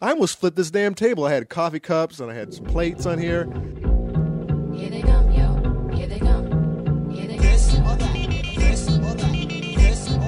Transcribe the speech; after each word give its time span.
I 0.00 0.10
almost 0.10 0.38
flipped 0.38 0.56
this 0.56 0.70
damn 0.70 0.94
table. 0.94 1.24
I 1.24 1.32
had 1.32 1.48
coffee 1.48 1.80
cups 1.80 2.20
and 2.20 2.30
I 2.30 2.34
had 2.34 2.52
some 2.52 2.66
plates 2.66 3.06
on 3.06 3.18
here. 3.18 3.44
Here 4.74 4.90
they 4.90 5.00
come, 5.00 5.32
yo. 5.32 5.56
Here 5.96 6.06
they 6.06 6.18
come. 6.18 7.10
Here 7.10 7.26
they 7.26 7.38
come. 7.38 7.46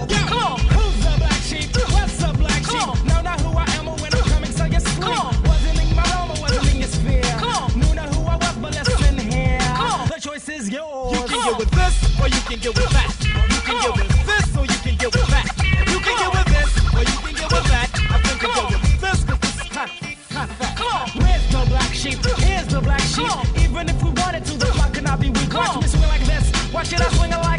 Come 0.09 0.33
on, 0.33 0.59
who's 0.61 1.04
the 1.04 1.15
black 1.19 1.43
sheep? 1.43 1.71
What's 1.75 2.17
the 2.17 2.33
black 2.39 2.65
sheep? 2.65 3.04
Know 3.04 3.21
not 3.21 3.41
who 3.41 3.51
I 3.59 3.67
am 3.77 3.89
or 3.89 3.96
when 3.96 4.15
I'm 4.15 4.23
coming, 4.23 4.51
so 4.51 4.65
you 4.65 4.81
sleep. 4.81 5.07
Wasn't 5.07 5.78
in 5.82 5.94
my 5.94 6.03
realm 6.03 6.30
or 6.30 6.40
wasn't 6.40 6.72
in 6.72 6.78
your 6.80 6.88
sphere. 6.88 7.22
Knew 7.76 7.94
not 7.94 8.14
who 8.14 8.22
I 8.22 8.37
was, 8.37 8.56
but 8.56 8.74
listen 8.74 9.19
here. 9.19 9.58
The 9.58 10.19
choice 10.21 10.48
is 10.48 10.71
yours. 10.71 11.12
You 11.12 11.26
can 11.26 11.50
get 11.50 11.58
with 11.58 11.71
this, 11.71 12.21
or 12.21 12.28
you 12.28 12.40
can 12.42 12.58
get 12.58 12.74
with 12.74 12.90
that. 12.90 13.17
Even 23.56 23.88
if 23.88 24.02
we 24.02 24.10
wanted 24.10 24.45
to, 24.46 24.58
the 24.58 24.66
flock 24.66 24.95
could 24.95 25.04
not 25.04 25.20
be 25.20 25.30
weak. 25.30 25.52
Watch 25.52 25.82
me 25.82 25.88
swing 25.88 26.02
like 26.09 26.24
this. 26.24 26.50
Why 26.72 26.82
should 26.82 27.00
I 27.00 27.09
swing 27.10 27.30
like 27.30 27.57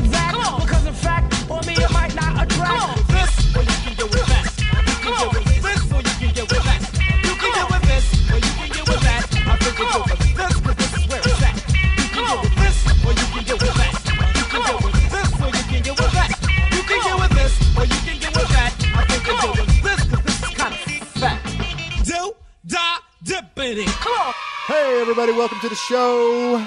everybody, 25.19 25.37
welcome 25.37 25.59
to 25.59 25.67
the 25.67 25.75
show. 25.75 26.65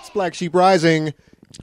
It's 0.00 0.08
Black 0.08 0.32
Sheep 0.32 0.54
Rising. 0.54 1.12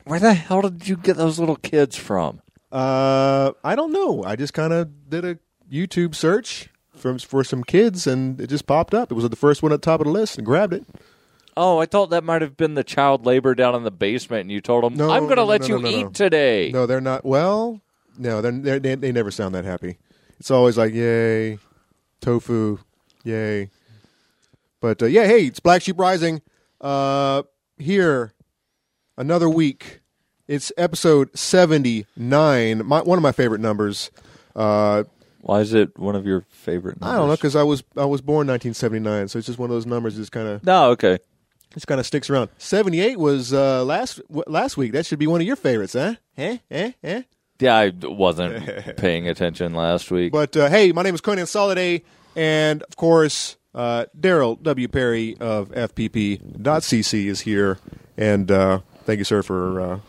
Where 0.04 0.20
the 0.20 0.36
hell 0.36 0.62
did 0.62 0.88
you 0.88 0.96
get 0.96 1.18
those 1.18 1.40
little 1.40 1.56
kids 1.56 1.96
from? 1.96 2.44
Uh, 2.72 3.54
I 3.64 3.76
don't 3.76 3.92
know. 3.92 4.24
I 4.24 4.36
just 4.36 4.54
kind 4.54 4.72
of 4.72 5.10
did 5.10 5.26
a 5.26 5.40
YouTube 5.72 6.14
search 6.14 6.70
from 6.96 7.18
for 7.18 7.44
some 7.44 7.64
kids, 7.64 8.06
and 8.06 8.40
it 8.40 8.46
just 8.46 8.68
popped 8.68 8.94
up. 8.94 9.12
It 9.12 9.16
was 9.16 9.28
the 9.28 9.36
first 9.36 9.64
one 9.64 9.74
at 9.74 9.82
the 9.82 9.86
top 9.86 10.02
of 10.02 10.06
the 10.06 10.12
list, 10.12 10.38
and 10.38 10.46
grabbed 10.46 10.74
it. 10.74 10.86
Oh, 11.58 11.80
I 11.80 11.88
thought 11.88 12.12
that 12.12 12.24
might 12.24 12.44
have 12.44 12.56
been 12.56 12.76
the 12.76 12.84
child 12.84 13.26
labor 13.26 13.56
down 13.56 13.74
in 13.74 13.82
the 13.82 13.90
basement, 13.90 14.42
and 14.42 14.52
you 14.52 14.62
told 14.62 14.84
them, 14.84 14.94
No, 14.94 15.10
"I'm 15.10 15.24
going 15.24 15.38
to 15.38 15.42
no, 15.42 15.46
let 15.46 15.62
no, 15.62 15.68
you 15.68 15.76
no, 15.80 15.90
no, 15.90 15.98
eat 15.98 16.04
no. 16.04 16.10
today." 16.12 16.70
No, 16.72 16.86
they're 16.86 17.02
not. 17.02 17.26
Well, 17.26 17.82
no, 18.20 18.40
they're, 18.40 18.52
they're, 18.52 18.80
they 18.80 18.94
they 18.94 19.12
never 19.12 19.32
sound 19.32 19.56
that 19.56 19.66
happy. 19.66 19.98
It's 20.40 20.52
always 20.52 20.78
like, 20.78 20.94
yay, 20.94 21.58
tofu, 22.22 22.78
yay. 23.24 23.72
But 24.82 25.02
uh, 25.02 25.08
yeah, 25.08 25.26
hey, 25.26 25.46
it's 25.46 25.60
Black 25.60 25.82
Sheep 25.82 26.00
Rising. 26.00 26.42
Uh, 26.80 27.44
here, 27.78 28.34
another 29.18 29.50
week. 29.50 30.00
It's 30.48 30.72
episode 30.78 31.38
seventy 31.38 32.06
nine. 32.16 32.86
My 32.86 33.02
one 33.02 33.18
of 33.18 33.22
my 33.24 33.32
favorite 33.32 33.62
numbers. 33.62 34.10
Uh, 34.56 35.04
Why 35.42 35.60
is 35.60 35.74
it 35.74 35.98
one 36.00 36.16
of 36.16 36.26
your 36.26 36.46
favorite? 36.50 36.98
I 37.02 37.16
don't 37.16 37.28
know 37.28 37.36
because 37.36 37.56
I 37.56 37.64
was 37.64 37.84
I 37.96 38.06
was 38.06 38.22
born 38.22 38.48
nineteen 38.48 38.74
seventy 38.74 39.00
nine, 39.04 39.28
so 39.28 39.38
it's 39.38 39.46
just 39.46 39.60
one 39.60 39.70
of 39.70 39.76
those 39.76 39.86
numbers. 39.86 40.16
Just 40.16 40.32
kind 40.32 40.48
of 40.48 40.64
No, 40.64 40.90
okay. 40.92 41.20
just 41.74 41.86
kind 41.86 42.00
of 42.00 42.06
sticks 42.08 42.30
around. 42.30 42.50
Seventy 42.58 43.00
eight 43.02 43.20
was 43.20 43.54
uh, 43.54 43.84
last 43.86 44.22
w- 44.28 44.44
last 44.48 44.76
week. 44.78 44.94
That 44.94 45.06
should 45.06 45.20
be 45.20 45.28
one 45.28 45.40
of 45.42 45.46
your 45.46 45.56
favorites, 45.56 45.94
huh? 45.94 46.16
Eh, 46.38 46.58
eh, 46.72 46.92
eh. 47.04 47.22
Yeah, 47.60 47.76
I 47.76 47.92
wasn't 48.02 48.96
paying 48.98 49.28
attention 49.28 49.74
last 49.76 50.10
week. 50.10 50.32
But 50.32 50.56
uh, 50.58 50.70
hey, 50.70 50.94
my 50.94 51.04
name 51.04 51.14
is 51.14 51.22
Conan 51.22 51.46
Soliday, 51.46 52.02
and 52.36 52.82
of 52.84 52.96
course, 52.96 53.58
uh, 53.74 54.06
Darryl 54.18 54.62
W. 54.62 54.88
Perry 54.88 55.38
of 55.40 55.70
FPP.cc 55.70 57.26
is 57.26 57.42
here. 57.42 57.80
And 58.18 58.52
uh, 58.52 58.80
thank 59.06 59.20
you, 59.20 59.24
sir, 59.24 59.42
for 59.42 59.82
uh, 59.82 60.00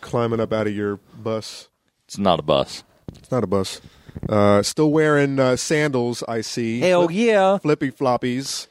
climbing 0.00 0.40
up 0.40 0.52
out 0.52 0.66
of 0.66 0.74
your 0.74 0.96
bus. 1.16 1.68
it's 2.04 2.18
not 2.18 2.38
a 2.38 2.42
bus. 2.42 2.84
It's 3.16 3.30
not 3.30 3.44
a 3.44 3.46
bus. 3.46 3.80
Uh, 4.28 4.62
still 4.62 4.90
wearing 4.90 5.38
uh, 5.38 5.56
sandals, 5.56 6.22
I 6.28 6.42
see. 6.42 6.80
Hell 6.80 7.10
yeah! 7.10 7.58
Flippy 7.58 7.90
floppies. 7.90 8.66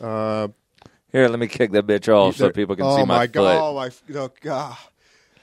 Uh, 0.00 0.48
Here, 1.12 1.28
let 1.28 1.38
me 1.38 1.46
kick 1.46 1.70
that 1.72 1.86
bitch 1.86 2.12
off 2.12 2.36
so 2.36 2.50
people 2.50 2.74
can 2.74 2.84
oh 2.84 2.96
see 2.96 3.04
my, 3.04 3.18
my 3.18 3.26
foot. 3.26 3.32
God! 3.32 3.58
Oh 3.60 3.74
my! 3.74 3.90
Oh 4.18 4.30
God! 4.40 4.76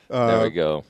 there 0.09 0.44
we 0.44 0.50
go. 0.50 0.83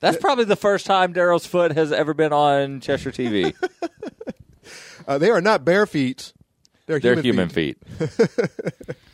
That's 0.00 0.16
probably 0.16 0.44
the 0.44 0.56
first 0.56 0.86
time 0.86 1.12
Darryl's 1.12 1.46
foot 1.46 1.72
has 1.72 1.90
ever 1.90 2.14
been 2.14 2.32
on 2.32 2.80
Cheshire 2.80 3.10
TV. 3.10 3.54
Uh, 5.08 5.18
they 5.18 5.30
are 5.30 5.40
not 5.40 5.64
bare 5.64 5.86
feet. 5.86 6.32
They're, 6.86 7.00
They're 7.00 7.20
human, 7.20 7.24
human 7.24 7.48
feet. 7.48 7.78
feet. 7.84 8.96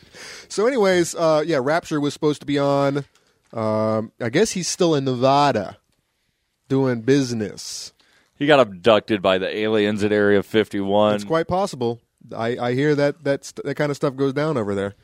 So, 0.48 0.66
anyways, 0.68 1.16
uh, 1.16 1.42
yeah, 1.44 1.58
Rapture 1.60 2.00
was 2.00 2.14
supposed 2.14 2.38
to 2.40 2.46
be 2.46 2.58
on. 2.58 3.04
Um, 3.52 4.12
I 4.20 4.28
guess 4.28 4.52
he's 4.52 4.68
still 4.68 4.94
in 4.94 5.04
Nevada 5.04 5.78
doing 6.68 7.00
business. 7.00 7.92
He 8.36 8.46
got 8.46 8.60
abducted 8.60 9.20
by 9.20 9.38
the 9.38 9.48
aliens 9.48 10.04
at 10.04 10.12
Area 10.12 10.44
51. 10.44 11.16
It's 11.16 11.24
quite 11.24 11.48
possible. 11.48 12.00
I, 12.36 12.56
I 12.56 12.74
hear 12.74 12.94
that 12.94 13.24
that 13.24 13.52
that 13.64 13.74
kind 13.74 13.90
of 13.90 13.96
stuff 13.96 14.16
goes 14.16 14.32
down 14.32 14.56
over 14.56 14.74
there. 14.74 14.94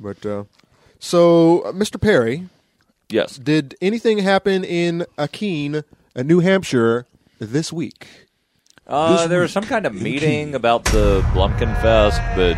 But 0.00 0.24
uh, 0.26 0.44
so, 0.98 1.60
uh, 1.60 1.72
Mr. 1.72 2.00
Perry, 2.00 2.48
yes. 3.08 3.36
did 3.36 3.76
anything 3.80 4.18
happen 4.18 4.64
in 4.64 5.06
Akeen, 5.16 5.84
uh, 6.16 6.22
New 6.22 6.40
Hampshire, 6.40 7.06
this 7.38 7.72
week? 7.72 8.27
Uh, 8.88 9.26
there 9.26 9.42
was 9.42 9.52
some 9.52 9.64
kind 9.64 9.84
of 9.84 9.94
meeting 9.94 10.54
about 10.54 10.84
the 10.86 11.20
Blumpkin 11.34 11.78
Fest, 11.82 12.22
but 12.34 12.56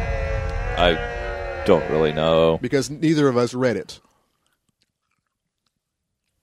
I 0.78 1.64
don't 1.66 1.88
really 1.90 2.12
know. 2.12 2.58
Because 2.58 2.88
neither 2.88 3.26
of 3.28 3.36
us 3.36 3.52
read 3.52 3.76
it. 3.76 3.98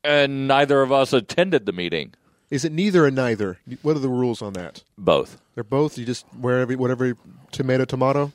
And 0.04 0.48
neither 0.48 0.82
of 0.82 0.92
us 0.92 1.14
attended 1.14 1.66
the 1.66 1.72
meeting. 1.72 2.14
Is 2.50 2.66
it 2.66 2.72
neither 2.74 3.06
or 3.06 3.12
neither? 3.12 3.60
What 3.82 3.96
are 3.96 4.00
the 4.00 4.10
rules 4.10 4.42
on 4.42 4.54
that? 4.54 4.84
Both. 4.98 5.42
They're 5.56 5.64
both. 5.64 5.98
You 5.98 6.06
just 6.06 6.26
wherever 6.34 6.74
whatever 6.74 7.18
tomato 7.52 7.86
tomato. 7.86 8.32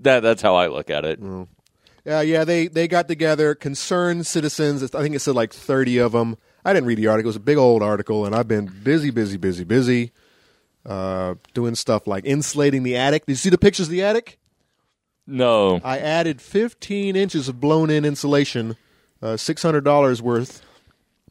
That 0.00 0.20
that's 0.20 0.42
how 0.42 0.54
I 0.54 0.68
look 0.68 0.88
at 0.88 1.04
it. 1.04 1.20
Yeah, 2.04 2.20
yeah, 2.22 2.44
they 2.44 2.68
they 2.68 2.88
got 2.88 3.08
together, 3.08 3.54
concerned 3.54 4.26
citizens. 4.26 4.82
I 4.94 5.02
think 5.02 5.14
it 5.14 5.20
said 5.20 5.34
like 5.34 5.52
thirty 5.52 5.98
of 5.98 6.12
them. 6.12 6.36
I 6.64 6.72
didn't 6.72 6.86
read 6.86 6.98
the 6.98 7.08
article; 7.08 7.26
it 7.26 7.30
was 7.30 7.36
a 7.36 7.40
big 7.40 7.58
old 7.58 7.82
article, 7.82 8.24
and 8.24 8.34
I've 8.34 8.48
been 8.48 8.66
busy, 8.82 9.10
busy, 9.10 9.36
busy, 9.36 9.64
busy, 9.64 10.12
uh, 10.88 11.34
doing 11.54 11.74
stuff 11.76 12.06
like 12.06 12.24
insulating 12.24 12.82
the 12.82 12.96
attic. 12.96 13.26
Did 13.26 13.32
you 13.32 13.36
see 13.36 13.50
the 13.50 13.58
pictures 13.58 13.86
of 13.86 13.92
the 13.92 14.02
attic? 14.02 14.38
No. 15.26 15.80
I 15.84 15.98
added 15.98 16.40
fifteen 16.40 17.14
inches 17.14 17.48
of 17.48 17.60
blown-in 17.60 18.04
insulation, 18.04 18.76
uh, 19.22 19.36
six 19.36 19.62
hundred 19.62 19.84
dollars 19.84 20.22
worth. 20.22 20.62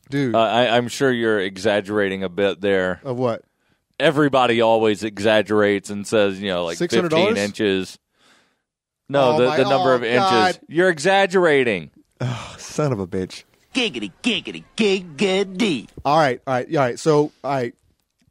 Dude, 0.09 0.35
Uh, 0.35 0.39
I, 0.39 0.77
I'm 0.77 0.87
sure 0.87 1.11
you're 1.11 1.39
exaggerating 1.41 2.23
a 2.23 2.29
bit 2.29 2.61
there. 2.61 3.01
of 3.03 3.17
what? 3.17 3.43
Everybody 3.99 4.61
always 4.61 5.03
exaggerates 5.03 5.89
and 5.89 6.07
says, 6.07 6.39
you 6.39 6.47
know, 6.49 6.63
like 6.65 6.77
$600? 6.77 7.01
15 7.09 7.35
inches. 7.35 7.97
No, 9.09 9.31
Oh, 9.33 9.37
the, 9.39 9.47
my- 9.47 9.57
the 9.57 9.63
number 9.69 9.91
oh, 9.91 9.95
of 9.95 10.03
inches. 10.03 10.19
God. 10.29 10.59
You're 10.69 10.89
exaggerating. 10.89 11.89
Son 12.57 12.91
of 12.93 12.99
a 12.99 13.07
bitch! 13.07 13.43
Giggity, 13.73 14.11
giggity, 14.23 14.63
giggity. 14.77 15.87
All 16.05 16.17
right, 16.17 16.39
all 16.47 16.53
right, 16.53 16.67
all 16.75 16.81
right. 16.83 16.99
So, 16.99 17.31
all 17.43 17.51
right, 17.51 17.75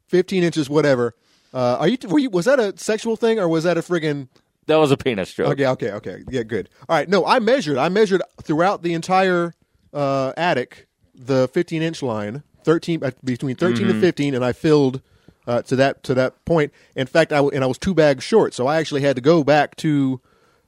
fifteen 0.07 0.43
inches, 0.43 0.69
whatever. 0.69 1.15
Uh, 1.53 1.77
are 1.79 1.87
you? 1.87 1.97
Were 2.07 2.19
you? 2.19 2.29
Was 2.29 2.45
that 2.45 2.59
a 2.59 2.77
sexual 2.77 3.15
thing 3.15 3.39
or 3.39 3.47
was 3.47 3.63
that 3.63 3.77
a 3.77 3.81
friggin' 3.81 4.27
That 4.67 4.75
was 4.75 4.91
a 4.91 4.97
penis 4.97 5.33
joke. 5.33 5.47
Okay, 5.53 5.65
okay, 5.65 5.91
okay. 5.91 6.23
Yeah, 6.29 6.43
good. 6.43 6.67
All 6.89 6.97
right. 6.97 7.07
No, 7.07 7.25
I 7.25 7.39
measured. 7.39 7.77
I 7.77 7.87
measured 7.87 8.21
throughout 8.43 8.83
the 8.83 8.93
entire 8.93 9.53
uh, 9.93 10.33
attic 10.35 10.87
the 11.15 11.47
15 11.47 11.81
inch 11.81 12.03
line, 12.03 12.43
13 12.63 13.03
uh, 13.03 13.11
between 13.23 13.55
13 13.55 13.87
and 13.89 14.01
15, 14.01 14.35
and 14.35 14.43
I 14.43 14.51
filled 14.51 15.01
uh, 15.47 15.61
to 15.63 15.75
that 15.77 16.03
to 16.03 16.13
that 16.15 16.43
point. 16.43 16.73
In 16.97 17.07
fact, 17.07 17.31
I 17.31 17.37
w- 17.37 17.55
and 17.55 17.63
I 17.63 17.67
was 17.67 17.77
two 17.77 17.93
bags 17.93 18.25
short, 18.25 18.53
so 18.53 18.67
I 18.67 18.75
actually 18.75 19.01
had 19.01 19.15
to 19.15 19.21
go 19.21 19.41
back 19.43 19.77
to 19.77 20.19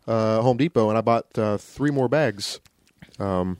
uh, 0.08 0.42
Home 0.42 0.56
Depot 0.56 0.88
and 0.88 0.98
I 0.98 1.02
bought 1.02 1.26
uh, 1.38 1.58
three 1.58 1.92
more 1.92 2.08
bags. 2.08 2.62
Um, 3.20 3.58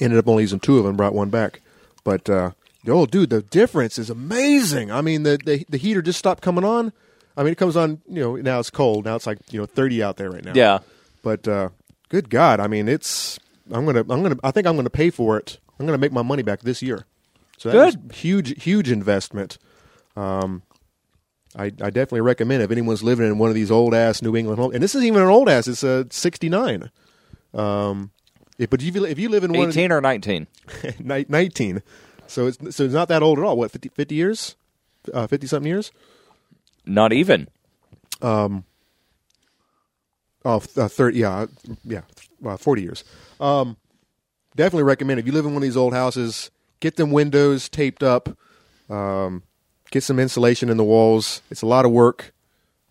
ended 0.00 0.18
up 0.18 0.26
only 0.26 0.44
using 0.44 0.60
two 0.60 0.78
of 0.78 0.84
them, 0.84 0.96
brought 0.96 1.14
one 1.14 1.28
back, 1.28 1.60
but. 2.04 2.28
Uh, 2.30 2.52
Oh, 2.88 3.06
dude, 3.06 3.30
the 3.30 3.42
difference 3.42 3.98
is 3.98 4.10
amazing. 4.10 4.90
I 4.90 5.00
mean, 5.02 5.22
the, 5.22 5.38
the 5.44 5.64
the 5.68 5.78
heater 5.78 6.02
just 6.02 6.18
stopped 6.18 6.42
coming 6.42 6.64
on. 6.64 6.92
I 7.36 7.42
mean, 7.42 7.52
it 7.52 7.58
comes 7.58 7.76
on. 7.76 8.02
You 8.08 8.20
know, 8.20 8.36
now 8.36 8.58
it's 8.58 8.70
cold. 8.70 9.04
Now 9.04 9.16
it's 9.16 9.26
like 9.26 9.38
you 9.50 9.60
know 9.60 9.66
thirty 9.66 10.02
out 10.02 10.16
there 10.16 10.30
right 10.30 10.44
now. 10.44 10.52
Yeah. 10.54 10.80
But 11.22 11.46
uh, 11.46 11.68
good 12.08 12.28
God, 12.30 12.60
I 12.60 12.66
mean, 12.66 12.88
it's. 12.88 13.38
I'm 13.70 13.86
gonna. 13.86 14.00
I'm 14.00 14.22
gonna. 14.22 14.36
I 14.42 14.50
think 14.50 14.66
I'm 14.66 14.76
gonna 14.76 14.90
pay 14.90 15.10
for 15.10 15.36
it. 15.38 15.58
I'm 15.78 15.86
gonna 15.86 15.98
make 15.98 16.12
my 16.12 16.22
money 16.22 16.42
back 16.42 16.60
this 16.60 16.82
year. 16.82 17.06
So 17.58 17.70
that's 17.70 17.94
Good. 17.94 18.12
huge, 18.12 18.62
huge 18.62 18.90
investment. 18.90 19.58
Um, 20.16 20.62
I, 21.56 21.66
I 21.66 21.68
definitely 21.90 22.22
recommend 22.22 22.62
if 22.62 22.70
anyone's 22.70 23.02
living 23.02 23.26
in 23.26 23.38
one 23.38 23.50
of 23.50 23.54
these 23.54 23.70
old 23.70 23.94
ass 23.94 24.22
New 24.22 24.34
England 24.34 24.58
homes, 24.58 24.74
and 24.74 24.82
this 24.82 24.94
isn't 24.94 25.06
even 25.06 25.22
an 25.22 25.28
old 25.28 25.48
ass. 25.48 25.68
It's 25.68 25.82
a 25.84 26.06
69. 26.10 26.90
Um, 27.54 28.10
if, 28.58 28.70
but 28.70 28.82
if 28.82 28.96
you 28.96 29.04
if 29.04 29.18
you 29.18 29.28
live 29.28 29.44
in 29.44 29.52
one 29.52 29.68
18 29.68 29.92
or 29.92 30.00
19? 30.00 30.46
of 30.66 30.82
the, 30.82 30.94
ni- 31.04 31.26
19, 31.28 31.82
so 32.26 32.46
it's 32.46 32.58
so 32.76 32.84
it's 32.84 32.94
not 32.94 33.08
that 33.08 33.22
old 33.22 33.38
at 33.38 33.44
all. 33.44 33.56
What 33.56 33.70
50, 33.70 33.90
50 33.90 34.14
years, 34.14 34.56
uh, 35.12 35.26
50 35.26 35.46
something 35.46 35.70
years. 35.70 35.92
Not 36.86 37.12
even. 37.12 37.48
Oh, 40.44 40.58
th- 40.60 40.76
uh, 40.78 40.88
30, 40.88 41.18
yeah, 41.18 41.46
yeah, 41.84 42.02
uh, 42.44 42.56
40 42.56 42.82
years. 42.82 43.04
Um, 43.40 43.76
definitely 44.56 44.84
recommend 44.84 45.20
if 45.20 45.26
you 45.26 45.32
live 45.32 45.44
in 45.44 45.52
one 45.52 45.62
of 45.62 45.66
these 45.66 45.76
old 45.76 45.94
houses, 45.94 46.50
get 46.80 46.96
them 46.96 47.12
windows 47.12 47.68
taped 47.68 48.02
up, 48.02 48.36
um, 48.90 49.44
get 49.90 50.02
some 50.02 50.18
insulation 50.18 50.68
in 50.68 50.76
the 50.76 50.84
walls. 50.84 51.42
It's 51.50 51.62
a 51.62 51.66
lot 51.66 51.84
of 51.84 51.92
work, 51.92 52.34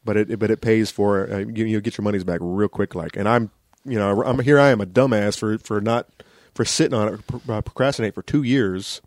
but 0.05 0.15
it 0.15 0.39
but 0.39 0.49
it 0.49 0.61
pays 0.61 0.91
for 0.91 1.25
it. 1.25 1.33
Uh, 1.33 1.37
you, 1.39 1.65
you 1.65 1.81
get 1.81 1.97
your 1.97 2.03
money's 2.03 2.23
back 2.23 2.39
real 2.41 2.69
quick. 2.69 2.95
Like, 2.95 3.17
and 3.17 3.27
I'm, 3.27 3.51
you 3.83 3.99
know, 3.99 4.23
I'm 4.23 4.39
here. 4.39 4.59
I 4.59 4.69
am 4.69 4.79
a 4.79 4.85
dumbass 4.85 5.37
for 5.37 5.57
for 5.57 5.81
not 5.81 6.07
for 6.53 6.63
sitting 6.63 6.97
on 6.97 7.15
it, 7.15 7.49
uh, 7.49 7.61
procrastinate 7.61 8.15
for 8.15 8.21
two 8.21 8.43
years 8.43 9.01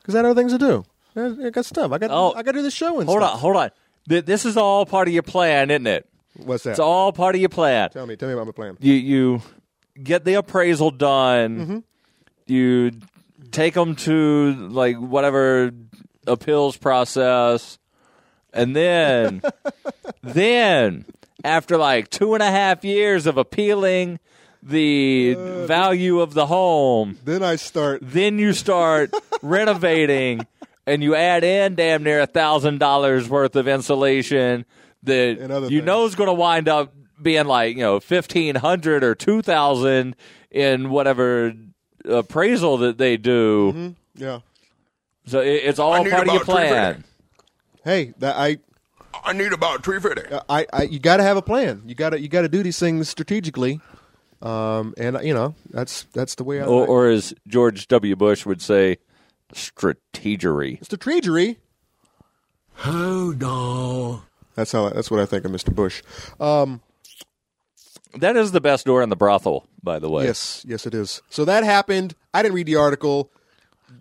because 0.00 0.14
I 0.14 0.18
had 0.18 0.24
other 0.26 0.40
things 0.40 0.52
to 0.52 0.58
do. 0.58 0.84
I, 1.16 1.46
I 1.46 1.50
got 1.50 1.64
stuff. 1.64 1.92
I 1.92 1.98
got. 1.98 2.10
Oh, 2.10 2.32
I 2.34 2.42
got 2.42 2.52
to 2.52 2.58
do 2.58 2.62
the 2.62 2.70
show 2.70 3.00
and 3.00 3.08
stuff. 3.08 3.18
Hold 3.18 3.22
stuff. 3.22 3.34
on, 3.34 3.38
hold 3.40 3.56
on. 3.56 3.70
Th- 4.08 4.24
This 4.24 4.44
is 4.44 4.56
all 4.56 4.86
part 4.86 5.08
of 5.08 5.14
your 5.14 5.22
plan, 5.22 5.70
isn't 5.70 5.86
it? 5.86 6.06
What's 6.36 6.62
that? 6.64 6.70
It's 6.70 6.78
all 6.78 7.12
part 7.12 7.34
of 7.34 7.40
your 7.40 7.50
plan. 7.50 7.90
tell 7.90 8.06
me. 8.06 8.16
Tell 8.16 8.28
me 8.28 8.34
about 8.34 8.46
my 8.46 8.52
plan. 8.52 8.76
You 8.80 8.94
you 8.94 9.42
get 10.02 10.24
the 10.24 10.34
appraisal 10.34 10.90
done. 10.90 11.58
Mm-hmm. 11.60 11.78
You 12.46 12.92
take 13.50 13.74
them 13.74 13.96
to 13.96 14.54
like 14.70 14.96
whatever 14.96 15.72
appeals 16.26 16.76
process, 16.76 17.78
and 18.52 18.74
then 18.76 19.42
then 20.22 21.04
after 21.44 21.76
like 21.76 22.10
two 22.10 22.34
and 22.34 22.42
a 22.42 22.50
half 22.50 22.84
years 22.84 23.26
of 23.26 23.36
appealing 23.36 24.18
the 24.62 25.34
Uh, 25.38 25.66
value 25.66 26.20
of 26.20 26.34
the 26.34 26.46
home, 26.46 27.18
Then 27.24 27.42
I 27.42 27.56
start. 27.56 28.00
then 28.02 28.38
you 28.38 28.52
start 28.52 29.10
renovating 29.42 30.46
and 30.86 31.02
you 31.02 31.14
add 31.14 31.44
in 31.44 31.74
damn 31.74 32.02
near 32.02 32.20
a 32.20 32.26
thousand 32.26 32.78
dollars 32.78 33.28
worth 33.28 33.56
of 33.56 33.68
insulation 33.68 34.64
that 35.02 35.38
you 35.38 35.68
things. 35.68 35.84
know 35.84 36.04
is 36.06 36.14
going 36.14 36.28
to 36.28 36.34
wind 36.34 36.68
up 36.68 36.94
being 37.20 37.46
like 37.46 37.76
you 37.76 37.82
know 37.82 38.00
fifteen 38.00 38.54
hundred 38.56 39.04
or 39.04 39.14
two 39.14 39.42
thousand 39.42 40.16
in 40.50 40.90
whatever 40.90 41.52
appraisal 42.04 42.78
that 42.78 42.98
they 42.98 43.16
do. 43.16 43.72
Mm-hmm. 43.72 44.22
Yeah. 44.22 44.40
So 45.26 45.40
it, 45.40 45.62
it's 45.64 45.78
all 45.78 46.02
need 46.02 46.10
part 46.10 46.28
of 46.28 46.34
your 46.34 46.44
plan. 46.44 47.04
Hey, 47.84 48.14
that 48.18 48.36
I 48.36 48.58
I 49.24 49.32
need 49.32 49.52
about 49.52 49.84
three 49.84 50.00
fifty. 50.00 50.22
I, 50.48 50.66
I 50.72 50.82
you 50.84 50.98
got 50.98 51.18
to 51.18 51.22
have 51.22 51.36
a 51.36 51.42
plan. 51.42 51.82
You 51.86 51.94
got 51.94 52.10
to 52.10 52.20
you 52.20 52.28
got 52.28 52.42
to 52.42 52.48
do 52.48 52.62
these 52.62 52.78
things 52.78 53.08
strategically, 53.08 53.80
um, 54.42 54.94
and 54.96 55.18
you 55.22 55.34
know 55.34 55.54
that's 55.70 56.04
that's 56.12 56.34
the 56.34 56.44
way 56.44 56.60
I. 56.60 56.64
Or, 56.64 56.86
or 56.86 57.08
as 57.08 57.34
George 57.46 57.86
W. 57.88 58.16
Bush 58.16 58.44
would 58.44 58.60
say, 58.60 58.98
strategery. 59.54 60.80
strategery. 60.86 61.56
Oh 62.84 63.34
no. 63.38 64.22
That's 64.54 64.72
how. 64.72 64.88
That's 64.90 65.10
what 65.10 65.20
I 65.20 65.26
think 65.26 65.44
of 65.44 65.50
Mr. 65.52 65.74
Bush. 65.74 66.02
Um, 66.38 66.80
That 68.18 68.36
is 68.36 68.52
the 68.52 68.60
best 68.60 68.86
door 68.86 69.02
in 69.02 69.08
the 69.08 69.16
brothel, 69.16 69.66
by 69.82 69.98
the 69.98 70.10
way. 70.10 70.24
yes, 70.24 70.64
yes, 70.66 70.86
it 70.86 70.94
is. 70.94 71.22
So 71.30 71.44
that 71.44 71.62
happened. 71.64 72.14
I 72.34 72.42
didn't 72.42 72.54
read 72.56 72.66
the 72.66 72.76
article. 72.76 73.30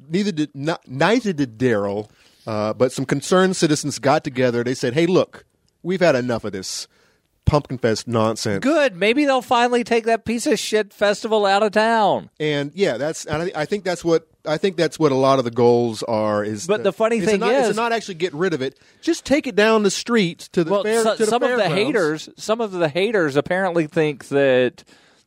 Neither 0.09 0.31
did 0.31 0.49
not, 0.55 0.87
neither 0.87 1.33
did 1.33 1.57
Darryl. 1.57 2.09
Uh, 2.47 2.73
but 2.73 2.91
some 2.91 3.05
concerned 3.05 3.55
citizens 3.55 3.99
got 3.99 4.23
together. 4.23 4.63
They 4.63 4.73
said, 4.73 4.93
"Hey, 4.93 5.05
look, 5.05 5.45
we've 5.83 5.99
had 5.99 6.15
enough 6.15 6.43
of 6.43 6.51
this 6.51 6.87
pumpkin 7.49 7.77
fest 7.77 8.07
nonsense." 8.07 8.61
Good. 8.63 8.95
Maybe 8.95 9.25
they'll 9.25 9.41
finally 9.41 9.83
take 9.83 10.05
that 10.05 10.23
piece 10.25 10.45
of 10.47 10.57
shit 10.59 10.93
festival 10.93 11.45
out 11.45 11.63
of 11.63 11.71
town. 11.73 12.29
And 12.39 12.71
yeah, 12.75 12.97
that's. 12.97 13.25
And 13.25 13.43
I, 13.43 13.51
I 13.61 13.65
think 13.65 13.83
that's 13.83 14.03
what 14.05 14.27
I 14.45 14.57
think 14.57 14.77
that's 14.77 14.97
what 14.97 15.11
a 15.11 15.15
lot 15.15 15.39
of 15.39 15.45
the 15.45 15.51
goals 15.51 16.01
are. 16.03 16.43
Is 16.43 16.65
But 16.67 16.83
the 16.83 16.93
funny 16.93 17.19
thing 17.19 17.39
not, 17.41 17.51
is- 17.53 17.69
to 17.69 17.73
not 17.73 17.91
actually 17.91 18.15
get 18.15 18.33
rid 18.33 18.53
of 18.53 18.61
it. 18.61 18.79
Just 19.01 19.25
take 19.25 19.47
it 19.47 19.55
down 19.55 19.83
the 19.83 19.91
street 19.91 20.39
to 20.53 20.63
the 20.63 20.71
Well, 20.71 20.83
fair. 20.83 21.03
so- 21.03 21.15
to 21.17 21.25
the 21.25 21.29
some 21.29 21.43
of 21.43 21.49
the 21.51 21.57
fairgrounds. 21.57 21.75
haters, 21.85 22.29
some 22.37 22.61
of 22.61 22.71
the 22.71 22.87
haters 22.89 23.35
apparently 23.35 23.87
think 23.87 24.27
that 24.29 24.83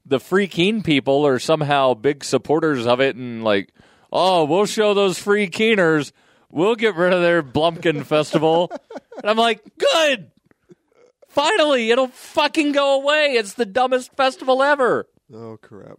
the 0.06 0.18
Free 0.18 0.48
Keene 0.48 0.82
people 0.82 1.24
are 1.26 1.38
somehow 1.38 1.94
big 1.94 2.24
supporters 2.24 2.86
of 2.86 3.00
it, 3.00 3.14
and 3.14 3.44
like, 3.44 3.68
oh, 4.12 4.44
we'll 4.44 4.66
show 4.66 4.94
those 4.94 5.16
Free 5.18 5.48
Keeners, 5.48 6.10
we'll 6.50 6.74
get 6.74 6.96
rid 6.96 7.12
of 7.12 7.22
their 7.22 7.40
Blumpkin 7.42 8.04
festival, 8.04 8.72
and 9.22 9.30
I'm 9.30 9.36
like, 9.36 9.62
good. 9.78 10.31
Finally, 11.32 11.90
it'll 11.90 12.08
fucking 12.08 12.72
go 12.72 13.00
away. 13.00 13.32
It's 13.34 13.54
the 13.54 13.64
dumbest 13.64 14.14
festival 14.14 14.62
ever. 14.62 15.08
Oh 15.34 15.56
crap. 15.60 15.98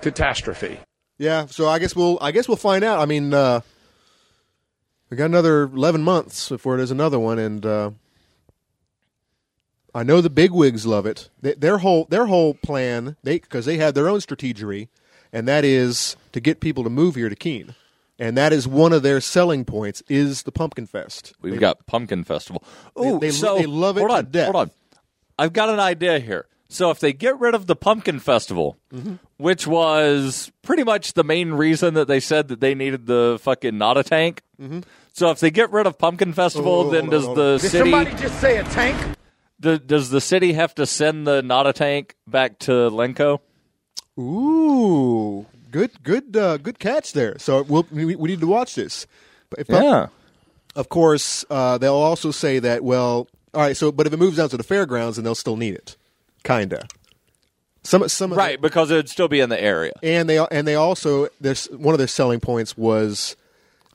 catastrophe. 0.00 0.78
Yeah, 1.18 1.46
so 1.46 1.68
I 1.68 1.78
guess 1.80 1.94
we'll 1.96 2.18
I 2.20 2.30
guess 2.30 2.46
we'll 2.48 2.56
find 2.56 2.84
out. 2.84 3.00
I 3.00 3.04
mean, 3.04 3.34
uh, 3.34 3.60
we 5.10 5.16
got 5.16 5.24
another 5.26 5.64
eleven 5.64 6.02
months 6.02 6.48
before 6.48 6.76
there's 6.76 6.92
another 6.92 7.18
one, 7.18 7.38
and 7.40 7.66
uh, 7.66 7.90
I 9.92 10.04
know 10.04 10.20
the 10.20 10.30
bigwigs 10.30 10.86
love 10.86 11.04
it. 11.04 11.30
They, 11.42 11.54
their 11.54 11.78
whole 11.78 12.04
their 12.04 12.26
whole 12.26 12.54
plan, 12.54 13.16
they 13.24 13.40
because 13.40 13.66
they 13.66 13.76
have 13.78 13.94
their 13.94 14.08
own 14.08 14.20
strategery, 14.20 14.86
and 15.32 15.48
that 15.48 15.64
is 15.64 16.16
to 16.32 16.40
get 16.40 16.60
people 16.60 16.84
to 16.84 16.90
move 16.90 17.16
here 17.16 17.28
to 17.28 17.36
Keene, 17.36 17.74
and 18.20 18.36
that 18.36 18.52
is 18.52 18.68
one 18.68 18.92
of 18.92 19.02
their 19.02 19.20
selling 19.20 19.64
points 19.64 20.02
is 20.08 20.44
the 20.44 20.52
Pumpkin 20.52 20.86
Fest. 20.86 21.32
We've 21.42 21.54
They- 21.54 21.58
got 21.58 21.86
Pumpkin 21.86 22.22
Festival. 22.22 22.62
Ooh, 22.98 23.18
they- 23.18 23.30
so 23.32 23.56
they 23.58 23.66
love 23.66 23.96
it 23.96 24.00
Hold 24.00 24.10
to 24.10 24.16
on, 24.18 24.24
death. 24.26 24.44
hold 24.52 24.56
on. 24.56 24.70
I've 25.38 25.52
got 25.52 25.70
an 25.70 25.80
idea 25.80 26.20
here. 26.20 26.46
So 26.68 26.90
if 26.90 27.00
they 27.00 27.12
get 27.12 27.40
rid 27.40 27.54
of 27.56 27.66
the 27.66 27.74
Pumpkin 27.74 28.20
Festival, 28.20 28.76
Mm-hmm. 28.94 29.14
which 29.38 29.66
was 29.66 30.52
pretty 30.62 30.84
much 30.84 31.14
the 31.14 31.24
main 31.24 31.50
reason 31.54 31.94
that 31.94 32.06
they 32.06 32.20
said 32.20 32.46
that 32.46 32.60
they 32.60 32.76
needed 32.76 33.06
the 33.06 33.38
fucking 33.42 33.76
Nada 33.76 34.04
tank. 34.04 34.42
So 35.12 35.30
if 35.30 35.40
they 35.40 35.50
get 35.50 35.72
rid 35.72 35.86
of 35.88 35.98
Pumpkin 35.98 36.32
Festival, 36.32 36.72
Oh, 36.86 36.90
then 36.90 37.06
hold 37.10 37.14
on, 37.14 37.20
does 37.20 37.24
the 37.24 37.42
on. 37.54 37.58
Did 37.58 37.70
city 37.70 37.90
somebody 37.90 38.22
just 38.22 38.40
say 38.40 38.58
a 38.58 38.64
tank? 38.64 39.16
do- 39.58 39.78
does 39.78 40.10
the 40.10 40.20
city 40.20 40.52
have 40.52 40.72
to 40.76 40.86
send 40.86 41.26
the 41.26 41.42
Nada 41.42 41.72
tank 41.72 42.14
back 42.28 42.58
to 42.60 42.70
Lenco? 42.72 43.40
Ooh, 44.18 45.46
good 45.70 46.02
good 46.02 46.36
uh, 46.36 46.56
good 46.58 46.78
catch 46.78 47.12
there. 47.12 47.38
So 47.38 47.62
we'll, 47.62 47.86
we, 47.90 48.14
we 48.16 48.28
need 48.30 48.40
to 48.40 48.46
watch 48.46 48.74
this. 48.74 49.06
But 49.50 49.60
if 49.60 49.68
of 50.76 50.88
course, 50.88 51.44
uh, 51.50 51.78
they'll 51.78 51.94
also 51.94 52.30
say 52.30 52.58
that. 52.60 52.84
Well, 52.84 53.26
all 53.54 53.60
right. 53.62 53.76
So, 53.76 53.90
but 53.90 54.06
if 54.06 54.12
it 54.12 54.18
moves 54.18 54.38
out 54.38 54.50
to 54.50 54.56
the 54.56 54.62
fairgrounds, 54.62 55.16
then 55.16 55.24
they'll 55.24 55.34
still 55.34 55.56
need 55.56 55.74
it, 55.74 55.96
kinda. 56.44 56.86
Some, 57.82 58.06
some 58.08 58.30
of 58.30 58.36
the- 58.36 58.38
right, 58.42 58.60
because 58.60 58.90
it 58.90 58.94
would 58.96 59.08
still 59.08 59.26
be 59.28 59.40
in 59.40 59.48
the 59.48 59.60
area. 59.60 59.92
and 60.02 60.28
they 60.28 60.38
and 60.50 60.68
they 60.68 60.74
also 60.74 61.28
there's 61.40 61.64
one 61.70 61.94
of 61.94 61.98
their 61.98 62.06
selling 62.06 62.38
points 62.38 62.76
was 62.76 63.36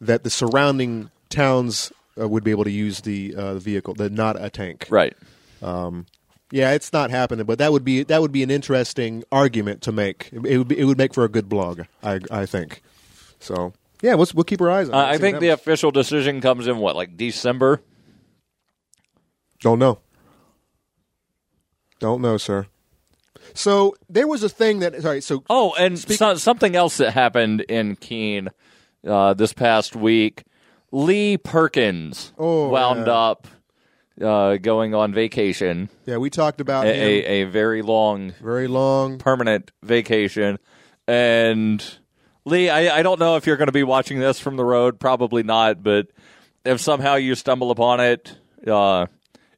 that 0.02 0.24
the 0.24 0.30
surrounding 0.30 1.12
towns 1.30 1.94
uh, 2.20 2.28
would 2.28 2.44
be 2.44 2.52
able 2.52 2.64
to 2.64 2.72
use 2.72 3.02
the 3.02 3.36
uh, 3.36 3.54
the 3.54 3.60
vehicle, 3.60 3.94
the 3.94 4.10
not 4.10 4.42
a 4.42 4.50
tank. 4.50 4.88
Right. 4.90 5.16
Yeah, 6.56 6.72
it's 6.72 6.94
not 6.94 7.12
happening, 7.12 7.46
but 7.46 7.58
that 7.58 7.74
would 7.74 7.84
be 7.84 8.04
that 8.04 8.22
would 8.22 8.32
be 8.32 8.42
an 8.42 8.50
interesting 8.50 9.26
argument 9.30 9.82
to 9.82 9.92
make. 9.92 10.30
It, 10.32 10.58
would 10.58 10.70
be, 10.70 10.80
it 10.80 10.86
would 10.86 10.98
make 10.98 11.14
for 11.14 11.26
a 11.26 11.30
good 11.30 11.50
blog, 11.50 11.82
I 12.02 12.22
I 12.32 12.46
think. 12.46 12.82
So 13.42 13.74
yeah, 14.02 14.14
we'll 14.16 14.28
we'll 14.34 14.46
keep 14.46 14.62
our 14.62 14.72
eyes 14.72 14.88
on. 14.88 14.96
it. 14.96 14.98
Uh, 14.98 15.06
I 15.06 15.18
think 15.18 15.40
the 15.40 15.50
official 15.50 15.92
decision 15.92 16.40
comes 16.40 16.68
in 16.68 16.78
what, 16.78 16.96
like 16.96 17.18
December? 17.18 17.82
Don't 19.60 19.80
know. 19.80 20.00
Don't 22.00 22.22
know, 22.22 22.38
sir. 22.38 22.68
So 23.54 23.98
there 24.10 24.26
was 24.26 24.42
a 24.42 24.48
thing 24.48 24.80
that 24.80 25.02
sorry. 25.02 25.20
So 25.20 25.44
Oh, 25.50 25.74
and 25.78 26.00
so, 26.00 26.36
something 26.36 26.74
else 26.74 26.96
that 26.98 27.12
happened 27.12 27.62
in 27.68 27.98
Keene 27.98 28.48
uh, 29.06 29.34
this 29.34 29.52
past 29.52 29.94
week. 29.94 30.46
Lee 30.94 31.38
Perkins 31.38 32.32
Oh, 32.38 32.70
wound 32.70 33.08
yeah. 33.08 33.14
up 33.14 33.48
uh, 34.22 34.58
going 34.58 34.96
on 34.96 35.14
vacation, 35.14 35.90
yeah, 36.06 36.18
we 36.18 36.30
talked 36.30 36.62
about 36.62 36.86
a, 36.86 36.90
a, 36.90 37.42
a 37.42 37.44
very 37.46 37.82
long, 37.82 38.34
very 38.42 38.68
long. 38.68 39.18
permanent 39.18 39.72
vacation. 39.84 40.58
And 41.08 41.84
Lee, 42.46 42.70
I, 42.70 43.00
I 43.00 43.04
don't 43.04 43.20
know 43.20 43.36
if 43.36 43.46
you're 43.46 43.58
going 43.58 43.68
to 43.68 43.74
be 43.74 43.84
watching 43.84 44.20
this 44.20 44.40
from 44.40 44.56
the 44.56 44.66
road. 44.66 45.00
Probably 45.00 45.44
not. 45.44 45.84
But 45.84 46.08
if 46.64 46.80
somehow 46.82 47.16
you 47.16 47.36
stumble 47.36 47.72
upon 47.72 48.00
it, 48.00 48.38
uh, 48.66 49.08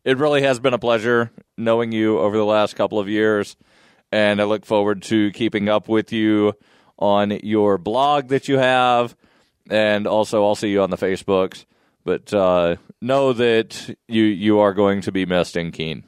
it 0.03 0.17
really 0.17 0.41
has 0.41 0.59
been 0.59 0.73
a 0.73 0.79
pleasure 0.79 1.31
knowing 1.57 1.91
you 1.91 2.19
over 2.19 2.37
the 2.37 2.45
last 2.45 2.75
couple 2.75 2.99
of 2.99 3.09
years. 3.09 3.55
And 4.11 4.41
I 4.41 4.45
look 4.45 4.65
forward 4.65 5.01
to 5.03 5.31
keeping 5.31 5.67
up 5.67 5.89
with 5.89 6.13
you 6.13 6.53
on 6.97 7.31
your 7.43 7.77
blog 7.77 8.29
that 8.29 8.47
you 8.47 8.57
have. 8.57 9.15
And 9.69 10.07
also, 10.07 10.45
I'll 10.45 10.55
see 10.55 10.69
you 10.69 10.81
on 10.81 10.89
the 10.89 10.97
Facebooks. 10.97 11.65
But 12.05 12.33
uh, 12.33 12.77
know 13.01 13.33
that 13.33 13.95
you, 14.07 14.23
you 14.23 14.59
are 14.59 14.73
going 14.73 15.01
to 15.01 15.11
be 15.11 15.25
missed 15.25 15.55
in 15.57 15.71
Keene. 15.71 16.03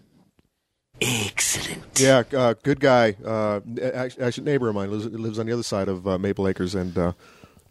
Excellent. 1.01 1.83
Yeah, 1.99 2.23
uh, 2.33 2.53
good 2.61 2.79
guy. 2.79 3.15
Uh, 3.25 3.61
actually, 3.93 4.23
actually, 4.23 4.43
neighbor 4.45 4.67
of 4.69 4.75
mine 4.75 4.91
lives, 4.91 5.05
lives 5.05 5.39
on 5.39 5.45
the 5.45 5.53
other 5.53 5.63
side 5.63 5.87
of 5.87 6.07
uh, 6.07 6.17
Maple 6.17 6.47
Acres, 6.47 6.75
and 6.75 6.97
uh, 6.97 7.13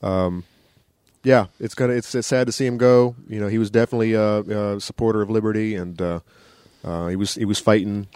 um, 0.03 0.45
yeah, 1.25 1.47
it's 1.61 1.75
gonna. 1.75 1.93
It's, 1.93 2.15
it's 2.15 2.27
sad 2.29 2.47
to 2.47 2.53
see 2.53 2.65
him 2.65 2.79
go. 2.79 3.17
You 3.29 3.41
know, 3.41 3.49
he 3.49 3.59
was 3.59 3.71
definitely 3.71 4.15
a, 4.15 4.39
a 4.77 4.81
supporter 4.81 5.21
of 5.21 5.29
liberty, 5.31 5.75
and 5.75 6.01
uh, 6.01 6.21
uh, 6.85 7.09
he 7.09 7.17
was 7.17 7.35
he 7.35 7.45
was 7.45 7.59
fighting. 7.59 8.07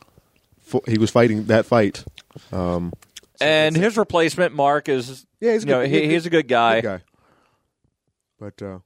fo- 0.61 0.83
He 0.87 0.97
was 0.99 1.11
fighting 1.11 1.45
that 1.47 1.67
fight. 1.67 2.05
Um, 2.51 2.93
And 3.41 3.77
his 3.77 3.99
replacement, 3.99 4.55
Mark, 4.55 4.89
is 4.89 5.27
Yeah, 5.41 5.53
he's 5.53 5.65
a 5.65 5.67
you 5.67 5.73
know, 5.75 5.81
good- 5.83 5.91
he, 5.91 6.09
he's 6.09 6.25
a 6.27 6.31
good 6.31 6.49
guy. 6.49 6.81
Good 6.81 6.89
guy. 6.89 7.01
But 8.41 8.63
uh, 8.63 8.79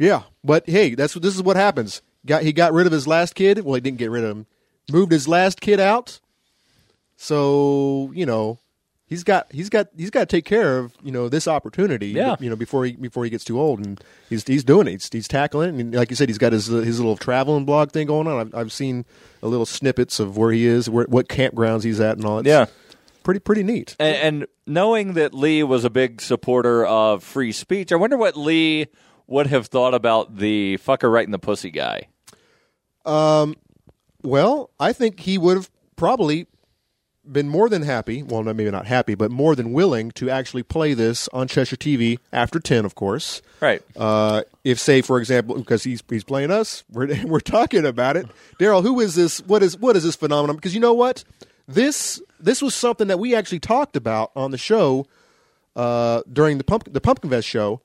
yeah, 0.00 0.22
but 0.42 0.68
hey, 0.68 0.94
that's 0.94 1.14
what 1.14 1.22
this 1.22 1.36
is 1.36 1.42
what 1.42 1.56
happens. 1.56 2.00
got 2.24 2.42
he 2.42 2.52
got 2.52 2.72
rid 2.72 2.86
of 2.86 2.92
his 2.92 3.06
last 3.06 3.34
kid. 3.34 3.60
Well, 3.64 3.74
he 3.74 3.82
didn't 3.82 3.98
get 3.98 4.10
rid 4.10 4.24
of 4.24 4.30
him. 4.30 4.46
Moved 4.90 5.12
his 5.12 5.28
last 5.28 5.60
kid 5.60 5.78
out. 5.78 6.20
So 7.16 8.10
you 8.14 8.24
know, 8.24 8.58
he's 9.06 9.24
got 9.24 9.52
he's 9.52 9.68
got 9.68 9.88
he's 9.94 10.08
got 10.08 10.20
to 10.20 10.26
take 10.26 10.46
care 10.46 10.78
of 10.78 10.94
you 11.02 11.12
know 11.12 11.28
this 11.28 11.46
opportunity. 11.46 12.08
Yeah. 12.08 12.36
You 12.40 12.48
know 12.48 12.56
before 12.56 12.86
he 12.86 12.92
before 12.92 13.24
he 13.24 13.30
gets 13.30 13.44
too 13.44 13.60
old, 13.60 13.84
and 13.84 14.02
he's 14.30 14.46
he's 14.46 14.64
doing 14.64 14.86
it. 14.86 14.92
He's, 14.92 15.08
he's 15.12 15.28
tackling 15.28 15.68
it, 15.74 15.80
and 15.80 15.94
like 15.94 16.08
you 16.08 16.16
said, 16.16 16.30
he's 16.30 16.38
got 16.38 16.52
his 16.52 16.66
his 16.66 16.98
little 16.98 17.18
traveling 17.18 17.66
blog 17.66 17.92
thing 17.92 18.06
going 18.06 18.26
on. 18.26 18.40
I've, 18.40 18.54
I've 18.54 18.72
seen 18.72 19.04
a 19.42 19.48
little 19.48 19.66
snippets 19.66 20.18
of 20.18 20.38
where 20.38 20.50
he 20.50 20.64
is, 20.64 20.88
where 20.88 21.04
what 21.04 21.28
campgrounds 21.28 21.84
he's 21.84 22.00
at, 22.00 22.16
and 22.16 22.24
all. 22.24 22.38
It's 22.38 22.48
Yeah. 22.48 22.66
Pretty 23.22 23.40
pretty 23.40 23.62
neat. 23.62 23.96
And, 24.00 24.16
and 24.16 24.46
knowing 24.66 25.12
that 25.12 25.34
Lee 25.34 25.62
was 25.62 25.84
a 25.84 25.90
big 25.90 26.22
supporter 26.22 26.86
of 26.86 27.22
free 27.22 27.52
speech, 27.52 27.92
I 27.92 27.96
wonder 27.96 28.16
what 28.16 28.34
Lee 28.34 28.86
would 29.30 29.46
have 29.46 29.68
thought 29.68 29.94
about 29.94 30.36
the 30.36 30.78
fucker 30.84 31.10
right 31.10 31.24
in 31.24 31.30
the 31.30 31.38
pussy 31.38 31.70
guy. 31.70 32.08
Um, 33.06 33.56
Well, 34.22 34.70
I 34.78 34.92
think 34.92 35.20
he 35.20 35.38
would 35.38 35.56
have 35.56 35.70
probably 35.96 36.46
been 37.30 37.48
more 37.48 37.68
than 37.68 37.82
happy. 37.82 38.22
Well, 38.22 38.42
no, 38.42 38.52
maybe 38.52 38.70
not 38.70 38.86
happy, 38.86 39.14
but 39.14 39.30
more 39.30 39.54
than 39.54 39.72
willing 39.72 40.10
to 40.12 40.28
actually 40.28 40.62
play 40.62 40.94
this 40.94 41.28
on 41.32 41.48
Cheshire 41.48 41.76
TV 41.76 42.18
after 42.32 42.58
ten, 42.58 42.84
of 42.84 42.94
course. 42.94 43.40
Right. 43.60 43.82
Uh, 43.96 44.42
if, 44.64 44.78
say, 44.78 45.00
for 45.00 45.18
example, 45.18 45.56
because 45.56 45.84
he's 45.84 46.02
he's 46.08 46.24
playing 46.24 46.50
us, 46.50 46.84
we're 46.92 47.24
we're 47.24 47.40
talking 47.40 47.86
about 47.86 48.16
it. 48.16 48.26
Darryl, 48.58 48.82
who 48.82 49.00
is 49.00 49.14
this? 49.14 49.40
What 49.46 49.62
is 49.62 49.78
what 49.78 49.96
is 49.96 50.02
this 50.02 50.16
phenomenon? 50.16 50.56
Because 50.56 50.74
you 50.74 50.80
know 50.80 50.94
what, 50.94 51.24
this 51.68 52.20
this 52.38 52.60
was 52.60 52.74
something 52.74 53.08
that 53.08 53.18
we 53.18 53.34
actually 53.34 53.60
talked 53.60 53.96
about 53.96 54.32
on 54.34 54.50
the 54.50 54.58
show 54.58 55.06
uh, 55.76 56.22
during 56.30 56.58
the 56.58 56.64
pump 56.64 56.92
the 56.92 57.00
Pumpkin 57.00 57.30
Fest 57.30 57.48
show, 57.48 57.80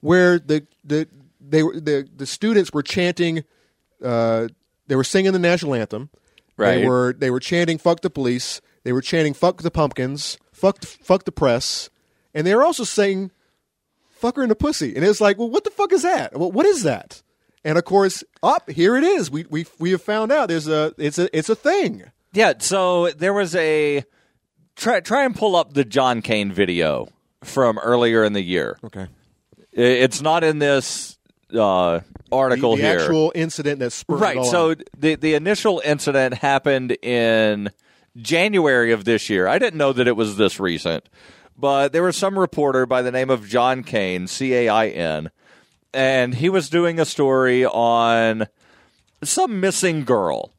where 0.00 0.38
the 0.38 0.66
the 0.84 1.08
they 1.40 1.62
the 1.62 2.08
the 2.14 2.26
students 2.26 2.72
were 2.72 2.82
chanting, 2.82 3.44
uh, 4.02 4.48
they 4.86 4.96
were 4.96 5.04
singing 5.04 5.32
the 5.32 5.38
national 5.38 5.74
anthem. 5.74 6.10
Right. 6.56 6.76
They 6.76 6.86
were 6.86 7.14
they 7.16 7.30
were 7.30 7.40
chanting 7.40 7.78
"fuck 7.78 8.00
the 8.00 8.10
police." 8.10 8.60
They 8.84 8.92
were 8.92 9.02
chanting 9.02 9.34
"fuck 9.34 9.62
the 9.62 9.70
pumpkins," 9.70 10.38
"fuck 10.52 10.84
fuck 10.84 11.24
the 11.24 11.32
press," 11.32 11.90
and 12.34 12.46
they 12.46 12.54
were 12.54 12.64
also 12.64 12.84
saying 12.84 13.30
"fucker 14.20 14.42
in 14.42 14.48
the 14.48 14.56
pussy." 14.56 14.94
And 14.96 15.04
it's 15.04 15.20
like, 15.20 15.38
well, 15.38 15.50
what 15.50 15.64
the 15.64 15.70
fuck 15.70 15.92
is 15.92 16.02
that? 16.02 16.38
Well, 16.38 16.50
what 16.50 16.66
is 16.66 16.82
that? 16.82 17.22
And 17.64 17.76
of 17.76 17.84
course, 17.84 18.24
up 18.42 18.70
here 18.70 18.96
it 18.96 19.04
is. 19.04 19.30
We 19.30 19.44
we 19.50 19.66
we 19.78 19.90
have 19.90 20.02
found 20.02 20.32
out 20.32 20.48
there's 20.48 20.68
a 20.68 20.94
it's 20.96 21.18
a 21.18 21.36
it's 21.36 21.48
a 21.48 21.54
thing. 21.54 22.04
Yeah, 22.32 22.54
so 22.58 23.10
there 23.10 23.32
was 23.32 23.54
a 23.54 24.04
try 24.76 25.00
try 25.00 25.24
and 25.24 25.34
pull 25.34 25.56
up 25.56 25.74
the 25.74 25.84
John 25.84 26.22
Cain 26.22 26.52
video 26.52 27.08
from 27.42 27.78
earlier 27.78 28.24
in 28.24 28.32
the 28.32 28.42
year. 28.42 28.78
Okay. 28.84 29.08
It's 29.78 30.20
not 30.20 30.42
in 30.42 30.58
this 30.58 31.16
uh, 31.54 32.00
article 32.32 32.74
the, 32.74 32.82
the 32.82 32.88
here. 32.88 32.98
actual 32.98 33.32
incident 33.32 33.78
that 33.78 33.92
spurred 33.92 34.20
right. 34.20 34.44
So 34.44 34.74
the 34.98 35.14
the 35.14 35.34
initial 35.34 35.80
incident 35.84 36.34
happened 36.34 36.96
in 37.00 37.70
January 38.16 38.90
of 38.90 39.04
this 39.04 39.30
year. 39.30 39.46
I 39.46 39.58
didn't 39.58 39.78
know 39.78 39.92
that 39.92 40.08
it 40.08 40.16
was 40.16 40.36
this 40.36 40.58
recent, 40.58 41.08
but 41.56 41.92
there 41.92 42.02
was 42.02 42.16
some 42.16 42.36
reporter 42.36 42.86
by 42.86 43.02
the 43.02 43.12
name 43.12 43.30
of 43.30 43.48
John 43.48 43.84
Cain, 43.84 44.26
C 44.26 44.52
A 44.52 44.68
I 44.68 44.88
N, 44.88 45.30
and 45.94 46.34
he 46.34 46.48
was 46.48 46.68
doing 46.68 46.98
a 46.98 47.04
story 47.04 47.64
on 47.64 48.48
some 49.22 49.60
missing 49.60 50.04
girl, 50.04 50.52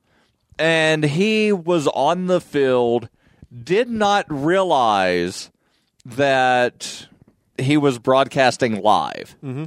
and 0.57 1.03
he 1.03 1.51
was 1.51 1.87
on 1.87 2.27
the 2.27 2.39
field, 2.39 3.09
did 3.51 3.89
not 3.89 4.25
realize 4.29 5.51
that 6.05 7.07
he 7.59 7.77
was 7.77 7.99
broadcasting 7.99 8.81
live. 8.81 9.35
Mm-hmm. 9.43 9.65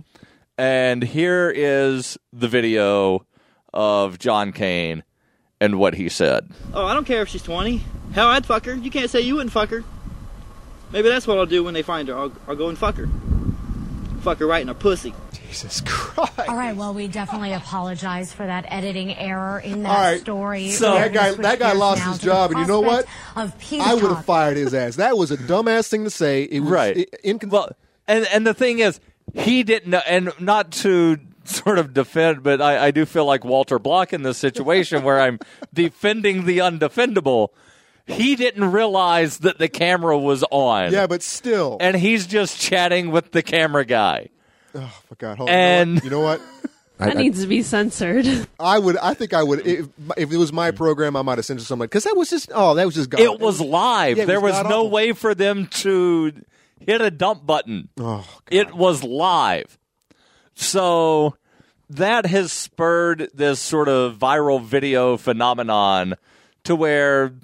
And 0.59 1.03
here 1.03 1.53
is 1.55 2.19
the 2.33 2.49
video 2.49 3.27
of 3.73 4.19
John 4.19 4.53
Cain 4.53 5.03
and 5.61 5.79
what 5.79 5.95
he 5.95 6.09
said. 6.09 6.51
Oh, 6.75 6.87
I 6.87 6.95
don't 6.95 7.07
care 7.07 7.23
if 7.23 7.29
she's 7.29 7.43
20. 7.43 7.83
Hell, 8.13 8.29
I'd 8.29 8.45
fuck 8.45 8.67
her. 8.67 8.75
You 8.75 8.91
can't 8.91 9.11
say 9.11 9.21
you 9.21 9.37
wouldn't 9.37 9.53
fuck 9.53 9.71
her. 9.71 9.85
Maybe 10.91 11.09
that's 11.09 11.27
what 11.27 11.39
I'll 11.39 11.47
do 11.47 11.65
when 11.65 11.73
they 11.73 11.83
find 11.83 12.09
her. 12.09 12.17
I'll, 12.17 12.33
I'll 12.47 12.57
go 12.57 12.69
and 12.69 12.77
fuck 12.77 12.97
her. 12.97 13.09
Fuck 14.21 14.39
her 14.39 14.47
right 14.47 14.61
in 14.61 14.69
her 14.69 14.75
pussy. 14.75 15.15
Jesus 15.53 15.83
Christ. 15.85 16.49
All 16.49 16.57
right, 16.57 16.75
well, 16.75 16.95
we 16.95 17.09
definitely 17.09 17.53
apologize 17.53 18.33
for 18.33 18.47
that 18.47 18.65
editing 18.69 19.15
error 19.15 19.59
in 19.61 19.83
that 19.83 19.89
All 19.91 20.03
right. 20.03 20.21
story. 20.21 20.71
So- 20.71 20.95
that 20.95 21.13
guy 21.13 21.33
that 21.35 21.59
guy 21.59 21.73
lost 21.73 22.03
his 22.03 22.19
job, 22.19 22.51
and 22.53 22.61
you 22.61 22.67
know 22.67 22.81
what? 22.81 23.05
Of 23.37 23.59
Peter 23.59 23.83
I 23.87 23.95
would 23.95 24.05
have 24.11 24.25
fired 24.25 24.57
his 24.57 24.73
ass. 24.73 24.97
That 24.97 25.17
was 25.19 25.31
a 25.31 25.37
dumbass 25.37 25.89
thing 25.89 26.05
to 26.05 26.11
say. 26.11 26.45
It 26.45 26.61
was 26.61 26.71
Right. 26.71 26.97
i- 27.13 27.27
incon- 27.29 27.51
Well, 27.51 27.71
and 28.09 28.27
and 28.33 28.47
the 28.47 28.55
thing 28.55 28.79
is, 28.79 28.99
he 29.35 29.63
didn't 29.63 29.91
know, 29.91 30.01
and 30.09 30.33
not 30.41 30.71
to 30.73 31.19
sort 31.45 31.79
of 31.79 31.93
defend, 31.93 32.43
but 32.43 32.63
I, 32.63 32.87
I 32.87 32.91
do 32.91 33.05
feel 33.05 33.25
like 33.27 33.45
Walter 33.45 33.79
Block 33.79 34.13
in 34.15 34.23
this 34.23 34.39
situation 34.39 35.03
where 35.05 35.21
I'm 35.21 35.39
defending 35.75 36.47
the 36.47 36.59
undefendable. 36.59 37.49
He 38.07 38.35
didn't 38.37 38.73
realize 38.73 39.39
that 39.39 39.59
the 39.59 39.69
camera 39.69 40.19
was 40.19 40.43
on. 40.51 40.93
yeah, 40.93 41.07
but 41.07 41.23
still. 41.23 41.77
and 41.81 41.97
he's 41.97 42.27
just 42.27 42.59
chatting 42.61 43.11
with 43.11 43.33
the 43.33 43.43
camera 43.43 43.85
guy. 43.85 44.29
Oh 44.75 44.81
my 45.11 45.17
God! 45.19 45.39
Hold 45.39 45.51
and- 45.51 45.99
on. 45.99 46.05
You 46.05 46.11
know 46.11 46.21
what? 46.21 46.41
That 46.99 47.17
needs 47.17 47.41
to 47.41 47.49
be 47.49 47.63
censored. 47.63 48.27
I 48.61 48.79
would. 48.79 48.97
I 48.97 49.15
think 49.15 49.35
I 49.35 49.43
would. 49.43 49.67
If, 49.67 49.89
if 50.17 50.31
it 50.31 50.37
was 50.37 50.53
my 50.53 50.71
mm. 50.71 50.77
program, 50.77 51.17
I 51.17 51.23
might 51.23 51.37
have 51.39 51.45
censored 51.45 51.67
something 51.67 51.87
because 51.87 52.05
that 52.05 52.17
was 52.17 52.31
just. 52.31 52.53
Oh, 52.55 52.75
that 52.75 52.85
was 52.85 52.95
just. 52.95 53.11
God. 53.11 53.21
It 53.21 53.41
was 53.41 53.61
live. 53.61 54.19
Yeah, 54.19 54.23
it 54.23 54.27
there 54.27 54.41
was 54.41 54.53
was 54.53 54.63
no 54.63 54.69
god-awful. 54.69 54.91
way 54.91 55.13
for 55.13 55.35
them 55.35 55.67
to 55.67 56.33
hit 56.79 57.01
a 57.01 57.11
dump 57.11 57.45
button. 57.45 57.89
Oh, 57.99 58.19
God. 58.19 58.29
It 58.51 58.75
was 58.75 59.03
live. 59.03 59.77
So 60.55 61.35
that 61.91 62.27
has 62.27 62.53
spurred 62.53 63.31
this 63.35 63.61
sort 63.61 63.89
of 63.89 64.19
viral 64.19 64.63
video 64.63 65.17
phenomenon 65.17 66.15
to 66.65 66.77
where 66.77 67.35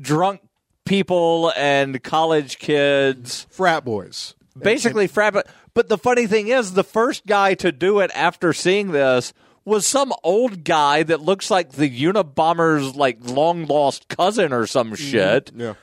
drunk 0.00 0.40
people 0.84 1.52
and 1.56 2.02
college 2.02 2.58
kids 2.58 3.46
frat 3.50 3.84
boys. 3.84 4.34
basically 4.58 5.06
frat 5.06 5.46
but- 5.74 5.88
the 5.88 5.98
funny 5.98 6.26
thing 6.26 6.48
is 6.48 6.72
the 6.74 6.84
first 6.84 7.26
guy 7.26 7.54
to 7.54 7.72
do 7.72 8.00
it 8.00 8.10
after 8.14 8.52
seeing 8.52 8.92
this 8.92 9.32
was 9.64 9.86
some 9.86 10.12
old 10.24 10.64
guy 10.64 11.02
that 11.02 11.20
looks 11.20 11.50
like 11.50 11.72
the 11.72 11.88
Unabomber's 11.88 12.96
like 12.96 13.18
long 13.22 13.66
lost 13.66 14.08
cousin 14.08 14.52
or 14.52 14.66
some 14.66 14.94
shit 14.94 15.52
Yeah. 15.54 15.74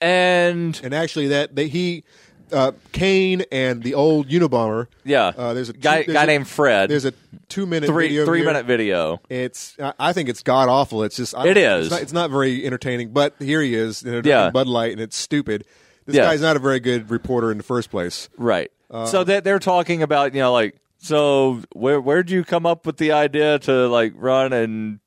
and 0.00 0.78
And 0.84 0.94
actually, 0.94 1.28
that 1.28 1.54
they, 1.56 1.68
he, 1.68 2.04
uh, 2.52 2.72
Cain, 2.92 3.44
and 3.50 3.82
the 3.82 3.94
old 3.94 4.28
Unabomber. 4.28 4.86
yeah 5.04 5.32
Uh, 5.36 5.54
there's 5.54 5.68
a 5.68 5.72
guy 5.72 6.02
there's 6.04 6.14
guy 6.14 6.24
a- 6.24 6.26
named 6.26 6.48
Fred 6.48 6.90
There's 6.90 7.04
a 7.04 7.12
two 7.48 7.66
minute 7.66 7.86
three 7.86 8.08
video 8.08 8.24
three 8.26 8.38
here. 8.40 8.46
minute 8.46 8.66
video 8.66 9.20
It's. 9.28 9.74
I- 9.98 10.12
think 10.12 10.28
it's 10.28 10.42
god 10.42 10.68
awful. 10.68 11.02
It's 11.02 11.16
just. 11.16 11.34
I 11.34 11.46
It. 11.48 11.56
It's 11.56 11.90
not, 11.90 12.02
it's 12.02 12.12
not 12.12 12.30
very 12.30 12.64
entertaining. 12.64 13.10
But 13.10 13.34
here 13.38 13.60
he 13.62 13.74
is. 13.74 14.02
You 14.02 14.12
know, 14.12 14.22
Yeah. 14.24 14.50
Bud 14.50 14.66
Light, 14.66 14.92
and 14.92 15.00
it's 15.00 15.16
stupid. 15.16 15.64
This 16.06 16.16
Yeah. 16.16 16.22
guy's 16.24 16.40
not 16.40 16.56
a 16.56 16.58
very 16.58 16.80
good 16.80 17.10
reporter 17.10 17.50
in 17.50 17.58
the 17.58 17.64
first 17.64 17.90
place. 17.90 18.28
Right. 18.38 18.70
So 18.90 19.24
that 19.24 19.44
they're 19.44 19.58
talking 19.58 20.02
about, 20.02 20.34
you 20.34 20.40
know, 20.40 20.52
like, 20.52 20.76
so 20.98 21.62
where 21.72 22.00
where'd 22.00 22.30
you 22.30 22.44
come 22.44 22.66
up 22.66 22.86
with 22.86 22.96
the 22.96 23.12
idea 23.12 23.58
to 23.60 23.86
like 23.88 24.12
run 24.16 24.52
and 24.52 25.00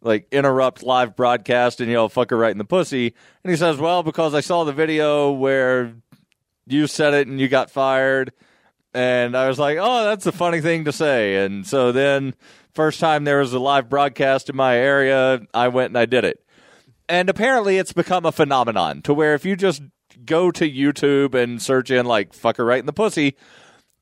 like 0.00 0.26
interrupt 0.32 0.82
live 0.82 1.16
broadcast 1.16 1.80
and 1.80 1.88
you 1.88 1.94
know 1.94 2.08
fuck 2.08 2.30
her 2.30 2.36
right 2.36 2.50
in 2.50 2.58
the 2.58 2.64
pussy? 2.64 3.14
And 3.44 3.50
he 3.50 3.56
says, 3.56 3.78
well, 3.78 4.02
because 4.02 4.34
I 4.34 4.40
saw 4.40 4.64
the 4.64 4.72
video 4.72 5.30
where 5.30 5.94
you 6.66 6.86
said 6.86 7.14
it 7.14 7.28
and 7.28 7.40
you 7.40 7.48
got 7.48 7.70
fired, 7.70 8.32
and 8.94 9.36
I 9.36 9.48
was 9.48 9.58
like, 9.58 9.78
oh, 9.80 10.04
that's 10.04 10.26
a 10.26 10.32
funny 10.32 10.60
thing 10.60 10.84
to 10.84 10.92
say. 10.92 11.44
And 11.44 11.66
so 11.66 11.92
then, 11.92 12.34
first 12.74 13.00
time 13.00 13.24
there 13.24 13.38
was 13.38 13.52
a 13.52 13.58
live 13.58 13.88
broadcast 13.88 14.50
in 14.50 14.56
my 14.56 14.76
area, 14.76 15.40
I 15.54 15.68
went 15.68 15.90
and 15.90 15.98
I 15.98 16.06
did 16.06 16.24
it. 16.24 16.44
And 17.08 17.28
apparently, 17.28 17.78
it's 17.78 17.92
become 17.92 18.24
a 18.24 18.32
phenomenon 18.32 19.02
to 19.02 19.14
where 19.14 19.34
if 19.34 19.44
you 19.44 19.56
just 19.56 19.82
go 20.24 20.50
to 20.50 20.68
YouTube 20.68 21.34
and 21.34 21.60
search 21.60 21.90
in 21.90 22.06
like 22.06 22.32
"fucker 22.32 22.66
right 22.66 22.80
in 22.80 22.86
the 22.86 22.92
pussy," 22.92 23.36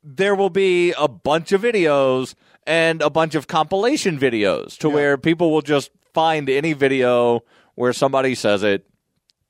there 0.02 0.34
will 0.34 0.50
be 0.50 0.92
a 0.92 1.08
bunch 1.08 1.52
of 1.52 1.62
videos 1.62 2.34
and 2.66 3.02
a 3.02 3.10
bunch 3.10 3.34
of 3.34 3.46
compilation 3.46 4.18
videos 4.18 4.76
to 4.78 4.88
where 4.88 5.18
people 5.18 5.50
will 5.50 5.62
just 5.62 5.90
find 6.14 6.48
any 6.48 6.72
video 6.72 7.40
where 7.74 7.92
somebody 7.92 8.34
says 8.34 8.62
it 8.62 8.86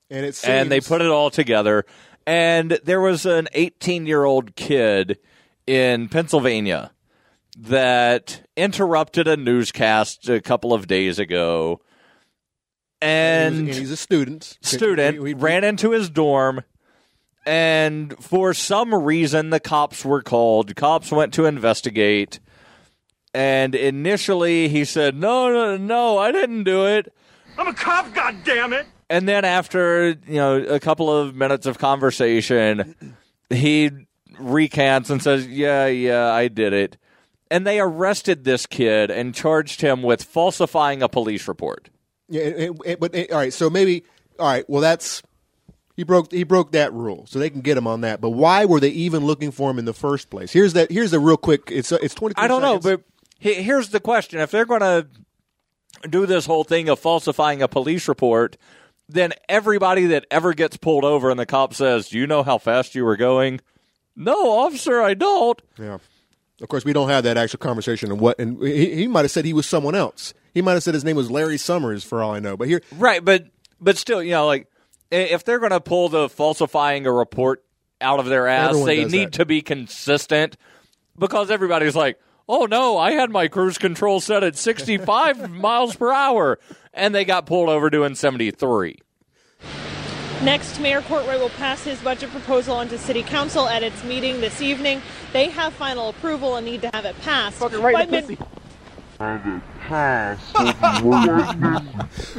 And 0.09 0.25
it 0.25 0.41
and 0.47 0.71
they 0.71 0.81
put 0.81 1.01
it 1.01 1.07
all 1.07 1.29
together. 1.29 1.85
And 2.25 2.79
there 2.83 3.01
was 3.01 3.25
an 3.25 3.47
18 3.53 4.05
year 4.05 4.23
old 4.23 4.55
kid 4.55 5.17
in 5.65 6.07
Pennsylvania 6.09 6.91
that 7.57 8.43
interrupted 8.55 9.27
a 9.27 9.37
newscast 9.37 10.29
a 10.29 10.41
couple 10.41 10.73
of 10.73 10.87
days 10.87 11.19
ago. 11.19 11.81
And, 13.01 13.55
And 13.55 13.67
he's, 13.67 13.77
and 13.77 13.81
he's 13.87 13.91
a 13.91 13.97
student. 13.97 14.57
student 14.61 15.17
We- 15.21 15.33
we- 15.33 15.41
ran 15.41 15.63
into 15.63 15.91
his 15.91 16.09
dorm 16.09 16.63
and 17.45 18.15
for 18.23 18.53
some 18.53 18.93
reason 18.93 19.49
the 19.49 19.59
cops 19.59 20.05
were 20.05 20.21
called 20.21 20.75
cops 20.75 21.11
went 21.11 21.33
to 21.33 21.45
investigate 21.45 22.39
and 23.33 23.73
initially 23.73 24.67
he 24.69 24.85
said 24.85 25.15
no 25.15 25.51
no 25.51 25.75
no 25.77 26.17
i 26.19 26.31
didn't 26.31 26.63
do 26.65 26.85
it 26.85 27.11
I'm 27.57 27.67
a 27.67 27.73
cop, 27.73 28.07
goddammit! 28.13 28.85
and 29.09 29.27
then 29.27 29.43
after 29.43 30.09
you 30.27 30.35
know 30.35 30.57
a 30.61 30.79
couple 30.79 31.09
of 31.11 31.35
minutes 31.35 31.65
of 31.65 31.79
conversation 31.79 32.95
he 33.49 33.89
recants 34.39 35.09
and 35.09 35.21
says 35.21 35.47
yeah 35.47 35.87
yeah 35.87 36.31
i 36.31 36.47
did 36.47 36.73
it 36.73 36.95
and 37.49 37.65
they 37.65 37.79
arrested 37.79 38.43
this 38.43 38.65
kid 38.67 39.09
and 39.09 39.33
charged 39.35 39.81
him 39.81 40.03
with 40.03 40.23
falsifying 40.23 41.01
a 41.03 41.09
police 41.09 41.49
report. 41.49 41.89
Yeah, 42.31 42.41
it, 42.43 42.57
it- 42.71 42.77
it- 42.85 42.99
but 42.99 43.15
all 43.31 43.37
right. 43.37 43.53
So 43.53 43.69
maybe 43.69 44.03
all 44.39 44.47
right. 44.47 44.67
Well, 44.69 44.81
that's 44.81 45.21
he 45.95 46.03
broke 46.03 46.31
he 46.31 46.43
broke 46.43 46.71
that 46.71 46.93
rule, 46.93 47.25
so 47.27 47.37
they 47.37 47.49
can 47.49 47.61
get 47.61 47.77
him 47.77 47.85
on 47.85 48.01
that. 48.01 48.21
But 48.21 48.31
why 48.31 48.65
were 48.65 48.79
they 48.79 48.89
even 48.89 49.25
looking 49.25 49.51
for 49.51 49.69
him 49.69 49.77
in 49.77 49.85
the 49.85 49.93
first 49.93 50.29
place? 50.29 50.51
Here's 50.51 50.73
that. 50.73 50.89
Here's 50.91 51.11
the 51.11 51.19
real 51.19 51.37
quick. 51.37 51.69
It's 51.69 51.91
uh, 51.91 51.97
it's 52.01 52.15
twenty. 52.15 52.33
I 52.37 52.47
don't 52.47 52.61
know, 52.61 52.79
but 52.79 53.01
he- 53.37 53.61
here's 53.61 53.89
the 53.89 53.99
question: 53.99 54.39
If 54.39 54.49
they're 54.51 54.65
going 54.65 54.81
to 54.81 55.07
do 56.09 56.25
this 56.25 56.45
whole 56.45 56.63
thing 56.63 56.89
of 56.89 56.99
falsifying 56.99 57.61
a 57.61 57.67
police 57.67 58.07
report, 58.07 58.57
then 59.09 59.33
everybody 59.49 60.07
that 60.07 60.25
ever 60.31 60.53
gets 60.53 60.77
pulled 60.77 61.03
over 61.03 61.29
and 61.29 61.39
the 61.39 61.45
cop 61.45 61.73
says, 61.73 62.09
"Do 62.09 62.17
you 62.17 62.25
know 62.25 62.41
how 62.43 62.57
fast 62.57 62.95
you 62.95 63.03
were 63.05 63.17
going?" 63.17 63.59
No, 64.15 64.59
officer, 64.59 65.01
I 65.01 65.13
don't. 65.13 65.61
yeah. 65.77 65.97
Of 66.61 66.67
course, 66.69 66.85
we 66.85 66.93
don't 66.93 67.09
have 67.09 67.23
that 67.23 67.37
actual 67.37 67.57
conversation. 67.59 68.11
And 68.11 68.19
what? 68.21 68.37
And 68.39 68.61
he, 68.61 68.93
he 68.95 69.07
might 69.07 69.21
have 69.23 69.31
said 69.31 69.45
he 69.45 69.53
was 69.53 69.65
someone 69.65 69.95
else. 69.95 70.33
He 70.53 70.61
might 70.61 70.73
have 70.73 70.83
said 70.83 70.93
his 70.93 71.03
name 71.03 71.15
was 71.15 71.31
Larry 71.31 71.57
Summers, 71.57 72.03
for 72.03 72.21
all 72.21 72.33
I 72.33 72.39
know. 72.39 72.57
But 72.57 72.67
here, 72.67 72.81
Right, 72.97 73.23
but 73.23 73.45
but 73.79 73.97
still, 73.97 74.21
you 74.21 74.31
know, 74.31 74.45
like 74.45 74.67
if 75.11 75.43
they're 75.43 75.59
going 75.59 75.71
to 75.71 75.81
pull 75.81 76.09
the 76.09 76.29
falsifying 76.29 77.05
a 77.05 77.11
report 77.11 77.63
out 77.99 78.19
of 78.19 78.25
their 78.25 78.47
ass, 78.47 78.69
Everyone 78.69 78.87
they 78.87 79.05
need 79.05 79.25
that. 79.27 79.33
to 79.33 79.45
be 79.45 79.61
consistent 79.61 80.57
because 81.17 81.51
everybody's 81.51 81.95
like, 81.95 82.19
"Oh 82.49 82.65
no, 82.65 82.97
I 82.97 83.11
had 83.11 83.29
my 83.29 83.47
cruise 83.47 83.77
control 83.77 84.19
set 84.19 84.43
at 84.43 84.55
65 84.57 85.49
miles 85.51 85.95
per 85.95 86.11
hour 86.11 86.59
and 86.93 87.13
they 87.15 87.23
got 87.25 87.45
pulled 87.45 87.69
over 87.69 87.89
doing 87.89 88.15
73." 88.15 88.97
Next, 90.43 90.79
Mayor 90.79 91.01
Courtwright 91.03 91.39
will 91.39 91.49
pass 91.49 91.83
his 91.83 91.99
budget 92.01 92.31
proposal 92.31 92.75
onto 92.75 92.97
City 92.97 93.21
Council 93.21 93.69
at 93.69 93.83
its 93.83 94.03
meeting 94.03 94.41
this 94.41 94.59
evening. 94.59 94.99
They 95.33 95.49
have 95.49 95.71
final 95.73 96.09
approval 96.09 96.55
and 96.55 96.65
need 96.65 96.81
to 96.81 96.89
have 96.95 97.05
it 97.05 97.15
passed. 97.21 97.61
Right 97.61 97.93
By 97.93 98.05
mid- 98.21 98.39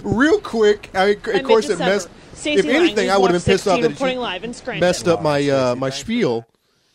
real 0.03 0.41
quick, 0.41 0.91
I 0.95 1.07
mean, 1.07 1.17
of 1.17 1.23
By 1.25 1.41
course, 1.43 1.67
it 1.67 1.79
mid-December, 1.79 1.85
messed. 1.85 2.09
Stacey 2.35 2.69
If 2.69 2.75
anything, 2.75 3.07
Lang, 3.09 3.11
I 3.11 3.19
would 3.19 3.31
have 3.31 3.45
been 3.45 3.53
pissed 3.55 3.69
off 3.69 3.81
that 3.81 3.91
reporting 3.91 4.17
he 4.17 4.23
live 4.23 4.45
in 4.45 4.55
messed 4.81 5.07
up 5.07 5.23
my 5.23 5.49
uh, 5.49 5.75
my 5.77 5.91
spiel, 5.91 6.47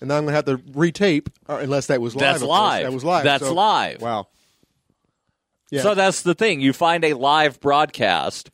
and 0.02 0.10
now 0.10 0.18
I'm 0.18 0.26
gonna 0.26 0.36
have 0.36 0.46
to 0.46 0.58
retape, 0.58 1.28
uh, 1.48 1.60
unless 1.62 1.88
that 1.88 2.02
was 2.02 2.16
live. 2.16 2.20
That's 2.22 2.42
of 2.42 2.50
live. 2.50 2.84
That 2.84 2.94
was 2.94 3.04
live. 3.04 3.24
That's 3.24 3.44
so- 3.46 3.54
live. 3.54 4.02
Wow. 4.02 4.28
Yeah. 5.70 5.82
So 5.82 5.96
that's 5.96 6.22
the 6.22 6.34
thing. 6.34 6.62
You 6.62 6.72
find 6.74 7.04
a 7.04 7.14
live 7.14 7.60
broadcast 7.60 8.52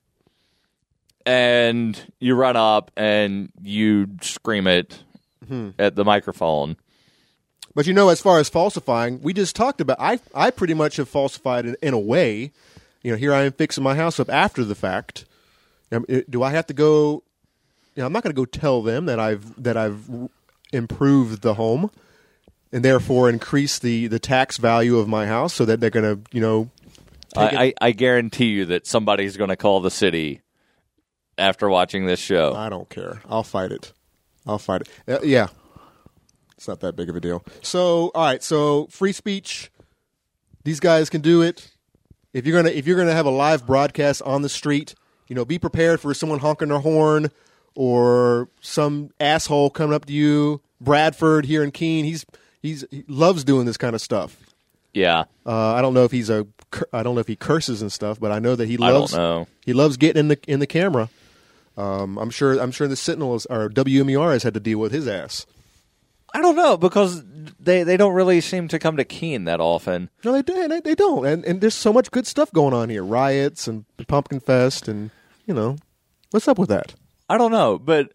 and 1.28 2.00
you 2.20 2.34
run 2.36 2.56
up 2.56 2.90
and 2.98 3.52
you 3.62 4.08
scream 4.22 4.66
it 4.68 5.04
Hmm. 5.48 5.70
at 5.78 5.96
the 5.96 6.04
microphone. 6.04 6.76
But 7.76 7.88
you 7.88 7.94
know, 7.94 8.10
as 8.10 8.22
far 8.22 8.40
as 8.40 8.50
falsifying, 8.50 9.22
we 9.22 9.34
just 9.34 9.56
talked 9.56 9.82
about. 9.82 9.98
I 10.00 10.20
I 10.34 10.52
pretty 10.52 10.74
much 10.74 10.98
have 10.98 11.10
falsified 11.10 11.66
in, 11.66 11.76
in 11.82 11.94
a 11.94 12.00
way. 12.00 12.52
You 13.02 13.12
know, 13.12 13.18
here 13.18 13.34
I 13.34 13.44
am 13.44 13.52
fixing 13.52 13.84
my 13.84 13.96
house 13.96 14.20
up 14.20 14.30
after 14.30 14.64
the 14.64 14.76
fact. 14.76 15.26
Do 16.30 16.44
I 16.44 16.52
have 16.52 16.68
to 16.68 16.74
go? 16.74 17.24
You 17.96 18.02
know, 18.02 18.06
I'm 18.06 18.14
not 18.14 18.24
going 18.24 18.34
to 18.34 18.40
go 18.40 18.46
tell 18.46 18.82
them 18.82 19.06
that 19.06 19.20
I've 19.20 19.62
that 19.62 19.78
I've 19.78 20.08
improved 20.72 21.42
the 21.42 21.56
home, 21.56 21.92
and 22.72 22.86
therefore 22.86 23.30
increase 23.30 23.80
the 23.80 24.08
the 24.08 24.20
tax 24.20 24.58
value 24.58 24.98
of 24.98 25.08
my 25.08 25.26
house, 25.26 25.54
so 25.54 25.66
that 25.66 25.80
they're 25.80 25.90
going 25.90 26.16
to 26.16 26.22
you 26.32 26.42
know. 26.42 26.70
I, 27.36 27.74
I, 27.82 27.88
I 27.88 27.92
guarantee 27.94 28.50
you 28.50 28.66
that 28.66 28.86
somebody's 28.86 29.38
going 29.38 29.50
to 29.50 29.56
call 29.56 29.82
the 29.82 29.90
city 29.90 30.42
after 31.36 31.68
watching 31.68 32.06
this 32.06 32.20
show. 32.20 32.54
I 32.54 32.70
don't 32.70 32.88
care. 32.90 33.24
I'll 33.28 33.44
fight 33.44 33.72
it. 33.72 33.92
I'll 34.46 34.60
fight 34.60 34.82
it. 34.82 34.90
Uh, 35.08 35.20
yeah, 35.24 35.48
it's 36.64 36.68
not 36.70 36.80
that 36.80 36.96
big 36.96 37.10
of 37.10 37.16
a 37.18 37.20
deal. 37.20 37.44
So, 37.62 38.10
all 38.16 38.24
right. 38.24 38.42
So, 38.42 38.88
free 38.88 39.12
speech. 39.12 39.70
These 40.64 40.80
guys 40.80 41.10
can 41.10 41.20
do 41.20 41.42
it. 41.42 41.70
If 42.32 42.48
you're 42.48 42.56
gonna 42.56 42.74
if 42.74 42.88
you're 42.88 42.96
gonna 42.96 43.12
have 43.12 43.26
a 43.26 43.32
live 43.32 43.68
broadcast 43.68 44.22
on 44.22 44.44
the 44.44 44.50
street, 44.50 44.96
you 45.28 45.36
know, 45.36 45.44
be 45.44 45.60
prepared 45.60 46.00
for 46.00 46.14
someone 46.14 46.40
honking 46.40 46.70
their 46.70 46.80
horn 46.80 47.32
or 47.76 48.48
some 48.62 49.12
asshole 49.20 49.72
coming 49.72 49.94
up 49.94 50.06
to 50.06 50.14
you. 50.14 50.62
Bradford 50.80 51.46
here 51.48 51.66
in 51.66 51.72
Keene, 51.72 52.06
he's 52.06 52.26
he's 52.62 52.86
he 52.90 53.04
loves 53.10 53.44
doing 53.44 53.66
this 53.66 53.76
kind 53.76 53.94
of 53.94 54.00
stuff. 54.00 54.38
Yeah. 54.94 55.26
Uh, 55.46 55.74
I 55.74 55.82
don't 55.82 55.94
know 55.94 56.06
if 56.06 56.14
he's 56.14 56.30
a 56.30 56.48
I 56.94 57.04
don't 57.04 57.16
know 57.16 57.22
if 57.22 57.28
he 57.28 57.36
curses 57.36 57.82
and 57.82 57.92
stuff, 57.92 58.22
but 58.22 58.32
I 58.32 58.40
know 58.40 58.56
that 58.56 58.70
he 58.70 58.76
I 58.76 58.90
don't 58.90 59.02
loves 59.02 59.14
know. 59.14 59.48
he 59.66 59.74
loves 59.74 59.98
getting 59.98 60.22
in 60.22 60.28
the 60.30 60.40
in 60.48 60.62
the 60.62 60.68
camera. 60.68 61.10
Um, 61.76 62.18
I'm 62.18 62.30
sure 62.30 62.58
I'm 62.58 62.72
sure 62.72 62.88
the 62.88 62.96
Sentinel 62.96 63.36
is, 63.36 63.46
or 63.48 63.68
WMUR 63.68 64.32
has 64.32 64.44
had 64.44 64.54
to 64.54 64.62
deal 64.62 64.80
with 64.80 64.94
his 64.94 65.10
ass. 65.10 65.46
I 66.34 66.42
don't 66.42 66.56
know 66.56 66.78
because 66.78 67.24
they, 67.60 67.84
they 67.84 67.96
don't 67.96 68.14
really 68.14 68.42
seem 68.42 68.68
to 68.70 68.80
come 68.80 68.98
to 68.98 69.06
Keene 69.06 69.46
that 69.46 69.60
often. 69.60 70.10
No, 70.24 70.32
they 70.32 70.42
do. 70.42 70.68
They, 70.68 70.80
they 70.80 70.96
don't. 70.96 71.26
And 71.26 71.46
and 71.46 71.62
there's 71.62 71.76
so 71.76 71.94
much 71.94 72.12
good 72.12 72.26
stuff 72.26 72.52
going 72.52 72.74
on 72.74 72.90
here. 72.90 73.04
Riots 73.04 73.68
and 73.68 73.86
Pumpkin 74.08 74.40
Fest 74.40 74.88
and 74.88 75.12
you 75.46 75.54
know, 75.54 75.78
what's 76.32 76.48
up 76.48 76.58
with 76.58 76.70
that? 76.70 76.96
I 77.30 77.38
don't 77.38 77.52
know, 77.52 77.78
but 77.78 78.12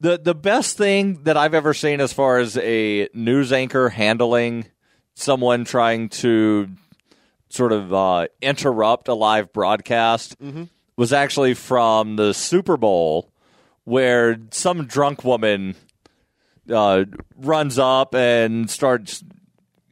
the 0.00 0.18
the 0.18 0.34
best 0.34 0.76
thing 0.76 1.24
that 1.24 1.36
I've 1.36 1.54
ever 1.54 1.74
seen 1.74 2.00
as 2.00 2.12
far 2.12 2.38
as 2.38 2.56
a 2.58 3.08
news 3.14 3.52
anchor 3.52 3.88
handling 3.88 4.66
someone 5.14 5.64
trying 5.64 6.08
to 6.10 6.68
sort 7.48 7.72
of 7.72 7.92
uh, 7.92 8.26
interrupt 8.42 9.08
a 9.08 9.14
live 9.14 9.52
broadcast 9.52 10.36
was 10.96 11.12
actually 11.12 11.54
from 11.54 12.16
the 12.16 12.32
Super 12.34 12.76
Bowl, 12.76 13.30
where 13.84 14.36
some 14.50 14.86
drunk 14.86 15.24
woman 15.24 15.74
uh, 16.70 17.04
runs 17.36 17.78
up 17.78 18.14
and 18.14 18.70
starts 18.70 19.24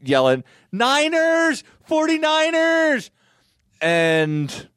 yelling, 0.02 0.44
Niners, 0.72 1.64
49ers! 1.88 3.10
And 3.80 4.68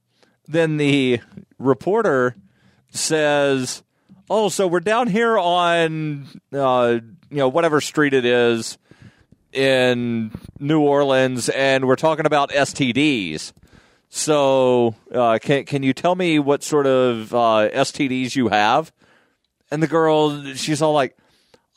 then 0.47 0.77
the 0.77 1.21
reporter 1.57 2.35
says, 2.89 3.83
"Oh, 4.29 4.49
so 4.49 4.67
we're 4.67 4.79
down 4.79 5.07
here 5.07 5.37
on 5.37 6.27
uh, 6.53 6.99
you 7.29 7.37
know 7.37 7.49
whatever 7.49 7.81
street 7.81 8.13
it 8.13 8.25
is 8.25 8.77
in 9.53 10.31
New 10.59 10.81
Orleans, 10.81 11.49
and 11.49 11.87
we're 11.87 11.95
talking 11.95 12.25
about 12.25 12.49
STDs. 12.51 13.53
So 14.09 14.95
uh, 15.13 15.39
can 15.41 15.65
can 15.65 15.83
you 15.83 15.93
tell 15.93 16.15
me 16.15 16.39
what 16.39 16.63
sort 16.63 16.87
of 16.87 17.33
uh, 17.33 17.69
STDs 17.73 18.35
you 18.35 18.49
have?" 18.49 18.91
And 19.69 19.83
the 19.83 19.87
girl, 19.87 20.53
she's 20.53 20.81
all 20.81 20.93
like, 20.93 21.17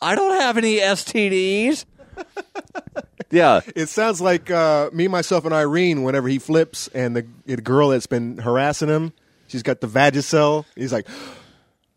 "I 0.03 0.15
don't 0.15 0.41
have 0.41 0.57
any 0.57 0.77
STDs." 0.79 1.85
yeah, 3.31 3.61
It 3.77 3.89
sounds 3.89 4.21
like 4.21 4.51
uh, 4.51 4.91
me, 4.93 5.09
myself, 5.09 5.45
and 5.45 5.55
Irene. 5.55 6.03
Whenever 6.03 6.29
he 6.29 6.39
flips, 6.39 6.89
and 6.89 7.17
the, 7.17 7.27
the 7.47 7.57
girl 7.57 7.89
that's 7.91 8.07
been 8.07 8.39
harassing 8.39 8.89
him, 8.89 9.13
she's 9.47 9.63
got 9.63 9.81
the 9.81 9.87
Vagisil. 9.87 10.65
He's 10.77 10.93
like, 10.93 11.07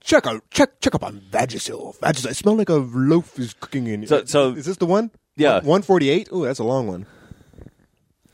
check 0.01 0.25
out, 0.27 0.43
check, 0.51 0.79
check 0.79 0.95
up 0.95 1.03
on 1.03 1.19
Vagisil. 1.31 1.97
Vagisil. 1.99 2.31
It 2.31 2.35
smells 2.35 2.57
like 2.57 2.69
a 2.69 2.75
loaf 2.75 3.37
is 3.39 3.53
cooking 3.55 3.87
in. 3.87 4.07
So- 4.07 4.25
so- 4.25 4.51
is 4.51 4.65
this 4.65 4.77
the 4.77 4.85
one? 4.85 5.11
Yeah. 5.35 5.61
one 5.61 5.81
forty 5.81 6.09
eight. 6.09 6.29
Oh, 6.31 6.43
that's 6.43 6.59
a 6.59 6.63
long 6.63 6.87
one. 6.87 7.05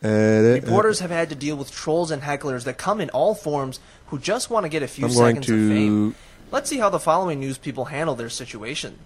Uh, 0.04 0.60
Reporters 0.64 1.00
have 1.02 1.10
had 1.12 1.30
to 1.30 1.36
deal 1.36 1.58
with 1.58 1.72
trolls 1.72 2.10
and 2.12 2.22
hecklers 2.22 2.64
that 2.64 2.78
come 2.78 3.02
in 3.02 3.10
all 3.10 3.36
forms 3.36 3.80
who 4.08 4.18
just 4.20 4.50
want 4.50 4.64
to 4.64 4.70
get 4.70 4.82
a 4.82 4.88
few 4.88 5.06
I'm 5.08 5.14
going 5.14 5.42
seconds 5.42 5.50
of 5.50 5.56
fame. 5.70 6.16
Let's 6.52 6.70
see 6.70 6.78
how 6.78 6.90
the 6.90 7.00
following 7.00 7.40
news 7.42 7.58
people 7.58 7.86
handle 7.86 8.16
their 8.16 8.30
situation. 8.30 8.98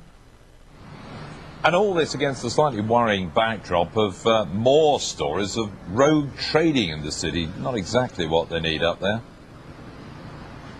And 1.65 1.76
all 1.76 1.93
this 1.93 2.13
against 2.13 2.41
the 2.41 2.49
slightly 2.49 2.82
worrying 2.82 3.30
backdrop 3.30 3.95
of 3.95 4.28
uh, 4.28 4.45
more 4.45 4.99
stories 4.99 5.56
of 5.56 5.71
rogue 5.95 6.36
trading 6.38 6.89
in 6.89 7.04
the 7.04 7.12
city. 7.12 7.47
Not 7.60 7.76
exactly 7.76 8.28
what 8.28 8.49
they 8.49 8.60
need 8.60 8.84
up 8.84 8.99
there. 8.99 9.21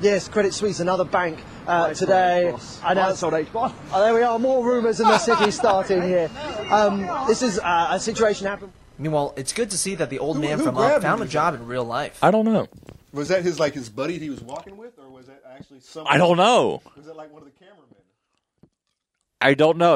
Yes, 0.02 0.28
Credit 0.28 0.54
Suisse, 0.54 0.82
another 0.82 1.06
bank 1.06 1.40
uh, 1.66 1.94
today. 1.94 2.54
announced. 2.84 3.24
Oh, 3.24 3.32
there 4.02 4.14
we 4.14 4.24
are, 4.24 4.38
more 4.38 4.66
rumours 4.66 5.00
in 5.00 5.08
the 5.08 5.18
city 5.18 5.52
starting 5.62 6.02
here. 6.02 6.30
Um, 6.70 7.08
this 7.28 7.42
is 7.42 7.60
uh, 7.60 7.88
a 7.92 8.00
situation 8.00 8.48
happened. 8.48 8.74
Meanwhile, 9.00 9.34
it's 9.38 9.54
good 9.54 9.72
to 9.72 9.78
see 9.78 9.96
that 9.96 10.10
the 10.10 10.20
old 10.20 10.36
Who- 10.36 10.42
man 10.42 10.58
who 10.60 10.66
from 10.66 10.78
Up 10.78 11.02
found 11.02 11.22
a 11.22 11.26
job 11.26 11.54
in 11.56 11.66
real 11.66 11.86
life. 11.86 12.22
I 12.22 12.32
don't 12.32 12.46
know. 12.46 12.68
Was 13.14 13.30
that 13.30 13.44
his 13.44 13.60
like 13.60 13.74
his 13.74 13.90
buddy 13.90 14.20
he 14.20 14.30
was 14.30 14.42
walking 14.42 14.76
with, 14.76 14.98
or 15.00 15.08
was 15.08 15.28
that 15.28 15.42
actually 15.56 15.80
some? 15.80 16.06
I 16.10 16.18
don't 16.18 16.36
know. 16.36 16.82
Was 16.98 17.08
it 17.08 17.16
like 17.16 17.32
one 17.32 17.44
of 17.44 17.46
the 17.46 17.52
cameramen? 17.52 17.63
I 19.44 19.54
don't 19.54 19.78
know. 19.78 19.96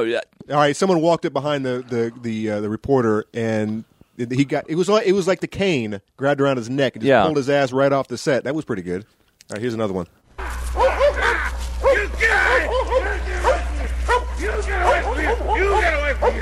All 0.50 0.56
right, 0.56 0.76
someone 0.76 1.02
walked 1.02 1.26
up 1.26 1.34
behind 1.34 1.66
the 1.66 1.84
the 1.88 2.12
the, 2.22 2.50
uh, 2.52 2.62
the 2.62 2.70
reporter, 2.70 3.26
and 3.34 3.84
he 4.18 4.46
got 4.46 4.70
it 4.70 4.76
was 4.76 4.90
like 4.90 5.06
it 5.08 5.14
was 5.14 5.28
like 5.28 5.40
the 5.42 5.48
cane 5.48 6.02
grabbed 6.18 6.42
around 6.42 6.58
his 6.58 6.70
neck 6.70 6.96
and 6.96 7.02
just 7.04 7.10
Yeah. 7.10 7.24
pulled 7.24 7.38
his 7.38 7.50
ass 7.50 7.72
right 7.72 7.92
off 7.92 8.08
the 8.08 8.18
set. 8.18 8.44
That 8.46 8.56
was 8.56 8.66
pretty 8.66 8.82
good. 8.82 9.04
All 9.50 9.54
right, 9.54 9.62
here's 9.62 9.74
another 9.74 9.94
one. 9.94 10.08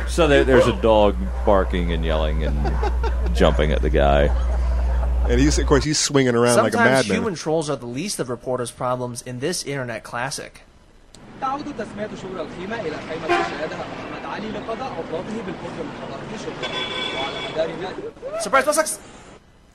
So 0.07 0.27
there, 0.29 0.43
there's 0.45 0.67
a 0.67 0.81
dog 0.81 1.17
barking 1.45 1.91
and 1.91 2.05
yelling 2.05 2.43
and 2.45 3.35
jumping 3.35 3.71
at 3.73 3.81
the 3.81 3.89
guy. 3.89 4.27
And 5.29 5.39
he's 5.39 5.57
of 5.59 5.65
course 5.65 5.83
he's 5.83 5.99
swinging 5.99 6.35
around 6.35 6.57
like 6.57 6.73
a 6.73 6.77
Sometimes 6.77 7.07
madman. 7.07 7.17
human 7.17 7.35
trolls 7.35 7.69
are 7.69 7.75
the 7.75 7.85
least 7.87 8.19
of 8.19 8.29
reporters' 8.29 8.71
problems 8.71 9.21
in 9.23 9.39
this 9.39 9.63
internet 9.65 10.03
classic. 10.03 10.61
تعود 11.40 11.64
تسمية 11.78 12.08
شغل 12.22 12.40
الخيمة 12.40 12.80
إلى 12.80 12.96
خيمة 13.08 13.28
شاهدها 13.28 13.84
محمد 13.92 14.24
علي 14.24 14.48
لقضاء 14.50 14.92
عطلاته 14.92 15.42
بالقرب 15.46 15.78
من 15.78 15.92
حضارة 16.02 16.36
شبرا 16.42 16.70
وعلى 17.16 18.42
Surprise, 18.42 18.64
sucks. 18.74 18.98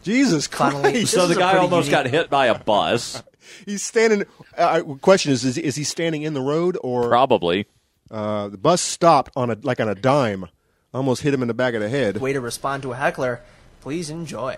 Jesus 0.04 0.48
Finally. 0.48 0.92
Christ! 0.92 1.12
So 1.14 1.28
This 1.28 1.28
the 1.28 1.32
is 1.32 1.38
a 1.38 1.40
guy 1.40 1.52
pretty 1.52 1.64
almost 1.66 1.88
unique- 1.90 2.04
got 2.04 2.12
hit 2.12 2.30
by 2.30 2.46
a 2.48 2.58
bus. 2.60 3.24
He's 3.66 3.82
standing. 3.84 4.26
Uh, 4.58 4.82
question 5.02 5.32
is, 5.32 5.44
is 5.44 5.58
is 5.58 5.76
he 5.76 5.84
standing 5.84 6.22
in 6.24 6.34
the 6.34 6.42
road 6.42 6.78
or 6.84 7.10
Probably. 7.10 7.66
Uh, 8.12 8.50
the 8.50 8.58
bus 8.58 8.82
stopped 8.82 9.32
on 9.36 9.50
a 9.50 9.58
like 9.64 9.80
on 9.80 9.90
a 9.90 9.96
dime, 9.96 10.46
almost 10.94 11.24
hit 11.24 11.34
him 11.34 11.42
in 11.42 11.48
the 11.48 11.54
back 11.56 11.74
of 11.74 11.82
the 11.82 11.90
head. 11.90 12.18
Way 12.18 12.34
to 12.34 12.42
respond 12.42 12.84
to 12.84 12.92
a 12.92 12.96
heckler. 12.96 13.42
Please 13.82 14.10
enjoy. 14.12 14.58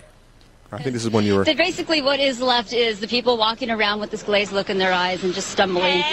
I 0.72 0.78
think 0.84 0.94
this 0.94 1.06
is 1.06 1.10
when 1.12 1.24
you 1.24 1.36
were. 1.36 1.46
So 1.46 1.54
basically, 1.54 2.02
what 2.02 2.20
is 2.20 2.42
left 2.42 2.74
is 2.74 3.00
the 3.00 3.08
people 3.08 3.38
walking 3.38 3.70
around 3.72 4.02
with 4.02 4.12
this 4.12 4.24
glazed 4.24 4.52
look 4.52 4.70
in 4.70 4.78
their 4.78 4.92
eyes 4.92 5.24
and 5.24 5.34
just 5.34 5.50
stumbling. 5.50 6.04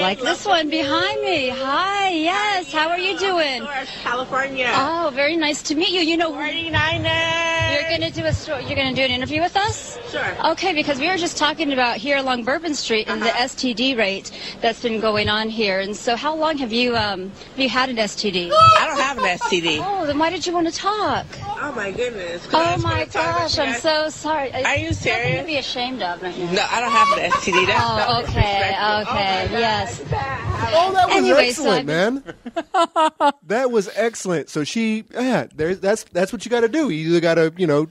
like 0.00 0.20
this 0.20 0.44
one 0.46 0.68
behind 0.70 1.20
me. 1.22 1.48
Hi, 1.48 2.10
yes. 2.10 2.72
How 2.72 2.88
are 2.88 2.98
you 2.98 3.18
doing? 3.18 3.66
California. 4.02 4.70
Oh, 4.74 5.10
very 5.14 5.36
nice 5.36 5.62
to 5.64 5.74
meet 5.74 5.90
you. 5.90 6.00
You 6.00 6.16
know, 6.16 6.32
49ers. 6.32 7.72
you're 7.72 7.90
gonna 7.90 8.10
do 8.10 8.24
a 8.24 8.32
story. 8.32 8.64
You're 8.64 8.76
gonna 8.76 8.94
do 8.94 9.02
an 9.02 9.10
interview 9.10 9.40
with 9.40 9.56
us. 9.56 9.98
Sure. 10.10 10.50
Okay, 10.52 10.72
because 10.72 10.98
we 10.98 11.08
were 11.08 11.16
just 11.16 11.36
talking 11.36 11.72
about 11.72 11.96
here 11.96 12.16
along 12.18 12.44
Bourbon 12.44 12.74
Street 12.74 13.08
and 13.08 13.22
the 13.22 13.26
STD 13.28 13.96
rate 13.96 14.30
that's 14.60 14.82
been 14.82 15.00
going 15.00 15.28
on 15.28 15.48
here. 15.48 15.80
And 15.80 15.96
so, 15.96 16.16
how 16.16 16.34
long 16.34 16.58
have 16.58 16.72
you 16.72 16.96
um 16.96 17.30
have 17.50 17.58
you 17.58 17.68
had 17.68 17.88
an 17.90 17.96
STD? 17.96 18.50
I 18.52 18.86
don't 18.86 19.00
have 19.00 19.18
an 19.18 19.24
STD. 19.38 19.80
Oh, 19.92 20.06
then 20.06 20.18
why 20.18 20.30
did 20.30 20.46
you 20.46 20.52
want 20.52 20.66
to 20.66 20.74
talk? 20.74 21.26
Oh 21.60 21.72
my 21.76 21.92
goodness. 21.92 22.46
Oh 22.52 22.76
my 22.78 23.04
gosh, 23.04 23.58
I'm 23.58 23.74
so 23.80 24.08
sorry. 24.08 24.52
Are 24.52 24.76
you 24.76 24.92
serious? 24.92 25.22
Nothing 25.28 25.38
to 25.38 25.46
be 25.46 25.56
ashamed 25.58 26.02
of, 26.02 26.20
right 26.22 26.36
now. 26.36 26.52
No, 26.52 26.66
I 26.68 26.80
don't 26.80 26.90
have 26.90 27.18
an 27.18 27.30
STD. 27.30 27.66
That's 27.66 28.08
Oh, 28.08 28.22
okay, 28.22 28.30
okay, 28.30 28.76
Oh 28.78 29.04
my 29.04 29.52
yes. 29.82 30.00
Oh, 30.74 30.92
that 30.92 31.08
was 31.08 31.16
Anyway, 31.16 31.48
excellent, 31.48 31.88
so 31.88 32.10
man. 32.10 33.32
that 33.46 33.70
was 33.70 33.90
excellent. 33.94 34.48
So 34.48 34.64
she, 34.64 35.04
yeah, 35.12 35.46
there's 35.54 35.80
that's 35.80 36.04
that's 36.04 36.32
what 36.32 36.44
you 36.44 36.50
got 36.50 36.60
to 36.60 36.68
do. 36.68 36.90
You 36.90 37.10
either 37.10 37.20
got 37.20 37.34
to, 37.34 37.52
you 37.56 37.66
know, 37.66 37.88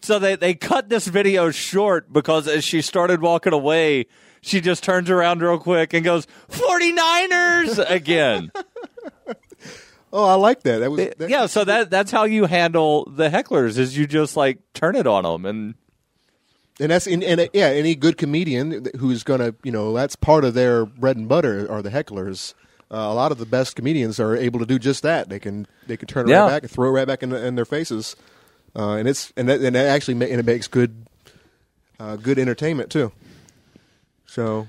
So 0.00 0.18
they, 0.18 0.36
they 0.36 0.54
cut 0.54 0.88
this 0.88 1.06
video 1.06 1.50
short 1.50 2.12
because 2.12 2.46
as 2.48 2.64
she 2.64 2.82
started 2.82 3.20
walking 3.20 3.52
away, 3.52 4.06
she 4.40 4.60
just 4.60 4.84
turns 4.84 5.10
around 5.10 5.42
real 5.42 5.58
quick 5.58 5.92
and 5.92 6.04
goes, 6.04 6.26
49ers 6.50 7.90
again. 7.90 8.50
oh, 10.12 10.24
I 10.24 10.34
like 10.34 10.62
that. 10.62 10.78
That 10.78 10.90
was 10.90 11.08
that, 11.18 11.28
yeah, 11.28 11.46
so 11.46 11.64
that 11.64 11.90
that's 11.90 12.10
how 12.10 12.24
you 12.24 12.46
handle 12.46 13.04
the 13.10 13.28
hecklers 13.28 13.78
is 13.78 13.96
you 13.96 14.06
just 14.06 14.36
like 14.36 14.58
turn 14.74 14.96
it 14.96 15.06
on 15.06 15.24
them 15.24 15.44
and 15.44 15.74
and 16.80 16.90
that's 16.90 17.06
and, 17.06 17.22
and 17.24 17.40
uh, 17.40 17.46
yeah, 17.52 17.66
any 17.66 17.94
good 17.94 18.16
comedian 18.16 18.86
who's 18.98 19.22
gonna, 19.24 19.54
you 19.64 19.72
know, 19.72 19.92
that's 19.92 20.16
part 20.16 20.44
of 20.44 20.54
their 20.54 20.86
bread 20.86 21.16
and 21.16 21.28
butter 21.28 21.70
are 21.70 21.82
the 21.82 21.90
hecklers. 21.90 22.54
Uh, 22.90 22.96
a 22.96 23.14
lot 23.14 23.32
of 23.32 23.38
the 23.38 23.44
best 23.46 23.76
comedians 23.76 24.18
are 24.18 24.34
able 24.34 24.58
to 24.58 24.64
do 24.66 24.78
just 24.78 25.02
that. 25.02 25.28
They 25.28 25.38
can 25.38 25.66
they 25.86 25.96
can 25.96 26.08
turn 26.08 26.26
it 26.26 26.30
Yeah. 26.30 26.42
right 26.42 26.48
back 26.48 26.62
and 26.62 26.70
throw 26.70 26.88
it 26.88 26.92
right 26.92 27.06
back 27.06 27.22
in, 27.22 27.32
in 27.32 27.54
their 27.54 27.64
faces, 27.66 28.16
uh, 28.74 28.92
and 28.92 29.06
it's 29.08 29.32
and 29.36 29.48
that, 29.48 29.60
and 29.60 29.76
it 29.76 29.80
actually 29.80 30.14
ma- 30.14 30.24
and 30.26 30.40
it 30.40 30.46
makes 30.46 30.68
good 30.68 31.06
uh, 32.00 32.16
good 32.16 32.38
entertainment 32.38 32.90
too. 32.90 33.12
So 34.26 34.66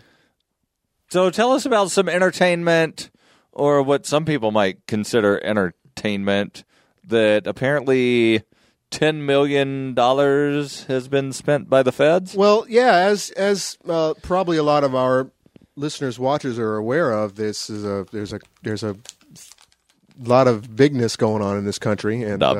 So 1.09 1.29
tell 1.29 1.51
us 1.53 1.65
about 1.65 1.91
some 1.91 2.09
entertainment 2.09 3.09
or 3.51 3.81
what 3.81 4.05
some 4.05 4.25
people 4.25 4.51
might 4.51 4.85
consider 4.87 5.39
entertainment 5.43 6.63
that 7.05 7.47
apparently 7.47 8.43
10 8.91 9.25
million 9.25 9.93
dollars 9.93 10.83
has 10.85 11.07
been 11.07 11.31
spent 11.31 11.69
by 11.69 11.83
the 11.83 11.91
feds. 11.91 12.35
Well, 12.35 12.65
yeah, 12.67 12.95
as 12.95 13.29
as 13.31 13.77
uh, 13.87 14.13
probably 14.21 14.57
a 14.57 14.63
lot 14.63 14.83
of 14.83 14.95
our 14.95 15.29
listeners, 15.75 16.19
watchers 16.19 16.57
are 16.59 16.75
aware 16.75 17.11
of, 17.11 17.35
this 17.35 17.69
is 17.69 17.85
a 17.85 18.05
there's 18.11 18.33
a 18.33 18.39
there's 18.63 18.83
a 18.83 18.95
lot 20.17 20.47
of 20.47 20.75
bigness 20.75 21.15
going 21.15 21.41
on 21.41 21.57
in 21.57 21.65
this 21.65 21.79
country, 21.79 22.23
and 22.23 22.43
uh, 22.43 22.55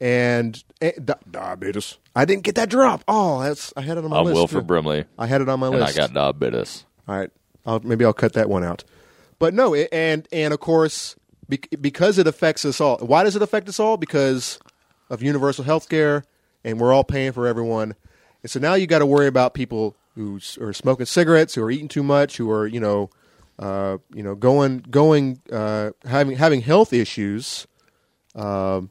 and, 0.00 0.62
and 0.80 1.14
diabetes. 1.30 1.98
I 2.14 2.24
didn't 2.24 2.42
get 2.42 2.54
that 2.56 2.68
drop. 2.68 3.02
Oh, 3.08 3.42
that's 3.42 3.72
I 3.76 3.82
had 3.82 3.98
it 3.98 4.04
on 4.04 4.10
my 4.10 4.18
I'm 4.18 4.24
list. 4.24 4.34
Wilford. 4.34 4.66
Brimley. 4.66 5.04
I 5.18 5.26
had 5.26 5.40
it 5.40 5.48
on 5.48 5.60
my 5.60 5.68
and 5.68 5.76
list. 5.76 5.98
I 5.98 6.00
got 6.00 6.12
diabetes. 6.12 6.84
All 7.08 7.16
right, 7.16 7.30
I'll, 7.64 7.80
maybe 7.80 8.04
I'll 8.04 8.12
cut 8.12 8.32
that 8.34 8.48
one 8.48 8.64
out. 8.64 8.84
But 9.38 9.54
no, 9.54 9.74
it, 9.74 9.88
and 9.92 10.26
and 10.32 10.52
of 10.52 10.60
course, 10.60 11.16
be, 11.48 11.60
because 11.80 12.18
it 12.18 12.26
affects 12.26 12.64
us 12.64 12.80
all. 12.80 12.98
Why 12.98 13.22
does 13.22 13.36
it 13.36 13.42
affect 13.42 13.68
us 13.68 13.78
all? 13.78 13.96
Because 13.96 14.58
of 15.10 15.22
universal 15.22 15.64
health 15.64 15.88
care, 15.88 16.24
and 16.64 16.80
we're 16.80 16.92
all 16.92 17.04
paying 17.04 17.32
for 17.32 17.46
everyone. 17.46 17.94
And 18.42 18.50
so 18.50 18.60
now 18.60 18.74
you 18.74 18.86
got 18.86 19.00
to 19.00 19.06
worry 19.06 19.26
about 19.26 19.54
people 19.54 19.96
who 20.14 20.40
are 20.60 20.72
smoking 20.72 21.06
cigarettes, 21.06 21.54
who 21.54 21.62
are 21.62 21.70
eating 21.70 21.88
too 21.88 22.02
much, 22.02 22.36
who 22.36 22.50
are 22.50 22.66
you 22.66 22.80
know, 22.80 23.10
uh, 23.58 23.98
you 24.14 24.22
know, 24.22 24.34
going 24.34 24.78
going 24.90 25.40
uh, 25.52 25.90
having 26.04 26.36
having 26.36 26.62
health 26.62 26.92
issues. 26.92 27.66
Um, 28.34 28.90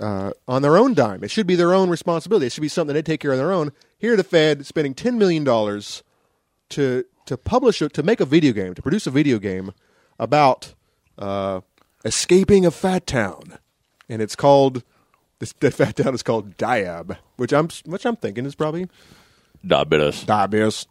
uh, 0.00 0.30
on 0.46 0.62
their 0.62 0.76
own 0.76 0.94
dime. 0.94 1.24
It 1.24 1.30
should 1.30 1.46
be 1.46 1.56
their 1.56 1.74
own 1.74 1.90
responsibility. 1.90 2.46
It 2.46 2.52
should 2.52 2.60
be 2.60 2.68
something 2.68 2.94
they 2.94 3.02
take 3.02 3.20
care 3.20 3.32
of 3.32 3.38
their 3.38 3.52
own. 3.52 3.72
Here, 3.98 4.16
the 4.16 4.24
Fed 4.24 4.64
spending 4.66 4.94
ten 4.94 5.18
million 5.18 5.44
dollars 5.44 6.02
to 6.70 7.04
to 7.26 7.36
publish 7.36 7.82
a, 7.82 7.88
to 7.90 8.02
make 8.02 8.20
a 8.20 8.24
video 8.24 8.52
game 8.52 8.74
to 8.74 8.82
produce 8.82 9.06
a 9.06 9.10
video 9.10 9.38
game 9.38 9.72
about 10.18 10.74
uh, 11.18 11.60
escaping 12.04 12.64
a 12.64 12.70
fat 12.70 13.06
town, 13.06 13.58
and 14.08 14.22
it's 14.22 14.36
called 14.36 14.82
this 15.38 15.52
the 15.60 15.70
fat 15.70 15.96
town 15.96 16.14
is 16.14 16.22
called 16.22 16.56
Diab, 16.56 17.16
which 17.36 17.52
I'm 17.52 17.68
which 17.84 18.04
I'm 18.04 18.16
thinking 18.16 18.46
is 18.46 18.54
probably 18.54 18.88
Diabetes. 19.66 20.24
Diabetes. 20.24 20.86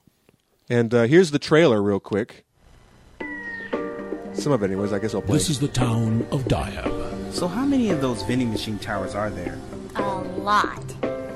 And 0.70 0.94
uh, 0.94 1.04
here's 1.04 1.32
the 1.32 1.40
trailer, 1.40 1.82
real 1.82 2.00
quick. 2.00 2.46
Some 4.34 4.52
of 4.52 4.62
it, 4.62 4.66
anyways. 4.66 4.94
I 4.94 5.00
guess 5.00 5.16
I'll 5.16 5.22
play. 5.22 5.38
This 5.38 5.50
is 5.50 5.60
the 5.60 5.68
town 5.68 6.28
of 6.32 6.44
Diab. 6.46 7.34
So 7.34 7.48
how 7.48 7.66
many 7.66 7.90
of 7.90 8.02
those 8.02 8.24
vending 8.24 8.52
machine 8.52 8.78
towers 8.78 9.16
are 9.16 9.30
there? 9.30 9.58
A 9.96 10.02
lot. 10.02 10.84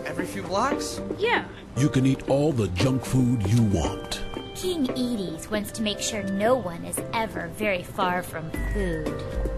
Every 0.05 0.25
few 0.25 0.43
blocks? 0.43 1.01
Yeah. 1.17 1.45
You 1.77 1.89
can 1.89 2.05
eat 2.05 2.29
all 2.29 2.51
the 2.51 2.67
junk 2.69 3.05
food 3.05 3.47
you 3.47 3.63
want. 3.63 4.21
King 4.61 4.95
Etes 4.95 5.49
wants 5.49 5.71
to 5.71 5.81
make 5.81 5.99
sure 5.99 6.21
no 6.21 6.53
one 6.53 6.85
is 6.85 7.01
ever 7.15 7.47
very 7.57 7.81
far 7.81 8.21
from 8.21 8.51
food. 8.75 9.07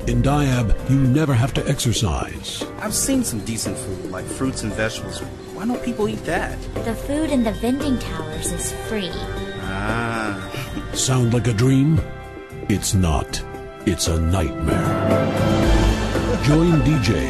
In 0.07 0.21
Diab, 0.21 0.89
you 0.89 0.95
never 0.97 1.33
have 1.33 1.53
to 1.55 1.67
exercise. 1.67 2.63
I've 2.79 2.93
seen 2.93 3.21
some 3.25 3.43
decent 3.43 3.77
food, 3.77 4.11
like 4.11 4.23
fruits 4.23 4.63
and 4.63 4.71
vegetables. 4.71 5.19
Why 5.55 5.65
don't 5.65 5.83
people 5.83 6.07
eat 6.07 6.23
that? 6.23 6.57
The 6.85 6.95
food 6.95 7.31
in 7.31 7.43
the 7.43 7.51
vending 7.51 7.99
towers 7.99 8.53
is 8.53 8.71
free. 8.87 9.11
Ah. 9.63 10.39
Sound 10.93 11.33
like 11.33 11.47
a 11.47 11.53
dream? 11.53 11.99
It's 12.69 12.93
not. 12.93 13.43
It's 13.85 14.07
a 14.07 14.17
nightmare. 14.17 14.87
Join 16.45 16.79
DJ, 16.83 17.27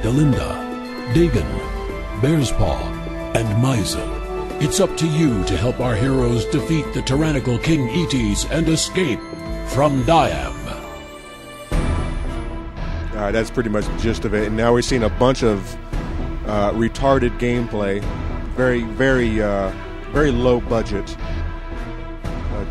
Delinda, 0.00 1.12
Dagon, 1.12 2.22
Bear's 2.22 2.52
Paw, 2.52 2.80
and 3.34 3.46
Miza. 3.62 4.21
It's 4.64 4.78
up 4.78 4.96
to 4.98 5.08
you 5.08 5.42
to 5.46 5.56
help 5.56 5.80
our 5.80 5.96
heroes 5.96 6.44
defeat 6.44 6.84
the 6.94 7.02
tyrannical 7.02 7.58
King 7.58 7.88
Etes 7.88 8.44
and 8.44 8.68
escape 8.68 9.18
from 9.66 10.04
Diab. 10.04 10.54
All 13.10 13.18
right, 13.18 13.32
that's 13.32 13.50
pretty 13.50 13.70
much 13.70 13.86
the 13.86 13.96
gist 13.96 14.24
of 14.24 14.34
it. 14.34 14.46
And 14.46 14.56
now 14.56 14.72
we're 14.72 14.82
seeing 14.82 15.02
a 15.02 15.08
bunch 15.08 15.42
of 15.42 15.74
uh, 16.46 16.70
retarded 16.74 17.36
gameplay, 17.40 18.00
very, 18.54 18.82
very, 18.82 19.42
uh, 19.42 19.72
very 20.12 20.30
low 20.30 20.60
budget. 20.60 21.16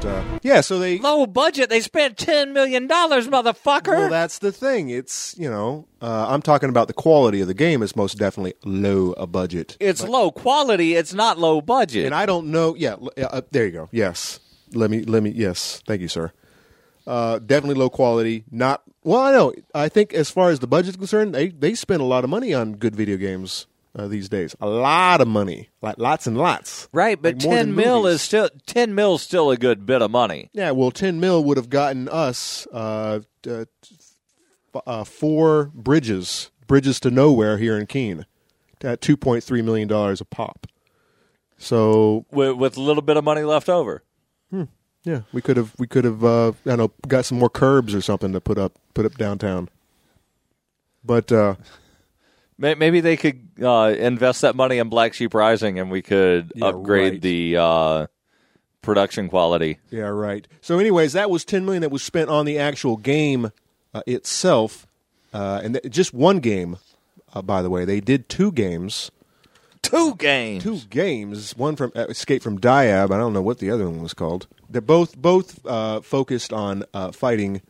But 0.02 0.10
uh, 0.10 0.40
yeah, 0.42 0.62
so 0.62 0.80
they 0.80 0.98
low 0.98 1.28
budget. 1.28 1.70
They 1.70 1.82
spent 1.82 2.18
ten 2.18 2.54
million 2.54 2.88
dollars, 2.88 3.28
motherfucker. 3.28 3.98
Well, 3.98 4.10
that's 4.10 4.40
the 4.40 4.52
thing. 4.52 4.90
It's 4.90 5.36
you 5.38 5.50
know, 5.50 5.88
uh, 6.02 6.26
I'm 6.28 6.42
talking 6.42 6.70
about 6.70 6.88
the 6.88 6.94
quality 6.94 7.42
of 7.42 7.48
the 7.48 7.54
game 7.54 7.84
is 7.84 7.96
most 7.96 8.18
definitely 8.18 8.56
low 8.64 9.12
a 9.14 9.28
budget. 9.28 9.78
It's 9.80 10.04
low 10.04 10.32
quality. 10.32 10.96
It's 10.96 11.14
not 11.14 11.38
low 11.38 11.62
budget. 11.62 12.06
And 12.06 12.16
I 12.16 12.26
don't 12.26 12.48
know. 12.48 12.76
Yeah, 12.76 12.96
uh, 13.18 13.42
there 13.52 13.66
you 13.66 13.72
go. 13.72 13.90
Yes, 13.92 14.40
let 14.74 14.90
me 14.90 15.04
let 15.04 15.22
me. 15.22 15.32
Yes, 15.32 15.84
thank 15.86 16.02
you, 16.02 16.08
sir. 16.08 16.32
Uh, 17.06 17.40
definitely 17.40 17.76
low 17.76 17.90
quality. 17.90 18.44
Not 18.50 18.82
well. 19.04 19.22
I 19.22 19.32
know. 19.32 19.54
I 19.76 19.88
think 19.90 20.14
as 20.14 20.32
far 20.32 20.50
as 20.50 20.60
the 20.60 20.68
budget's 20.68 20.98
concerned, 20.98 21.36
they 21.36 21.50
they 21.50 21.76
spend 21.76 22.02
a 22.02 22.06
lot 22.06 22.24
of 22.24 22.30
money 22.30 22.54
on 22.54 22.74
good 22.74 22.96
video 22.96 23.18
games 23.18 23.68
uh, 23.95 24.08
these 24.08 24.30
days. 24.30 24.56
A 24.62 24.67
lot 24.67 25.21
of 25.21 25.27
money, 25.27 25.69
like 25.82 25.97
lots 25.97 26.27
and 26.27 26.38
lots. 26.38 26.88
Right, 26.93 27.21
but 27.21 27.36
Like 27.36 27.39
ten 27.43 27.75
mil 27.75 28.04
movies. 28.04 28.15
is 28.15 28.21
still 28.21 28.49
ten 28.65 28.95
mil 28.95 29.15
is 29.15 29.21
still 29.21 29.51
a 29.51 29.58
good 29.58 29.86
bit 29.86 30.01
of 30.01 30.12
money. 30.12 30.49
Yeah, 30.54 30.71
well, 30.71 30.91
ten 30.91 31.19
mil 31.19 31.43
would 31.43 31.58
have 31.58 31.69
gotten 31.69 32.08
us 32.10 32.67
uh, 32.73 33.19
uh, 33.47 33.65
uh, 34.86 35.04
four 35.04 35.71
bridges, 35.73 36.51
bridges 36.67 36.99
to 37.01 37.12
nowhere 37.12 37.58
here 37.58 37.77
in 37.77 37.86
Keene, 37.88 38.25
at 38.82 39.01
two 39.01 39.17
point 39.17 39.43
three 39.43 39.62
million 39.62 39.88
dollars 39.88 40.21
a 40.21 40.25
pop. 40.25 40.67
So 41.58 42.25
with, 42.32 42.56
with 42.56 42.77
a 42.77 42.82
little 42.82 43.04
bit 43.04 43.17
of 43.17 43.23
money 43.23 43.43
left 43.43 43.69
over. 43.69 44.04
Hmm. 44.49 44.63
Yeah, 45.04 45.21
we 45.34 45.41
could 45.41 45.58
have 45.58 45.73
we 45.77 45.88
could 45.88 46.06
have 46.06 46.23
uh, 46.23 46.49
I 46.49 46.54
don't 46.65 46.77
know 46.77 46.91
got 47.08 47.25
some 47.25 47.39
more 47.39 47.49
curbs 47.49 47.93
or 47.93 48.01
something 48.01 48.32
to 48.34 48.41
put 48.41 48.58
up 48.58 48.73
put 48.93 49.06
up 49.06 49.15
downtown. 49.17 49.69
But 51.04 51.32
uh, 51.32 51.56
Maybe 52.62 53.02
they 53.02 53.17
could 53.17 53.41
uh, 53.62 53.93
invest 53.97 54.41
that 54.41 54.56
money 54.56 54.78
in 54.78 54.88
Black 54.89 55.13
Sheep 55.15 55.34
Rising, 55.34 55.80
and 55.80 55.89
we 55.89 56.02
could 56.04 56.54
Yeah, 56.56 56.67
upgrade 56.67 57.13
right. 57.13 57.21
the 57.21 57.58
uh, 57.58 58.08
production 58.82 59.30
quality. 59.30 59.80
yeah, 59.89 60.04
right. 60.04 60.47
So, 60.62 60.78
anyways, 60.80 61.13
that 61.13 61.30
was 61.30 61.43
ten 61.43 61.65
million 61.65 61.82
that 61.82 61.89
was 61.91 62.04
spent 62.04 62.30
on 62.30 62.45
the 62.45 62.58
actual 62.60 62.97
game 62.97 63.52
uh, 63.93 64.04
itself, 64.06 64.86
uh, 65.34 65.62
and 65.63 65.74
th- 65.82 65.91
just 65.93 66.13
one 66.13 66.39
game, 66.39 66.78
Uh, 67.34 67.41
by 67.41 67.62
the 67.62 67.69
way, 67.69 67.86
they 67.86 68.00
did 68.02 68.28
two 68.30 68.52
games. 68.52 69.10
Two 69.82 70.15
games. 70.15 70.63
Two 70.63 70.80
games. 70.89 71.56
One 71.58 71.76
from 71.76 71.91
uh, 71.95 72.06
Escape 72.10 72.43
from 72.43 72.60
Diab. 72.60 73.10
I 73.12 73.17
don't 73.17 73.34
know 73.34 73.41
what 73.41 73.58
the 73.60 73.71
other 73.71 73.89
one 73.89 74.02
was 74.04 74.13
called. 74.13 74.47
They're 74.69 74.82
both 74.82 75.17
both 75.17 75.65
uh, 75.65 76.02
focused 76.02 76.52
on 76.54 76.84
uh, 76.93 77.12
fighting 77.12 77.62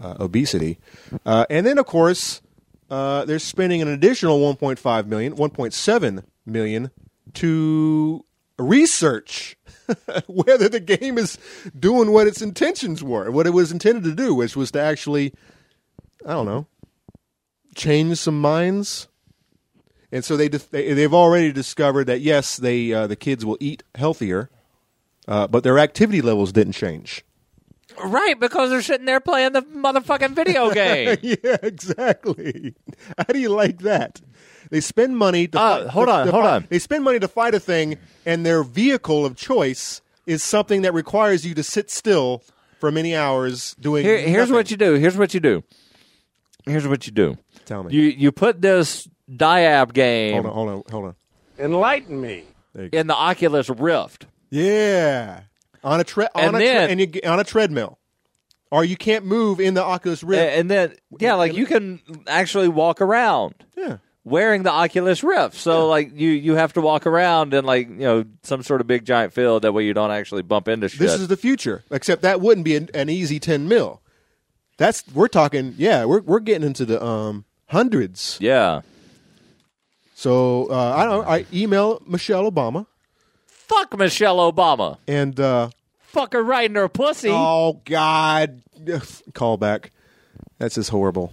uh, 0.00 0.16
obesity, 0.20 0.78
uh, 1.24 1.46
and 1.48 1.64
then 1.66 1.78
of 1.78 1.86
course 1.86 2.42
uh, 2.90 3.24
they're 3.24 3.38
spending 3.38 3.82
an 3.82 3.88
additional 3.88 4.38
1.5 4.40 5.06
million, 5.06 5.34
1.7 5.36 6.24
million 6.44 6.90
to 7.34 8.24
research 8.58 9.56
whether 10.26 10.68
the 10.68 10.80
game 10.80 11.18
is 11.18 11.38
doing 11.78 12.12
what 12.12 12.26
its 12.26 12.42
intentions 12.42 13.02
were, 13.02 13.30
what 13.30 13.46
it 13.46 13.50
was 13.50 13.72
intended 13.72 14.04
to 14.04 14.14
do, 14.14 14.34
which 14.34 14.56
was 14.56 14.70
to 14.72 14.80
actually, 14.80 15.32
I 16.24 16.32
don't 16.32 16.46
know, 16.46 16.66
change 17.74 18.18
some 18.18 18.40
minds. 18.40 19.08
And 20.12 20.24
so 20.24 20.36
they, 20.36 20.48
they 20.48 20.92
they've 20.92 21.12
already 21.12 21.52
discovered 21.52 22.04
that 22.04 22.20
yes, 22.20 22.56
they 22.56 22.92
uh, 22.92 23.06
the 23.06 23.16
kids 23.16 23.44
will 23.44 23.58
eat 23.60 23.82
healthier, 23.94 24.50
uh, 25.28 25.46
but 25.48 25.62
their 25.62 25.78
activity 25.78 26.22
levels 26.22 26.52
didn't 26.52 26.74
change. 26.74 27.24
Right, 28.04 28.38
because 28.38 28.70
they're 28.70 28.82
sitting 28.82 29.06
there 29.06 29.20
playing 29.20 29.52
the 29.52 29.62
motherfucking 29.62 30.34
video 30.34 30.70
game. 30.74 31.16
yeah, 31.22 31.56
exactly. 31.62 32.74
How 33.16 33.24
do 33.32 33.38
you 33.38 33.48
like 33.50 33.78
that? 33.80 34.20
They 34.70 34.80
spend 34.80 35.16
money 35.16 35.46
to 35.48 35.58
Uh, 35.58 35.78
fight- 35.84 35.88
hold 35.90 36.08
to- 36.08 36.12
on, 36.12 36.26
to 36.26 36.32
hold 36.32 36.44
fight- 36.44 36.54
on. 36.54 36.66
They 36.68 36.78
spend 36.78 37.04
money 37.04 37.18
to 37.20 37.28
fight 37.28 37.54
a 37.54 37.60
thing, 37.60 37.98
and 38.24 38.44
their 38.44 38.62
vehicle 38.62 39.24
of 39.24 39.36
choice 39.36 40.00
is 40.26 40.42
something 40.42 40.82
that 40.82 40.92
requires 40.92 41.46
you 41.46 41.54
to 41.54 41.62
sit 41.62 41.90
still 41.90 42.42
for 42.80 42.90
many 42.90 43.14
hours 43.14 43.74
doing. 43.80 44.04
Here, 44.04 44.18
here's 44.18 44.48
nothing. 44.50 44.54
what 44.54 44.70
you 44.70 44.76
do. 44.76 44.94
Here's 44.94 45.16
what 45.16 45.32
you 45.34 45.40
do. 45.40 45.62
Here's 46.66 46.86
what 46.88 47.06
you 47.06 47.12
do. 47.12 47.38
Tell 47.64 47.84
me. 47.84 47.94
You 47.94 48.02
you 48.02 48.32
put 48.32 48.60
this 48.60 49.08
Diab 49.30 49.92
game 49.92 50.34
Hold 50.42 50.46
on, 50.46 50.52
hold 50.52 50.68
on, 50.68 50.82
hold 50.90 51.04
on. 51.06 51.14
Enlighten 51.58 52.20
me. 52.20 52.44
In 52.92 53.06
the 53.06 53.14
Oculus 53.14 53.70
Rift. 53.70 54.26
Yeah, 54.50 55.40
on 55.84 56.00
a 56.00 56.04
tre- 56.04 56.28
on 56.34 56.44
And 56.44 56.56
a 56.56 56.58
tre- 56.58 56.90
and 56.92 57.00
you, 57.00 57.20
on 57.24 57.40
a 57.40 57.44
treadmill, 57.44 57.98
or 58.70 58.84
you 58.84 58.96
can't 58.96 59.24
move 59.24 59.60
in 59.60 59.74
the 59.74 59.82
Oculus 59.82 60.22
Rift. 60.22 60.58
And 60.58 60.70
then 60.70 60.94
yeah, 61.18 61.34
like 61.34 61.54
you 61.54 61.66
can 61.66 62.00
actually 62.26 62.68
walk 62.68 63.00
around. 63.00 63.54
Yeah. 63.76 63.98
Wearing 64.24 64.64
the 64.64 64.72
Oculus 64.72 65.22
Rift, 65.22 65.54
so 65.54 65.86
like 65.86 66.10
you 66.18 66.30
you 66.30 66.56
have 66.56 66.72
to 66.72 66.80
walk 66.80 67.06
around 67.06 67.54
in 67.54 67.64
like 67.64 67.88
you 67.88 67.94
know 67.98 68.24
some 68.42 68.64
sort 68.64 68.80
of 68.80 68.88
big 68.88 69.04
giant 69.04 69.32
field. 69.32 69.62
That 69.62 69.72
way 69.72 69.84
you 69.84 69.94
don't 69.94 70.10
actually 70.10 70.42
bump 70.42 70.66
into 70.66 70.88
shit. 70.88 70.98
This 70.98 71.12
is 71.14 71.28
the 71.28 71.36
future. 71.36 71.84
Except 71.92 72.22
that 72.22 72.40
wouldn't 72.40 72.64
be 72.64 72.74
an, 72.74 72.88
an 72.92 73.08
easy 73.08 73.38
ten 73.38 73.68
mil. 73.68 74.02
That's 74.78 75.04
we're 75.14 75.28
talking. 75.28 75.74
Yeah, 75.78 76.06
we're 76.06 76.22
we're 76.22 76.40
getting 76.40 76.66
into 76.66 76.84
the 76.84 77.00
um 77.04 77.44
hundreds. 77.66 78.36
Yeah. 78.40 78.80
So 80.16 80.66
uh, 80.70 80.94
I 80.96 81.04
don't. 81.04 81.26
I 81.28 81.46
email 81.52 82.02
Michelle 82.06 82.50
Obama 82.50 82.86
Fuck 83.68 83.96
Michelle 83.98 84.38
Obama. 84.52 84.98
and 85.08 85.38
uh, 85.40 85.70
Fuck 86.00 86.32
her 86.32 86.42
right 86.42 86.68
in 86.68 86.76
her 86.76 86.88
pussy. 86.88 87.28
oh 87.30 87.80
God, 87.84 88.62
call 89.34 89.56
back. 89.56 89.90
That's 90.58 90.76
just 90.76 90.90
horrible. 90.90 91.32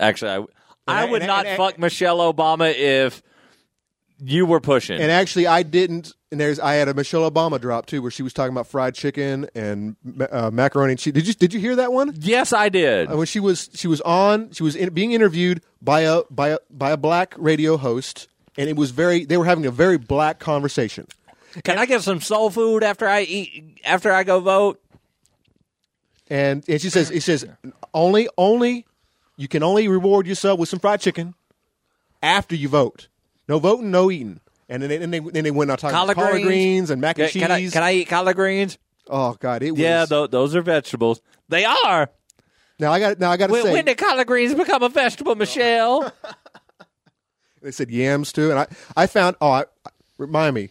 Actually, 0.00 0.46
I, 0.86 0.98
I 0.98 1.02
And- 1.02 1.12
would 1.12 1.22
and- 1.22 1.28
not 1.28 1.46
and- 1.46 1.56
fuck 1.56 1.78
Michelle 1.78 2.18
Obama 2.32 2.72
if 2.74 3.22
you 4.18 4.46
were 4.46 4.60
pushing. 4.60 5.00
And 5.00 5.10
actually, 5.10 5.46
I 5.46 5.62
didn't. 5.62 6.12
And 6.30 6.40
there's 6.40 6.58
I 6.58 6.74
had 6.74 6.88
a 6.88 6.94
Michelle 6.94 7.30
Obama 7.30 7.60
drop 7.60 7.86
too, 7.86 8.02
where 8.02 8.10
she 8.10 8.22
was 8.24 8.32
talking 8.32 8.52
about 8.52 8.66
fried 8.66 8.94
chicken 8.94 9.48
and 9.54 9.94
ma- 10.02 10.26
uh, 10.32 10.50
macaroni 10.52 10.92
and 10.92 10.98
cheese. 10.98 11.12
Did 11.12 11.28
you 11.28 11.34
did 11.34 11.54
you 11.54 11.60
hear 11.60 11.76
that 11.76 11.92
one? 11.92 12.12
yes, 12.18 12.52
I 12.52 12.68
did. 12.70 13.10
Uh, 13.12 13.16
when 13.16 13.26
she 13.26 13.38
was 13.38 13.70
she 13.74 13.86
was 13.86 14.00
on 14.00 14.50
she 14.52 14.62
was 14.64 14.74
in, 14.74 14.92
being 14.94 15.12
interviewed 15.12 15.62
by 15.80 16.00
a 16.00 16.22
by 16.30 16.48
a 16.50 16.58
by 16.70 16.90
a 16.90 16.96
black 16.96 17.34
radio 17.38 17.76
host, 17.76 18.26
and 18.58 18.68
it 18.68 18.74
was 18.76 18.90
very 18.90 19.24
they 19.24 19.36
were 19.36 19.44
having 19.44 19.64
a 19.66 19.70
very 19.70 19.96
black 19.98 20.40
conversation. 20.40 21.06
Can 21.62 21.78
I 21.78 21.86
get 21.86 22.02
some 22.02 22.20
soul 22.20 22.50
food 22.50 22.82
after 22.82 23.06
I 23.06 23.22
eat 23.22 23.78
after 23.84 24.10
I 24.12 24.24
go 24.24 24.40
vote? 24.40 24.80
And 26.28 26.64
and 26.68 26.80
she 26.80 26.90
says 26.90 27.10
it 27.10 27.22
says 27.22 27.46
only 27.92 28.28
only 28.38 28.86
you 29.36 29.46
can 29.48 29.62
only 29.62 29.86
reward 29.88 30.26
yourself 30.26 30.58
with 30.58 30.68
some 30.68 30.78
fried 30.78 31.00
chicken 31.00 31.34
after 32.22 32.54
you 32.56 32.68
vote. 32.68 33.08
No 33.48 33.58
voting, 33.58 33.90
no 33.90 34.10
eating. 34.10 34.40
And 34.68 34.82
then 34.82 34.88
they, 34.88 34.96
and 34.96 35.12
they, 35.12 35.18
then 35.20 35.44
they 35.44 35.50
went 35.50 35.70
on 35.70 35.76
talking 35.76 35.94
Collard 35.94 36.16
about 36.16 36.22
collard 36.30 36.42
greens? 36.42 36.46
greens 36.46 36.90
and 36.90 37.00
mac 37.00 37.18
and 37.18 37.30
Can, 37.30 37.40
can 37.42 37.50
I, 37.50 37.58
cheese. 37.60 37.72
can 37.72 37.82
I 37.82 37.92
eat 37.92 38.08
collard 38.08 38.36
greens? 38.36 38.78
oh 39.10 39.36
God, 39.38 39.62
it 39.62 39.72
was. 39.72 39.80
Yeah, 39.80 40.06
tho- 40.06 40.26
those 40.26 40.54
are 40.56 40.62
vegetables. 40.62 41.20
They 41.50 41.66
are. 41.66 42.08
now 42.78 42.90
I 42.90 42.98
got 42.98 43.18
now 43.20 43.30
I 43.30 43.36
got 43.36 43.48
to 43.48 43.52
When, 43.52 43.62
say 43.62 43.72
when 43.74 43.84
did 43.84 43.98
collard 43.98 44.26
greens 44.26 44.54
become 44.54 44.82
a 44.82 44.88
vegetable, 44.88 45.34
Michelle? 45.34 46.10
They 47.62 47.70
said 47.70 47.90
yams 47.90 48.30
too, 48.30 48.50
and 48.50 48.58
I 48.58 48.66
I 48.94 49.06
found 49.06 49.36
oh 49.40 49.50
I, 49.50 49.64
remind 50.18 50.54
me, 50.54 50.68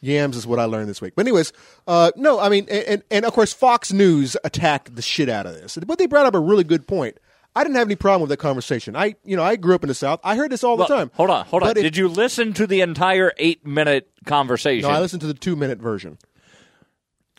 yams 0.00 0.36
is 0.36 0.46
what 0.46 0.58
I 0.58 0.64
learned 0.64 0.88
this 0.88 1.00
week. 1.00 1.14
But 1.16 1.26
anyways, 1.26 1.52
uh, 1.86 2.12
no, 2.16 2.38
I 2.40 2.48
mean, 2.48 2.66
and, 2.70 2.84
and 2.86 3.02
and 3.10 3.24
of 3.24 3.32
course 3.32 3.52
Fox 3.52 3.92
News 3.92 4.36
attacked 4.44 4.94
the 4.94 5.02
shit 5.02 5.28
out 5.28 5.46
of 5.46 5.54
this, 5.54 5.78
but 5.86 5.98
they 5.98 6.06
brought 6.06 6.26
up 6.26 6.34
a 6.34 6.40
really 6.40 6.64
good 6.64 6.86
point. 6.86 7.18
I 7.56 7.64
didn't 7.64 7.76
have 7.76 7.88
any 7.88 7.96
problem 7.96 8.20
with 8.22 8.30
that 8.30 8.36
conversation. 8.36 8.94
I 8.94 9.16
you 9.24 9.36
know 9.36 9.42
I 9.42 9.56
grew 9.56 9.74
up 9.74 9.82
in 9.82 9.88
the 9.88 9.94
South. 9.94 10.20
I 10.22 10.36
heard 10.36 10.52
this 10.52 10.62
all 10.62 10.76
the 10.76 10.86
time. 10.86 11.10
Hold 11.14 11.30
on, 11.30 11.44
hold 11.46 11.62
on. 11.62 11.70
If- 11.70 11.82
Did 11.82 11.96
you 11.96 12.08
listen 12.08 12.52
to 12.54 12.66
the 12.66 12.80
entire 12.82 13.32
eight 13.38 13.66
minute 13.66 14.08
conversation? 14.26 14.88
No, 14.88 14.94
I 14.94 15.00
listened 15.00 15.22
to 15.22 15.26
the 15.26 15.34
two 15.34 15.56
minute 15.56 15.78
version. 15.78 16.18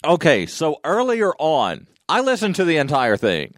Okay, 0.06 0.46
so 0.46 0.80
earlier 0.84 1.34
on, 1.40 1.88
I 2.08 2.22
listened 2.22 2.56
to 2.56 2.66
the 2.66 2.78
entire 2.78 3.18
thing. 3.18 3.56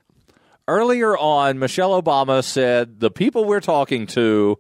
Earlier 0.68 1.18
on, 1.18 1.60
Michelle 1.60 2.02
Obama 2.02 2.44
said 2.44 3.00
the 3.00 3.12
people 3.12 3.46
we're 3.46 3.60
talking 3.60 4.08
to 4.08 4.58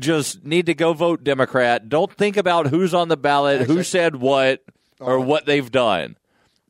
just 0.00 0.44
need 0.44 0.66
to 0.66 0.74
go 0.74 0.92
vote 0.92 1.24
Democrat. 1.24 1.88
Don't 1.88 2.12
think 2.12 2.36
about 2.36 2.68
who's 2.68 2.94
on 2.94 3.08
the 3.08 3.16
ballot, 3.16 3.62
who 3.62 3.82
said 3.82 4.16
what, 4.16 4.62
or 5.00 5.20
what 5.20 5.46
they've 5.46 5.70
done. 5.70 6.16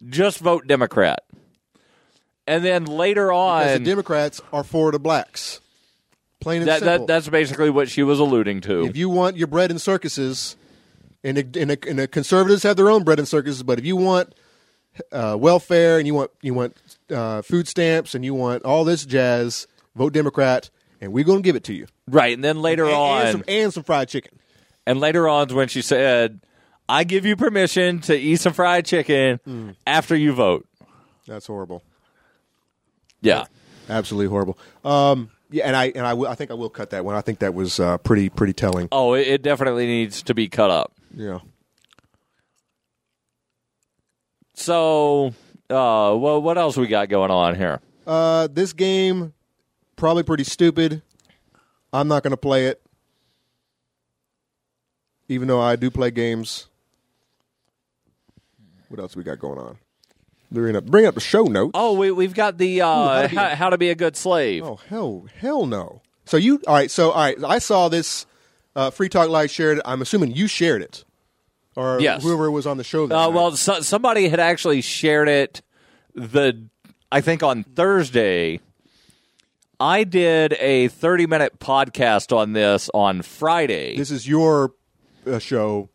Just 0.08 0.38
vote 0.38 0.66
Democrat. 0.66 1.20
And 2.46 2.64
then 2.64 2.84
later 2.86 3.26
Because 3.26 3.72
the 3.72 3.74
on, 3.76 3.82
Democrats 3.84 4.40
are 4.52 4.64
for 4.64 4.90
the 4.90 4.98
blacks. 4.98 5.60
Plain 6.40 6.62
and 6.62 6.68
that, 6.68 6.80
simple. 6.80 7.06
that, 7.06 7.06
that's 7.06 7.28
basically 7.28 7.68
what 7.68 7.88
she 7.88 8.02
was 8.02 8.20
alluding 8.20 8.60
to. 8.62 8.86
if 8.86 8.96
you 8.96 9.08
want 9.08 9.36
your 9.36 9.48
bread 9.48 9.70
and 9.70 9.80
circuses, 9.80 10.56
and 11.24 11.36
the, 11.36 11.60
and, 11.60 11.70
the, 11.70 11.78
and 11.88 11.98
the 11.98 12.08
conservatives 12.08 12.62
have 12.62 12.76
their 12.76 12.88
own 12.88 13.02
bread 13.02 13.18
and 13.18 13.26
circuses, 13.26 13.62
but 13.62 13.78
if 13.78 13.84
you 13.84 13.96
want 13.96 14.34
uh, 15.12 15.36
welfare 15.38 15.98
and 15.98 16.06
you 16.06 16.14
want 16.14 16.30
you 16.42 16.54
want 16.54 16.76
uh, 17.10 17.42
food 17.42 17.68
stamps 17.68 18.14
and 18.14 18.24
you 18.24 18.34
want 18.34 18.64
all 18.64 18.84
this 18.84 19.04
jazz, 19.04 19.66
vote 19.94 20.12
Democrat, 20.12 20.70
and 21.00 21.12
we're 21.12 21.24
going 21.24 21.38
to 21.38 21.42
give 21.42 21.56
it 21.56 21.64
to 21.64 21.74
you. 21.74 21.86
right, 22.08 22.34
and 22.34 22.42
then 22.44 22.60
later 22.62 22.84
and, 22.84 22.94
on, 22.94 23.22
and 23.22 23.32
some, 23.32 23.44
and 23.48 23.72
some 23.74 23.82
fried 23.82 24.08
chicken. 24.08 24.38
And 24.86 25.00
later 25.00 25.28
on, 25.28 25.48
when 25.54 25.68
she 25.68 25.82
said, 25.82 26.40
"I 26.88 27.04
give 27.04 27.26
you 27.26 27.36
permission 27.36 28.00
to 28.02 28.16
eat 28.16 28.40
some 28.40 28.52
fried 28.54 28.86
chicken 28.86 29.40
Hmm. 29.44 29.70
after 29.86 30.16
you 30.16 30.32
vote." 30.32 30.66
That's 31.26 31.46
horrible. 31.46 31.82
Yeah, 33.20 33.44
Absolutely 33.90 34.28
horrible. 34.28 34.58
Um, 34.84 35.30
yeah, 35.50 35.66
and 35.66 35.74
I 35.76 35.86
and 35.94 36.06
I, 36.06 36.12
I 36.30 36.34
think 36.34 36.50
I 36.50 36.54
will 36.54 36.70
cut 36.70 36.90
that 36.90 37.04
one. 37.04 37.14
I 37.16 37.20
think 37.20 37.40
that 37.40 37.52
was 37.54 37.80
uh, 37.80 37.98
pretty 37.98 38.28
pretty 38.28 38.52
telling. 38.52 38.88
Oh, 38.92 39.14
it, 39.14 39.26
it 39.26 39.42
definitely 39.42 39.86
needs 39.86 40.22
to 40.24 40.34
be 40.34 40.48
cut 40.48 40.70
up. 40.70 40.92
Yeah. 41.14 41.38
So, 44.54 45.28
uh, 45.70 46.14
well, 46.18 46.42
what 46.42 46.58
else 46.58 46.76
we 46.76 46.86
got 46.86 47.08
going 47.08 47.30
on 47.30 47.54
here? 47.54 47.80
Uh, 48.06 48.48
this 48.50 48.72
game 48.72 49.32
probably 49.98 50.22
pretty 50.22 50.44
stupid. 50.44 51.02
I'm 51.92 52.08
not 52.08 52.22
going 52.22 52.30
to 52.30 52.36
play 52.38 52.66
it, 52.66 52.80
even 55.28 55.48
though 55.48 55.60
I 55.60 55.76
do 55.76 55.90
play 55.90 56.10
games. 56.10 56.66
What 58.88 59.00
else 59.00 59.14
we 59.16 59.22
got 59.22 59.38
going 59.38 59.58
on? 59.58 59.76
Bring 60.50 60.76
up, 60.76 60.86
bring 60.86 61.04
up 61.04 61.14
the 61.14 61.20
show 61.20 61.42
notes. 61.44 61.72
Oh, 61.74 61.92
we 61.92 62.10
we've 62.10 62.32
got 62.32 62.56
the 62.56 62.80
uh, 62.80 62.86
how 62.88 63.22
to 63.22 63.28
be 63.28 63.36
how, 63.36 63.46
a- 63.46 63.54
how 63.54 63.70
to 63.70 63.78
be 63.78 63.90
a 63.90 63.94
good 63.94 64.16
slave. 64.16 64.64
Oh 64.64 64.76
hell, 64.88 65.26
hell 65.38 65.66
no. 65.66 66.00
So 66.24 66.38
you 66.38 66.62
all 66.66 66.74
right? 66.74 66.90
So 66.90 67.10
all 67.10 67.20
right, 67.22 67.36
I 67.44 67.58
saw 67.58 67.88
this. 67.90 68.24
Uh, 68.74 68.90
Free 68.90 69.08
Talk 69.08 69.28
Live 69.28 69.50
shared 69.50 69.78
it. 69.78 69.82
I'm 69.84 70.00
assuming 70.00 70.32
you 70.32 70.46
shared 70.46 70.80
it, 70.82 71.04
or 71.76 72.00
Yes. 72.00 72.22
whoever 72.22 72.50
was 72.50 72.66
on 72.66 72.76
the 72.78 72.84
show. 72.84 73.06
That 73.08 73.14
Uh, 73.16 73.28
well, 73.30 73.52
so, 73.56 73.80
somebody 73.80 74.28
had 74.28 74.38
actually 74.40 74.80
shared 74.80 75.28
it. 75.28 75.60
The 76.14 76.64
I 77.12 77.20
think 77.20 77.42
on 77.42 77.64
Thursday. 77.64 78.60
I 79.80 80.04
did 80.04 80.54
a 80.54 80.88
30 80.88 81.26
minute 81.26 81.58
podcast 81.60 82.36
on 82.36 82.52
this 82.52 82.90
on 82.92 83.22
Friday. 83.22 83.96
this 83.96 84.10
is 84.10 84.26
your 84.28 84.72
uh, 85.26 85.38
show 85.38 85.88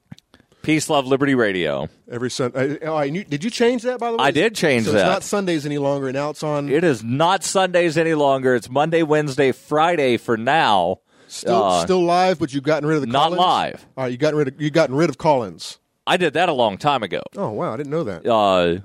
Peace, 0.62 0.89
Love, 0.89 1.06
Liberty 1.06 1.36
Radio. 1.36 1.89
every 2.10 2.32
Sunday. 2.32 2.80
Oh, 2.84 2.96
I 2.96 3.10
knew- 3.10 3.26
did 3.26 3.43
you 3.43 3.50
change 3.50 3.84
that 3.84 4.00
by 4.00 4.12
the 4.12 4.17
way? 4.17 4.24
I 4.24 4.32
did 4.32 4.56
change 4.56 4.86
so 4.86 4.93
that. 4.93 5.00
It's 5.00 5.06
not 5.10 5.24
Sundays 5.24 5.65
any 5.65 5.78
longer. 5.78 6.12
Now 6.13 6.30
it's 6.30 6.41
on. 6.43 6.69
It 6.69 6.86
is 6.86 7.04
not 7.04 7.43
Sundays 7.43 7.98
any 7.98 8.13
longer. 8.13 8.56
It's 8.56 8.69
Monday, 8.69 9.04
Wednesday, 9.04 9.52
Friday 9.52 10.15
for 10.15 10.38
now. 10.38 11.00
Still, 11.28 11.63
Uh, 11.63 11.84
still 11.84 12.04
live, 12.04 12.39
but 12.39 12.54
you've 12.54 12.63
gotten 12.63 12.88
rid 12.88 12.96
of 12.96 13.02
the 13.02 13.08
not 13.08 13.24
call-ins? 13.34 13.39
live. 13.39 13.86
All 13.98 14.04
right, 14.06 14.12
you 14.12 14.17
gotten 14.17 14.38
rid 14.39 14.48
of 14.50 14.62
you 14.62 14.69
gotten 14.69 14.96
rid 14.96 15.10
of 15.10 15.17
call-ins. 15.17 15.80
I 16.08 16.15
did 16.15 16.34
that 16.36 16.48
a 16.48 16.54
long 16.54 16.78
time 16.78 17.04
ago. 17.04 17.22
Oh 17.36 17.50
wow, 17.50 17.74
I 17.74 17.78
didn't 17.78 17.91
know 17.91 18.04
that. 18.06 18.26
Uh, 18.26 18.80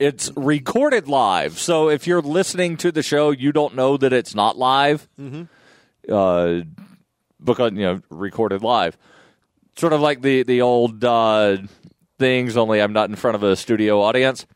it's 0.00 0.32
recorded 0.36 1.06
live, 1.06 1.58
so 1.58 1.88
if 1.88 2.06
you're 2.06 2.22
listening 2.22 2.76
to 2.78 2.90
the 2.90 3.02
show, 3.02 3.30
you 3.30 3.52
don't 3.52 3.76
know 3.76 3.96
that 3.96 4.12
it's 4.12 4.34
not 4.34 4.58
live. 4.58 5.08
Mhm. 5.20 5.48
Uh, 6.10 6.62
because 7.42 7.72
you 7.72 7.82
know 7.82 8.00
recorded 8.10 8.62
live, 8.62 8.96
sort 9.76 9.92
of 9.92 10.00
like 10.00 10.22
the 10.22 10.42
the 10.42 10.60
old 10.62 11.04
uh, 11.04 11.58
things. 12.18 12.56
Only 12.56 12.80
I'm 12.82 12.92
not 12.92 13.08
in 13.10 13.16
front 13.16 13.34
of 13.36 13.42
a 13.42 13.54
studio 13.54 14.00
audience. 14.02 14.46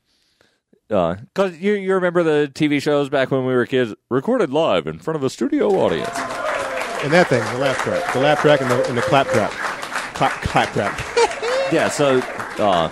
Because 0.88 1.59
you 1.59 1.72
you 1.74 1.94
remember 1.94 2.22
the 2.22 2.50
TV 2.52 2.80
shows 2.80 3.09
back 3.09 3.30
when 3.30 3.46
we 3.46 3.54
were 3.54 3.66
kids, 3.66 3.94
recorded 4.11 4.50
live 4.50 4.87
in 4.87 4.98
front 4.98 5.16
of 5.16 5.22
a 5.24 5.30
studio 5.30 5.68
audience. 5.80 6.16
And 7.02 7.12
that 7.12 7.26
thing, 7.28 7.42
the 7.52 7.59
laugh 7.59 7.78
track, 7.78 8.12
the 8.14 8.20
laugh 8.20 8.40
track, 8.40 8.61
and 8.61 8.70
the, 8.70 8.88
and 8.88 8.96
the 8.96 9.02
clap 9.02 9.26
trap, 9.28 9.50
clap 10.14 10.33
clap 10.42 10.72
trap. 10.72 10.98
Yeah, 11.72 11.88
so 11.88 12.18
uh, 12.59 12.88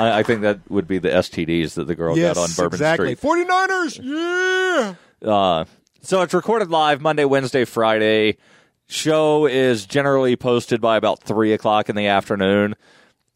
I, 0.00 0.18
I 0.20 0.22
think 0.22 0.42
that 0.42 0.58
would 0.70 0.86
be 0.88 0.98
the 0.98 1.08
STDs 1.10 1.74
that 1.74 1.86
the 1.86 1.94
girl 1.94 2.16
yes, 2.16 2.34
got 2.36 2.42
on 2.42 2.50
Bourbon 2.56 2.76
exactly. 2.76 3.14
Street. 3.16 3.46
49ers, 3.48 4.94
yeah. 5.22 5.28
Uh, 5.30 5.64
so 6.02 6.22
it's 6.22 6.32
recorded 6.34 6.70
live 6.70 7.00
Monday, 7.00 7.24
Wednesday, 7.24 7.64
Friday. 7.64 8.38
Show 8.86 9.46
is 9.46 9.86
generally 9.86 10.34
posted 10.36 10.80
by 10.80 10.96
about 10.96 11.22
three 11.22 11.52
o'clock 11.52 11.88
in 11.88 11.96
the 11.96 12.06
afternoon. 12.06 12.74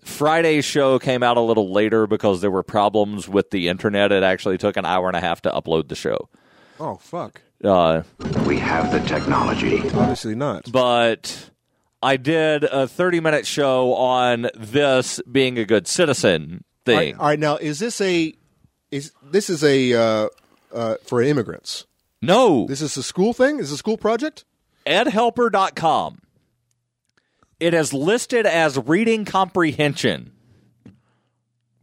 Friday's 0.03 0.65
show 0.65 0.99
came 0.99 1.23
out 1.23 1.37
a 1.37 1.41
little 1.41 1.73
later 1.73 2.07
because 2.07 2.41
there 2.41 2.51
were 2.51 2.63
problems 2.63 3.29
with 3.29 3.51
the 3.51 3.69
internet. 3.69 4.13
It 4.13 4.23
actually 4.23 4.59
took 4.59 4.77
an 4.77 4.85
hour 4.85 5.07
and 5.09 5.17
a 5.17 5.21
half 5.21 5.43
to 5.43 5.51
upload 5.51 5.89
the 5.89 5.95
show. 5.95 6.29
Oh 6.81 6.97
fuck. 6.97 7.41
Uh, 7.63 8.03
We 8.47 8.59
have 8.59 8.93
the 8.93 9.01
technology. 9.09 9.79
Obviously 9.91 10.35
not. 10.35 10.71
but 10.71 11.51
I 12.05 12.19
did 12.19 12.65
a 12.65 12.87
30 12.87 13.21
minute 13.21 13.47
show 13.47 13.95
on 13.95 14.51
this 14.55 15.23
being 15.31 15.59
a 15.59 15.65
good 15.65 15.89
citizen 15.89 16.63
All 16.87 16.95
right, 16.95 17.05
thing. 17.07 17.17
all 17.17 17.27
right, 17.29 17.39
now 17.39 17.57
is 17.57 17.79
this 17.79 17.99
a 18.03 18.35
is 18.91 19.13
this 19.23 19.49
is 19.49 19.65
a 19.65 19.95
uh, 19.95 20.29
uh, 20.73 20.97
for 21.03 21.23
immigrants? 21.23 21.87
No. 22.21 22.67
This 22.67 22.83
is 22.83 22.97
a 22.99 23.03
school 23.03 23.33
thing. 23.33 23.59
Is 23.59 23.71
this 23.71 23.73
a 23.73 23.79
school 23.79 23.97
project? 23.97 24.45
edhelper.com. 24.87 26.21
It 27.59 27.73
is 27.73 27.95
listed 27.95 28.45
as 28.45 28.79
reading 28.79 29.25
comprehension. 29.25 30.33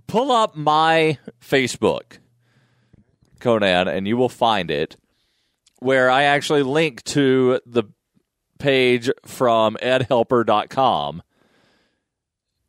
Pull 0.05 0.31
up 0.31 0.55
my 0.55 1.17
Facebook, 1.43 2.19
Conan, 3.39 3.87
and 3.87 4.07
you 4.07 4.17
will 4.17 4.29
find 4.29 4.69
it 4.69 4.97
where 5.79 6.11
I 6.11 6.23
actually 6.23 6.61
link 6.61 7.03
to 7.05 7.59
the 7.65 7.85
page 8.61 9.09
from 9.25 9.77
edhelper.com. 9.81 11.23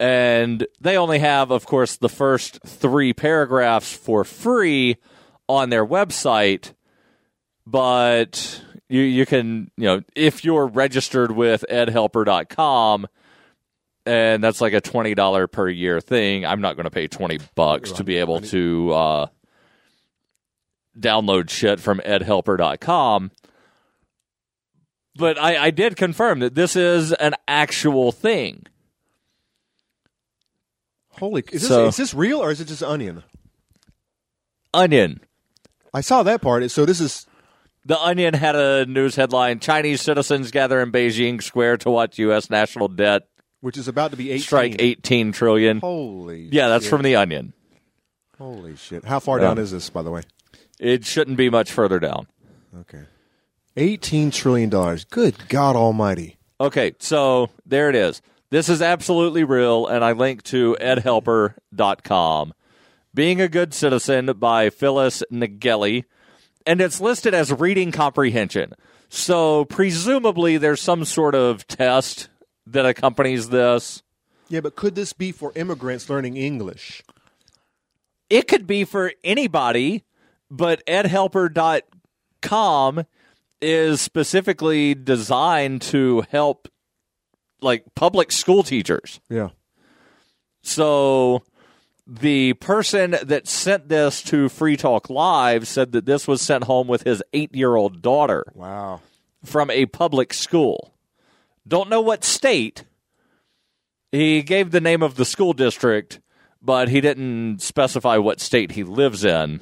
And 0.01 0.67
they 0.81 0.97
only 0.97 1.21
have, 1.21 1.53
of 1.53 1.65
course, 1.67 1.97
the 1.97 2.09
first 2.09 2.61
three 2.67 3.13
paragraphs 3.13 3.93
for 3.93 4.25
free 4.25 4.97
on 5.49 5.71
their 5.71 5.87
website. 5.87 6.73
But 7.65 8.63
you 8.93 9.01
you 9.01 9.27
can 9.27 9.71
you 9.77 9.85
know 9.85 10.03
if 10.15 10.45
you're 10.45 10.67
registered 10.67 11.33
with 11.33 11.65
edhelper.com 11.71 13.09
and 14.05 14.45
that's 14.45 14.61
like 14.61 14.75
a 14.75 14.81
$20 14.81 15.51
per 15.51 15.69
year 15.69 16.01
thing 16.01 16.45
i'm 16.45 16.61
not 16.61 16.77
going 16.77 16.85
to 16.85 16.91
pay 16.91 17.09
20 17.09 17.39
bucks 17.55 17.93
to 17.93 18.05
be 18.05 18.17
able 18.17 18.41
to 18.41 18.93
uh, 18.93 19.27
download 20.99 21.49
shit 21.49 21.81
from 21.81 22.01
edhelper.com 22.05 23.31
but 25.17 25.39
I, 25.39 25.67
I 25.67 25.71
did 25.71 25.97
confirm 25.97 26.41
that 26.41 26.55
this 26.55 26.77
is 26.77 27.13
an 27.13 27.35
actual 27.47 28.13
thing 28.13 28.67
Holy, 31.19 31.43
is 31.53 31.63
this, 31.63 31.69
So- 31.69 31.87
is 31.89 31.97
this 31.97 32.15
real 32.15 32.43
or 32.43 32.51
is 32.51 32.61
it 32.61 32.67
just 32.69 32.83
onion? 32.83 33.23
onion 34.75 35.21
I 35.95 36.01
saw 36.01 36.23
that 36.23 36.41
part. 36.41 36.71
So 36.71 36.87
this 36.87 37.01
is 37.03 37.27
The 37.85 37.99
Onion 38.01 38.33
had 38.33 38.57
a 38.57 38.87
news 38.87 39.15
headline 39.17 39.61
Chinese 39.61 40.01
citizens 40.01 40.51
gather 40.51 40.81
in 40.81 40.91
Beijing 40.91 41.43
Square 41.43 41.79
to 41.79 41.91
watch 41.91 42.19
U.S. 42.19 42.49
national 42.49 42.89
debt 42.89 43.29
which 43.61 43.77
is 43.77 43.87
about 43.89 44.11
to 44.13 44.17
be 44.17 44.31
18. 44.31 44.41
strike 44.43 44.77
18 44.81 45.33
trillion. 45.33 45.79
Holy. 45.81 46.49
Yeah, 46.51 46.69
that's 46.69 46.85
shit. 46.85 46.91
from 46.91 47.03
The 47.03 47.15
Onion. 47.17 47.53
Holy 48.39 48.75
shit! 48.75 49.05
How 49.05 49.21
far 49.21 49.39
down 49.39 49.59
is 49.59 49.71
this, 49.71 49.89
by 49.89 50.03
the 50.03 50.11
way? 50.11 50.23
It 50.81 51.05
shouldn't 51.05 51.37
be 51.37 51.49
much 51.49 51.71
further 51.71 52.01
down. 52.01 52.27
Okay. 52.81 53.03
Eighteen 53.77 54.31
trillion 54.31 54.69
dollars. 54.69 55.05
Good 55.05 55.49
God 55.49 55.77
Almighty! 55.77 56.37
Okay, 56.61 56.93
so 56.99 57.49
there 57.65 57.89
it 57.89 57.95
is. 57.95 58.21
This 58.51 58.69
is 58.69 58.83
absolutely 58.83 59.45
real, 59.45 59.87
and 59.87 60.05
I 60.05 60.13
link 60.13 60.43
to 60.45 60.77
edhelper.com. 60.79 62.53
Being 63.15 63.41
a 63.41 63.49
Good 63.49 63.73
Citizen 63.73 64.27
by 64.39 64.69
Phyllis 64.69 65.23
Nageli, 65.33 66.05
and 66.67 66.83
it's 66.83 67.01
listed 67.01 67.33
as 67.33 67.51
reading 67.51 67.93
comprehension. 67.93 68.75
So 69.09 69.65
presumably 69.65 70.59
there's 70.59 70.81
some 70.81 71.07
sort 71.07 71.35
of 71.35 71.67
test 71.67 72.29
that 72.67 72.87
accompanies 72.87 73.49
this. 73.49 74.03
Yeah, 74.49 74.61
but 74.61 74.77
could 74.77 74.95
this 74.95 75.15
be 75.15 75.33
for 75.33 75.53
immigrants 75.55 76.11
learning 76.11 76.37
English? 76.37 77.03
It 78.29 78.49
could 78.49 78.67
be 78.67 78.85
for 78.85 79.13
anybody, 79.25 80.05
but 80.51 80.85
edhelper.com 80.87 83.07
is 83.63 84.01
specifically 84.01 84.95
designed 84.95 85.83
to 85.83 86.25
help 86.31 86.69
like 87.61 87.85
public 87.95 88.33
school 88.33 88.63
teachers. 88.63 89.21
Yeah. 89.31 89.51
So 90.63 91.43
the 92.07 92.55
person 92.55 93.17
that 93.23 93.47
sent 93.47 93.89
this 93.89 94.23
to 94.25 94.49
Free 94.49 94.77
Talk 94.77 95.09
Live 95.09 95.67
said 95.69 95.93
that 95.93 96.05
this 96.07 96.27
was 96.27 96.43
sent 96.43 96.65
home 96.65 96.89
with 96.89 97.03
his 97.05 97.23
8-year-old 97.33 98.03
daughter 98.03 98.45
Wow. 98.55 99.01
from 99.45 99.71
a 99.71 99.87
public 99.87 100.35
school. 100.35 100.93
Don't 101.67 101.89
know 101.89 102.01
what 102.01 102.25
state. 102.25 102.85
He 104.11 104.43
gave 104.43 104.73
the 104.73 104.81
name 104.81 105.03
of 105.03 105.15
the 105.15 105.25
school 105.25 105.53
district, 105.53 106.21
but 106.61 106.89
he 106.89 107.01
didn't 107.01 107.61
specify 107.63 108.19
what 108.19 108.41
state 108.41 108.73
he 108.73 108.83
lives 108.85 109.25
in. 109.25 109.61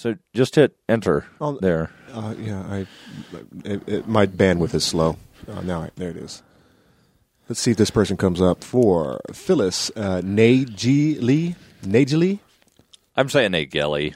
So 0.00 0.16
just 0.32 0.54
hit 0.54 0.76
enter 0.88 1.26
Oh, 1.42 1.58
there. 1.60 1.90
Uh, 2.10 2.34
yeah, 2.38 2.62
I. 2.62 2.86
It, 3.66 3.86
it, 3.86 4.08
my 4.08 4.24
bandwidth 4.24 4.72
is 4.72 4.82
slow. 4.82 5.18
Uh, 5.46 5.60
now 5.60 5.82
I, 5.82 5.90
there 5.96 6.08
it 6.08 6.16
is. 6.16 6.42
Let's 7.50 7.60
see 7.60 7.72
if 7.72 7.76
this 7.76 7.90
person 7.90 8.16
comes 8.16 8.40
up 8.40 8.64
for 8.64 9.20
Phyllis 9.30 9.90
uh. 9.96 10.22
Najili. 10.22 11.54
I'm 13.14 13.28
saying 13.28 13.52
Nate 13.52 13.70
Gelly. 13.70 14.14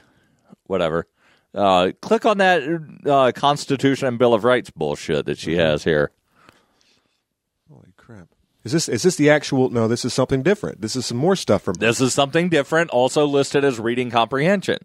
Whatever. 0.65 1.05
Uh, 1.53 1.91
click 2.01 2.25
on 2.25 2.39
that 2.39 2.63
uh, 3.05 3.31
Constitution 3.35 4.07
and 4.07 4.17
Bill 4.17 4.33
of 4.33 4.43
Rights 4.43 4.71
bullshit 4.71 5.27
that 5.27 5.37
she 5.37 5.55
has 5.57 5.83
here. 5.83 6.09
Holy 7.71 7.93
crap! 7.95 8.29
Is 8.63 8.71
this 8.71 8.89
is 8.89 9.03
this 9.03 9.17
the 9.17 9.29
actual? 9.29 9.69
No, 9.69 9.87
this 9.87 10.03
is 10.03 10.15
something 10.15 10.41
different. 10.41 10.81
This 10.81 10.95
is 10.95 11.05
some 11.05 11.17
more 11.17 11.35
stuff 11.35 11.61
from. 11.61 11.75
This 11.75 12.01
is 12.01 12.11
something 12.11 12.49
different, 12.49 12.89
also 12.89 13.27
listed 13.27 13.63
as 13.63 13.79
reading 13.79 14.09
comprehension. 14.09 14.79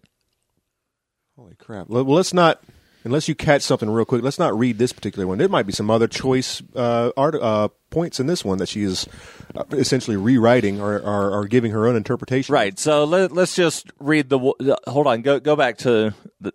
Holy 1.41 1.55
crap! 1.55 1.89
Well, 1.89 2.03
let's 2.03 2.35
not. 2.35 2.61
Unless 3.03 3.27
you 3.27 3.33
catch 3.33 3.63
something 3.63 3.89
real 3.89 4.05
quick, 4.05 4.21
let's 4.21 4.37
not 4.37 4.55
read 4.55 4.77
this 4.77 4.93
particular 4.93 5.25
one. 5.25 5.39
There 5.39 5.49
might 5.49 5.65
be 5.65 5.73
some 5.73 5.89
other 5.89 6.07
choice 6.07 6.61
uh, 6.75 7.09
art 7.17 7.33
uh, 7.33 7.69
points 7.89 8.19
in 8.19 8.27
this 8.27 8.45
one 8.45 8.59
that 8.59 8.69
she 8.69 8.83
is 8.83 9.07
uh, 9.55 9.63
essentially 9.71 10.17
rewriting 10.17 10.79
or, 10.79 10.99
or, 10.99 11.31
or 11.31 11.47
giving 11.47 11.71
her 11.71 11.87
own 11.87 11.95
interpretation. 11.95 12.53
Right. 12.53 12.77
So 12.77 13.05
let, 13.05 13.31
let's 13.31 13.55
just 13.55 13.91
read 13.97 14.29
the. 14.29 14.37
Hold 14.85 15.07
on. 15.07 15.23
Go 15.23 15.39
go 15.39 15.55
back 15.55 15.79
to 15.79 16.13
the. 16.39 16.53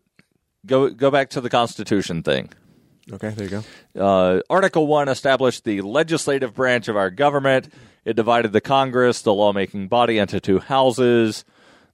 Go 0.64 0.90
go 0.90 1.10
back 1.10 1.30
to 1.30 1.40
the 1.40 1.50
Constitution 1.50 2.22
thing. 2.22 2.50
Okay, 3.12 3.30
there 3.30 3.48
you 3.48 3.62
go. 3.96 4.00
Uh, 4.00 4.40
Article 4.48 4.86
1 4.86 5.08
established 5.08 5.64
the 5.64 5.80
legislative 5.80 6.54
branch 6.54 6.86
of 6.86 6.96
our 6.96 7.10
government. 7.10 7.72
It 8.04 8.14
divided 8.14 8.52
the 8.52 8.60
Congress, 8.60 9.22
the 9.22 9.34
lawmaking 9.34 9.88
body, 9.88 10.18
into 10.18 10.38
two 10.38 10.60
houses 10.60 11.44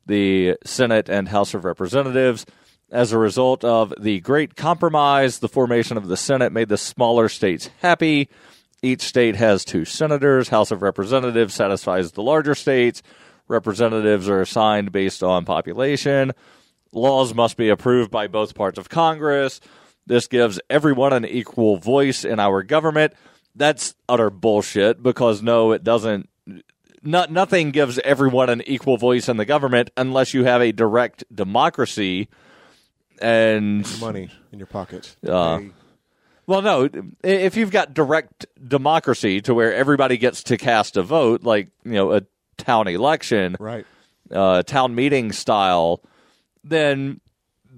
the 0.06 0.56
Senate 0.64 1.08
and 1.08 1.28
House 1.28 1.54
of 1.54 1.64
Representatives. 1.64 2.46
As 2.92 3.10
a 3.10 3.18
result 3.18 3.64
of 3.64 3.94
the 3.98 4.20
Great 4.20 4.54
Compromise, 4.54 5.38
the 5.38 5.48
formation 5.48 5.96
of 5.96 6.08
the 6.08 6.16
Senate 6.16 6.52
made 6.52 6.68
the 6.68 6.76
smaller 6.76 7.30
states 7.30 7.70
happy. 7.80 8.28
Each 8.82 9.00
state 9.00 9.34
has 9.34 9.64
two 9.64 9.86
senators. 9.86 10.50
House 10.50 10.70
of 10.70 10.82
Representatives 10.82 11.54
satisfies 11.54 12.12
the 12.12 12.22
larger 12.22 12.54
states. 12.54 13.02
Representatives 13.48 14.28
are 14.28 14.42
assigned 14.42 14.92
based 14.92 15.22
on 15.22 15.46
population. 15.46 16.32
Laws 16.92 17.32
must 17.32 17.56
be 17.56 17.70
approved 17.70 18.10
by 18.10 18.26
both 18.26 18.54
parts 18.54 18.78
of 18.78 18.90
Congress. 18.90 19.58
This 20.06 20.26
gives 20.26 20.60
everyone 20.68 21.14
an 21.14 21.24
equal 21.24 21.78
voice 21.78 22.26
in 22.26 22.38
our 22.38 22.62
government. 22.62 23.14
That's 23.54 23.94
utter 24.06 24.28
bullshit 24.28 25.02
because 25.02 25.40
no, 25.40 25.72
it 25.72 25.82
doesn't. 25.82 26.28
Not, 27.02 27.32
nothing 27.32 27.70
gives 27.70 27.98
everyone 28.00 28.50
an 28.50 28.60
equal 28.66 28.98
voice 28.98 29.30
in 29.30 29.38
the 29.38 29.46
government 29.46 29.88
unless 29.96 30.34
you 30.34 30.44
have 30.44 30.60
a 30.60 30.72
direct 30.72 31.24
democracy. 31.34 32.28
And 33.20 33.86
Money 34.00 34.30
in 34.52 34.58
your 34.58 34.66
pocket. 34.66 35.14
uh, 35.26 35.60
well, 36.46 36.62
no. 36.62 36.88
If 37.22 37.56
you've 37.56 37.70
got 37.70 37.94
direct 37.94 38.46
democracy 38.66 39.40
to 39.42 39.54
where 39.54 39.74
everybody 39.74 40.16
gets 40.16 40.44
to 40.44 40.56
cast 40.56 40.96
a 40.96 41.02
vote, 41.02 41.42
like 41.42 41.68
you 41.84 41.92
know 41.92 42.12
a 42.12 42.22
town 42.56 42.88
election, 42.88 43.56
right? 43.60 43.86
Uh, 44.30 44.62
town 44.62 44.94
meeting 44.94 45.32
style, 45.32 46.02
then 46.64 47.20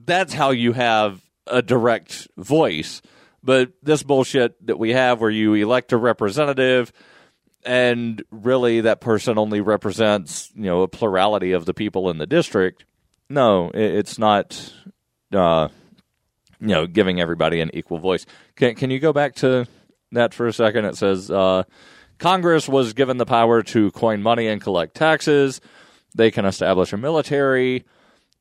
that's 0.06 0.32
how 0.32 0.50
you 0.50 0.72
have 0.72 1.20
a 1.46 1.62
direct 1.62 2.28
voice. 2.36 3.02
But 3.42 3.72
this 3.82 4.02
bullshit 4.02 4.66
that 4.66 4.78
we 4.78 4.90
have 4.90 5.20
where 5.20 5.30
you 5.30 5.52
elect 5.54 5.92
a 5.92 5.98
representative 5.98 6.92
and 7.64 8.22
really 8.30 8.82
that 8.82 9.00
person 9.00 9.38
only 9.38 9.60
represents, 9.60 10.50
you 10.54 10.64
know, 10.64 10.82
a 10.82 10.88
plurality 10.88 11.52
of 11.52 11.64
the 11.66 11.74
people 11.74 12.10
in 12.10 12.18
the 12.18 12.26
district. 12.26 12.84
No, 13.28 13.70
it's 13.72 14.18
not 14.18 14.72
uh 15.34 15.68
you 16.60 16.68
know, 16.68 16.86
giving 16.86 17.20
everybody 17.20 17.60
an 17.60 17.70
equal 17.74 17.98
voice. 17.98 18.24
Can 18.56 18.74
can 18.74 18.90
you 18.90 18.98
go 19.00 19.12
back 19.12 19.34
to 19.36 19.66
that 20.12 20.32
for 20.34 20.46
a 20.46 20.52
second? 20.52 20.84
It 20.86 20.96
says 20.96 21.30
uh 21.30 21.64
Congress 22.18 22.68
was 22.68 22.92
given 22.92 23.16
the 23.18 23.26
power 23.26 23.62
to 23.64 23.90
coin 23.90 24.22
money 24.22 24.46
and 24.46 24.60
collect 24.60 24.94
taxes. 24.94 25.60
They 26.14 26.30
can 26.30 26.44
establish 26.44 26.92
a 26.92 26.96
military. 26.96 27.84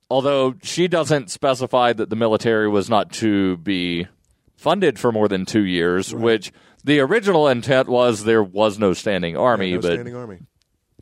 Although 0.09 0.55
she 0.61 0.87
doesn't 0.87 1.31
specify 1.31 1.91
that 1.93 2.09
the 2.09 2.15
military 2.15 2.69
was 2.69 2.87
not 2.89 3.11
to 3.13 3.57
be 3.57 4.07
funded 4.55 4.99
for 4.99 5.11
more 5.11 5.27
than 5.27 5.45
two 5.45 5.63
years, 5.65 6.13
which 6.13 6.51
the 6.83 6.99
original 6.99 7.47
intent 7.47 7.87
was 7.89 8.23
there 8.23 8.43
was 8.43 8.77
no 8.77 8.93
standing 8.93 9.35
army, 9.35 9.69
Yeah, 9.69 9.75
no 9.75 9.81
but 9.81 9.93
standing 9.93 10.15
army. 10.15 10.39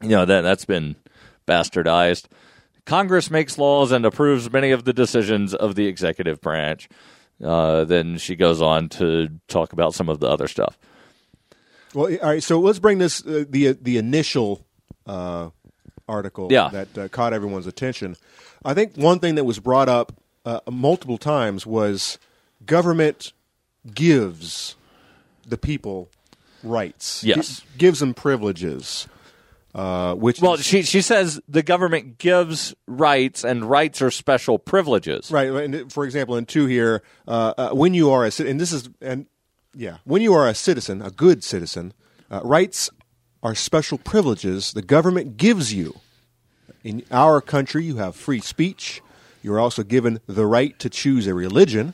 you 0.02 0.10
know 0.10 0.24
that 0.26 0.42
that's 0.42 0.64
been 0.66 0.96
bastardized. 1.48 2.28
Congress 2.86 3.30
makes 3.32 3.58
laws 3.58 3.92
and 3.92 4.06
approves 4.06 4.52
many 4.52 4.72
of 4.72 4.84
the 4.86 4.94
decisions 4.94 5.54
of 5.54 5.76
the 5.76 5.86
executive 5.88 6.42
branch. 6.42 6.90
Uh, 7.44 7.86
then 7.86 8.18
she 8.18 8.36
goes 8.36 8.62
on 8.62 8.90
to 8.90 9.30
talk 9.48 9.74
about 9.74 9.94
some 9.94 10.10
of 10.10 10.20
the 10.20 10.28
other 10.28 10.48
stuff. 10.48 10.78
Well, 11.94 12.12
all 12.22 12.30
right. 12.30 12.44
So 12.44 12.60
let's 12.60 12.80
bring 12.80 12.98
this 13.00 13.26
uh, 13.26 13.46
the 13.50 13.74
the 13.74 13.98
initial 13.98 14.66
uh, 15.06 15.50
article 16.08 16.48
Yeah. 16.52 16.70
that 16.70 16.98
uh, 16.98 17.08
caught 17.10 17.34
everyone's 17.34 17.68
attention. 17.68 18.16
I 18.64 18.74
think 18.74 18.96
one 18.96 19.20
thing 19.20 19.36
that 19.36 19.44
was 19.44 19.60
brought 19.60 19.90
up 19.90 20.14
uh, 20.46 20.60
multiple 20.70 21.18
times 21.18 21.66
was 21.66 22.18
government 22.66 23.34
gives 23.94 24.76
the 25.48 25.58
people 25.58 26.10
rights. 26.64 27.24
Yes. 27.24 27.60
Gi- 27.62 27.66
gives 27.78 28.00
them 28.00 28.14
privileges. 28.14 29.08
Uh, 29.74 30.16
which 30.16 30.42
Well, 30.42 30.56
is- 30.56 30.66
she 30.66 30.82
she 30.82 31.02
says 31.02 31.40
the 31.48 31.64
government 31.64 32.18
gives 32.18 32.76
rights, 32.88 33.46
and 33.46 33.70
rights 33.70 34.02
are 34.02 34.12
special 34.12 34.60
privileges. 34.60 35.32
Right. 35.32 35.48
And 35.50 35.92
for 35.92 36.04
example, 36.04 36.36
in 36.36 36.46
two 36.46 36.66
here, 36.66 37.02
uh, 37.26 37.54
uh, 37.58 37.70
when 37.72 37.94
you 37.94 38.10
are 38.12 38.26
a 38.26 38.32
and 38.44 38.60
this 38.60 38.74
is 38.74 38.90
and 39.00 39.28
yeah, 39.74 39.98
when 40.04 40.22
you 40.22 40.34
are 40.34 40.46
a 40.48 40.54
citizen, 40.54 41.02
a 41.02 41.10
good 41.10 41.42
citizen, 41.42 41.94
uh, 42.30 42.42
rights 42.44 42.90
are 43.42 43.56
special 43.56 43.98
privileges 43.98 44.74
the 44.74 44.82
government 44.82 45.38
gives 45.38 45.74
you. 45.74 46.02
In 46.84 47.04
our 47.10 47.40
country, 47.40 47.86
you 47.86 47.96
have 47.98 48.16
free 48.16 48.42
speech. 48.42 49.02
You're 49.42 49.60
also 49.60 49.84
given 49.84 50.20
the 50.28 50.46
right 50.46 50.78
to 50.80 50.90
choose 50.90 51.28
a 51.28 51.34
religion. 51.34 51.94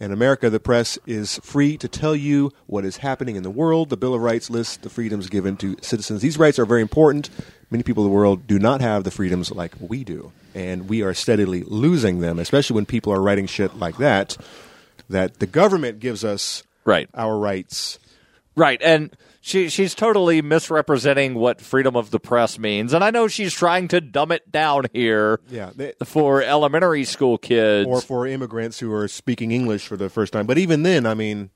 In 0.00 0.12
America, 0.12 0.48
the 0.48 0.58
press 0.58 0.98
is 1.06 1.38
free 1.42 1.76
to 1.76 1.86
tell 1.86 2.16
you 2.16 2.52
what 2.66 2.86
is 2.86 2.96
happening 2.96 3.36
in 3.36 3.42
the 3.42 3.50
world. 3.50 3.90
The 3.90 3.98
Bill 3.98 4.14
of 4.14 4.22
Rights 4.22 4.48
lists 4.48 4.78
the 4.78 4.88
freedoms 4.88 5.28
given 5.28 5.58
to 5.58 5.76
citizens. 5.82 6.22
These 6.22 6.38
rights 6.38 6.58
are 6.58 6.64
very 6.64 6.80
important. 6.80 7.28
Many 7.70 7.82
people 7.82 8.04
in 8.04 8.10
the 8.10 8.16
world 8.16 8.46
do 8.46 8.58
not 8.58 8.80
have 8.80 9.04
the 9.04 9.10
freedoms 9.10 9.50
like 9.50 9.74
we 9.78 10.02
do, 10.02 10.32
and 10.54 10.88
we 10.88 11.02
are 11.02 11.12
steadily 11.12 11.64
losing 11.66 12.20
them, 12.20 12.38
especially 12.38 12.76
when 12.76 12.86
people 12.86 13.12
are 13.12 13.20
writing 13.20 13.46
shit 13.46 13.76
like 13.76 13.98
that. 13.98 14.38
That 15.10 15.38
the 15.38 15.46
government 15.46 16.00
gives 16.00 16.24
us 16.24 16.62
right 16.86 17.10
our 17.12 17.38
rights. 17.38 17.98
Right, 18.56 18.80
and 18.82 19.14
she 19.40 19.68
she's 19.70 19.94
totally 19.94 20.42
misrepresenting 20.42 21.34
what 21.34 21.60
freedom 21.60 21.96
of 21.96 22.10
the 22.10 22.20
press 22.20 22.58
means, 22.58 22.92
and 22.92 23.02
I 23.02 23.10
know 23.10 23.26
she's 23.28 23.54
trying 23.54 23.88
to 23.88 24.00
dumb 24.00 24.32
it 24.32 24.52
down 24.52 24.84
here. 24.92 25.40
Yeah, 25.50 25.70
they- 25.74 25.94
for 26.04 26.42
elementary 26.42 27.04
school 27.04 27.38
kids 27.38 27.88
or 27.88 28.00
for 28.00 28.26
immigrants 28.26 28.78
who 28.80 28.92
are 28.92 29.08
speaking 29.08 29.50
English 29.50 29.86
for 29.86 29.96
the 29.96 30.08
first 30.10 30.32
time. 30.32 30.46
But 30.46 30.58
even 30.58 30.82
then, 30.82 31.06
I 31.06 31.14
mean, 31.14 31.50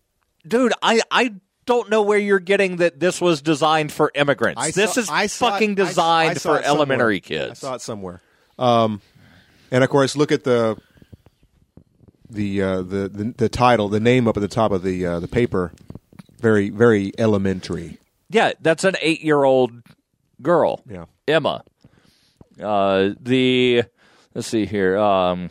dude, 0.47 0.73
I 0.83 1.01
I 1.11 1.35
don't 1.67 1.89
know 1.91 2.03
where 2.03 2.19
you're 2.19 2.41
getting 2.41 2.77
that 2.77 3.01
this 3.01 3.21
was 3.21 3.41
designed 3.43 3.91
for 3.93 4.11
immigrants. 4.15 4.61
I 4.63 4.71
this 4.71 4.95
saw- 4.95 5.01
is 5.01 5.11
I 5.11 5.27
saw 5.27 5.47
it- 5.49 5.51
fucking 5.51 5.71
I- 5.71 5.73
I 5.83 5.87
designed 5.87 6.35
for 6.35 6.41
somewhere. 6.41 6.65
elementary 6.65 7.17
I 7.17 7.21
kids. 7.21 7.59
saw 7.61 7.75
it 7.75 7.81
somewhere. 7.83 8.21
Um, 8.59 9.01
and 9.71 9.83
of 9.85 9.91
course, 9.91 10.17
look 10.17 10.33
at 10.33 10.45
the 10.45 10.77
the, 12.31 12.63
uh, 12.63 12.77
the 12.83 13.09
the 13.09 13.35
the 13.37 13.49
title, 13.49 13.89
the 13.89 14.01
name 14.01 14.27
up 14.27 14.37
at 14.37 14.41
the 14.41 14.49
top 14.49 14.73
of 14.73 14.83
the 14.83 15.05
uh, 15.07 15.21
the 15.21 15.29
paper. 15.29 15.73
Very 16.45 16.69
very 16.69 17.11
elementary. 17.17 17.97
Yeah, 18.29 18.53
that's 18.61 18.85
an 18.85 18.97
eight 19.01 19.23
year 19.23 19.45
old 19.45 19.73
girl. 20.43 20.83
Yeah. 20.87 21.07
Emma. 21.27 21.65
Uh, 22.63 23.13
the 23.19 23.85
let's 24.35 24.49
see 24.49 24.67
here. 24.67 24.99
Um, 24.99 25.49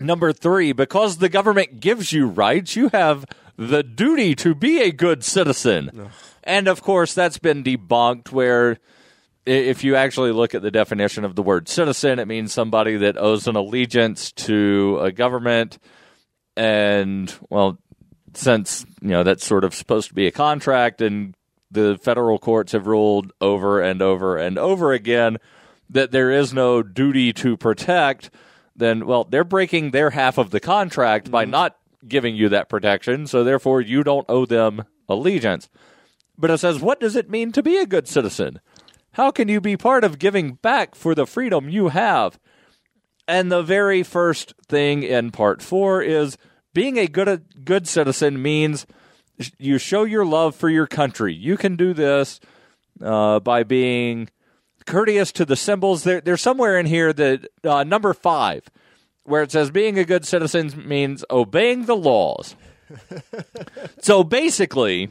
number 0.00 0.32
three, 0.32 0.72
because 0.72 1.18
the 1.18 1.28
government 1.28 1.78
gives 1.78 2.12
you 2.12 2.26
rights, 2.26 2.74
you 2.74 2.88
have 2.88 3.24
the 3.56 3.84
duty 3.84 4.34
to 4.34 4.56
be 4.56 4.80
a 4.80 4.90
good 4.90 5.22
citizen. 5.22 6.10
And 6.42 6.66
of 6.66 6.82
course, 6.82 7.14
that's 7.14 7.38
been 7.38 7.62
debunked. 7.62 8.32
Where 8.32 8.78
if 9.46 9.84
you 9.84 9.94
actually 9.94 10.32
look 10.32 10.56
at 10.56 10.62
the 10.62 10.72
definition 10.72 11.24
of 11.24 11.36
the 11.36 11.42
word 11.44 11.68
citizen, 11.68 12.18
it 12.18 12.26
means 12.26 12.52
somebody 12.52 12.96
that 12.96 13.16
owes 13.16 13.46
an 13.46 13.54
allegiance 13.54 14.32
to 14.32 14.98
a 15.02 15.12
government. 15.12 15.78
And 16.56 17.32
well, 17.48 17.78
since 18.36 18.84
you 19.00 19.10
know 19.10 19.22
that's 19.22 19.44
sort 19.44 19.64
of 19.64 19.74
supposed 19.74 20.08
to 20.08 20.14
be 20.14 20.26
a 20.26 20.32
contract, 20.32 21.00
and 21.00 21.34
the 21.70 21.98
federal 22.02 22.38
courts 22.38 22.72
have 22.72 22.86
ruled 22.86 23.32
over 23.40 23.80
and 23.80 24.00
over 24.00 24.36
and 24.36 24.58
over 24.58 24.92
again 24.92 25.38
that 25.90 26.10
there 26.10 26.30
is 26.30 26.52
no 26.52 26.82
duty 26.82 27.32
to 27.32 27.56
protect, 27.56 28.30
then 28.74 29.06
well, 29.06 29.24
they're 29.24 29.44
breaking 29.44 29.90
their 29.90 30.10
half 30.10 30.38
of 30.38 30.50
the 30.50 30.60
contract 30.60 31.30
by 31.30 31.44
mm-hmm. 31.44 31.52
not 31.52 31.76
giving 32.06 32.36
you 32.36 32.48
that 32.48 32.68
protection. 32.68 33.26
So 33.26 33.44
therefore, 33.44 33.80
you 33.80 34.02
don't 34.02 34.26
owe 34.28 34.46
them 34.46 34.84
allegiance. 35.08 35.68
But 36.36 36.50
it 36.50 36.58
says, 36.58 36.80
what 36.80 37.00
does 37.00 37.16
it 37.16 37.30
mean 37.30 37.52
to 37.52 37.62
be 37.62 37.76
a 37.76 37.86
good 37.86 38.08
citizen? 38.08 38.60
How 39.12 39.30
can 39.30 39.48
you 39.48 39.60
be 39.60 39.76
part 39.76 40.02
of 40.02 40.18
giving 40.18 40.54
back 40.54 40.94
for 40.94 41.14
the 41.14 41.26
freedom 41.26 41.68
you 41.68 41.88
have? 41.88 42.38
And 43.28 43.50
the 43.50 43.62
very 43.62 44.02
first 44.02 44.54
thing 44.68 45.02
in 45.02 45.30
part 45.30 45.62
four 45.62 46.02
is 46.02 46.36
being 46.74 46.98
a 46.98 47.06
good 47.06 47.64
good 47.64 47.88
citizen 47.88 48.42
means 48.42 48.86
you 49.58 49.78
show 49.78 50.04
your 50.04 50.26
love 50.26 50.54
for 50.54 50.68
your 50.68 50.86
country. 50.86 51.32
You 51.32 51.56
can 51.56 51.76
do 51.76 51.94
this 51.94 52.40
uh, 53.02 53.40
by 53.40 53.62
being 53.62 54.28
courteous 54.86 55.32
to 55.32 55.44
the 55.44 55.56
symbols. 55.56 56.04
There, 56.04 56.20
there's 56.20 56.42
somewhere 56.42 56.78
in 56.78 56.86
here 56.86 57.12
that 57.12 57.48
uh, 57.64 57.84
number 57.84 58.12
five, 58.12 58.68
where 59.24 59.42
it 59.42 59.52
says 59.52 59.70
being 59.70 59.98
a 59.98 60.04
good 60.04 60.26
citizen 60.26 60.86
means 60.86 61.24
obeying 61.30 61.86
the 61.86 61.96
laws. 61.96 62.54
so 64.00 64.22
basically, 64.22 65.10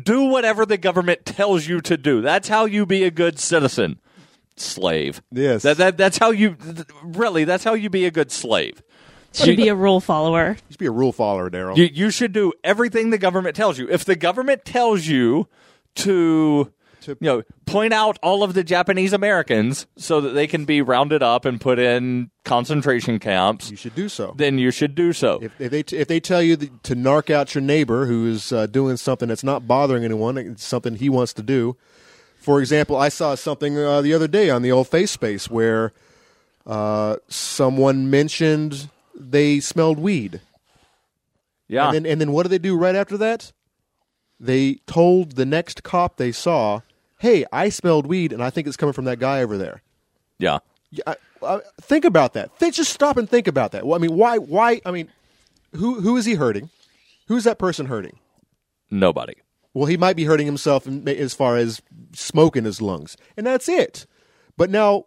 do 0.00 0.24
whatever 0.24 0.64
the 0.66 0.78
government 0.78 1.24
tells 1.24 1.66
you 1.66 1.80
to 1.82 1.96
do. 1.96 2.20
That's 2.20 2.48
how 2.48 2.64
you 2.64 2.86
be 2.86 3.04
a 3.04 3.10
good 3.10 3.38
citizen. 3.38 4.00
Slave. 4.58 5.20
Yes. 5.30 5.62
That, 5.64 5.76
that 5.76 5.98
that's 5.98 6.16
how 6.16 6.30
you 6.30 6.56
really. 7.02 7.44
That's 7.44 7.62
how 7.62 7.74
you 7.74 7.90
be 7.90 8.06
a 8.06 8.10
good 8.10 8.32
slave. 8.32 8.82
Should 9.44 9.56
be 9.56 9.68
a 9.68 9.74
rule 9.74 10.00
follower. 10.00 10.50
You 10.50 10.72
should 10.72 10.78
be 10.78 10.86
a 10.86 10.90
rule 10.90 11.12
follower, 11.12 11.50
Darryl. 11.50 11.76
You, 11.76 11.84
you 11.92 12.10
should 12.10 12.32
do 12.32 12.52
everything 12.64 13.10
the 13.10 13.18
government 13.18 13.56
tells 13.56 13.78
you. 13.78 13.88
If 13.88 14.04
the 14.04 14.16
government 14.16 14.64
tells 14.64 15.06
you 15.06 15.48
to, 15.96 16.72
you 17.06 17.16
know, 17.20 17.42
point 17.66 17.92
out 17.92 18.18
all 18.22 18.42
of 18.42 18.54
the 18.54 18.64
Japanese 18.64 19.12
Americans 19.12 19.86
so 19.96 20.20
that 20.20 20.30
they 20.30 20.46
can 20.46 20.64
be 20.64 20.80
rounded 20.80 21.22
up 21.22 21.44
and 21.44 21.60
put 21.60 21.78
in 21.78 22.30
concentration 22.44 23.18
camps, 23.18 23.70
you 23.70 23.76
should 23.76 23.94
do 23.94 24.08
so. 24.08 24.34
Then 24.36 24.58
you 24.58 24.70
should 24.70 24.94
do 24.94 25.12
so. 25.12 25.38
If, 25.42 25.60
if 25.60 25.70
they 25.70 25.96
if 25.96 26.08
they 26.08 26.20
tell 26.20 26.42
you 26.42 26.56
that, 26.56 26.82
to 26.84 26.96
narc 26.96 27.30
out 27.30 27.54
your 27.54 27.62
neighbor 27.62 28.06
who 28.06 28.26
is 28.26 28.52
uh, 28.52 28.66
doing 28.66 28.96
something 28.96 29.28
that's 29.28 29.44
not 29.44 29.66
bothering 29.66 30.04
anyone, 30.04 30.38
it's 30.38 30.64
something 30.64 30.96
he 30.96 31.08
wants 31.08 31.32
to 31.34 31.42
do. 31.42 31.76
For 32.38 32.60
example, 32.60 32.96
I 32.96 33.08
saw 33.08 33.34
something 33.34 33.76
uh, 33.76 34.00
the 34.02 34.14
other 34.14 34.28
day 34.28 34.50
on 34.50 34.62
the 34.62 34.70
old 34.72 34.88
Face 34.88 35.10
Space 35.10 35.50
where 35.50 35.92
uh, 36.64 37.16
someone 37.28 38.08
mentioned 38.08 38.88
they 39.18 39.60
smelled 39.60 39.98
weed. 39.98 40.40
Yeah. 41.68 41.86
And 41.86 41.94
then, 41.94 42.06
and 42.06 42.20
then 42.20 42.32
what 42.32 42.44
did 42.44 42.50
they 42.50 42.58
do 42.58 42.76
right 42.76 42.94
after 42.94 43.16
that? 43.18 43.52
They 44.38 44.74
told 44.86 45.32
the 45.32 45.46
next 45.46 45.82
cop 45.82 46.16
they 46.16 46.30
saw, 46.30 46.80
"Hey, 47.18 47.44
I 47.52 47.70
smelled 47.70 48.06
weed, 48.06 48.32
and 48.32 48.42
I 48.42 48.50
think 48.50 48.66
it's 48.66 48.76
coming 48.76 48.92
from 48.92 49.06
that 49.06 49.18
guy 49.18 49.42
over 49.42 49.56
there." 49.56 49.82
Yeah. 50.38 50.58
Yeah, 50.90 51.04
I, 51.06 51.16
I, 51.42 51.60
think 51.80 52.04
about 52.04 52.34
that. 52.34 52.56
Think, 52.58 52.74
just 52.74 52.92
stop 52.92 53.16
and 53.16 53.28
think 53.28 53.48
about 53.48 53.72
that. 53.72 53.86
Well, 53.86 53.96
I 53.96 53.98
mean, 53.98 54.14
why? 54.14 54.38
Why? 54.38 54.80
I 54.84 54.90
mean, 54.90 55.08
who 55.74 56.00
who 56.00 56.16
is 56.16 56.24
he 56.26 56.34
hurting? 56.34 56.70
Who's 57.28 57.44
that 57.44 57.58
person 57.58 57.86
hurting? 57.86 58.18
Nobody. 58.90 59.34
Well, 59.74 59.86
he 59.86 59.96
might 59.96 60.16
be 60.16 60.24
hurting 60.24 60.46
himself 60.46 60.86
in, 60.86 61.06
as 61.08 61.34
far 61.34 61.56
as 61.56 61.82
smoke 62.12 62.56
in 62.56 62.64
his 62.64 62.80
lungs, 62.80 63.16
and 63.36 63.46
that's 63.46 63.68
it. 63.68 64.06
But 64.56 64.70
now, 64.70 65.06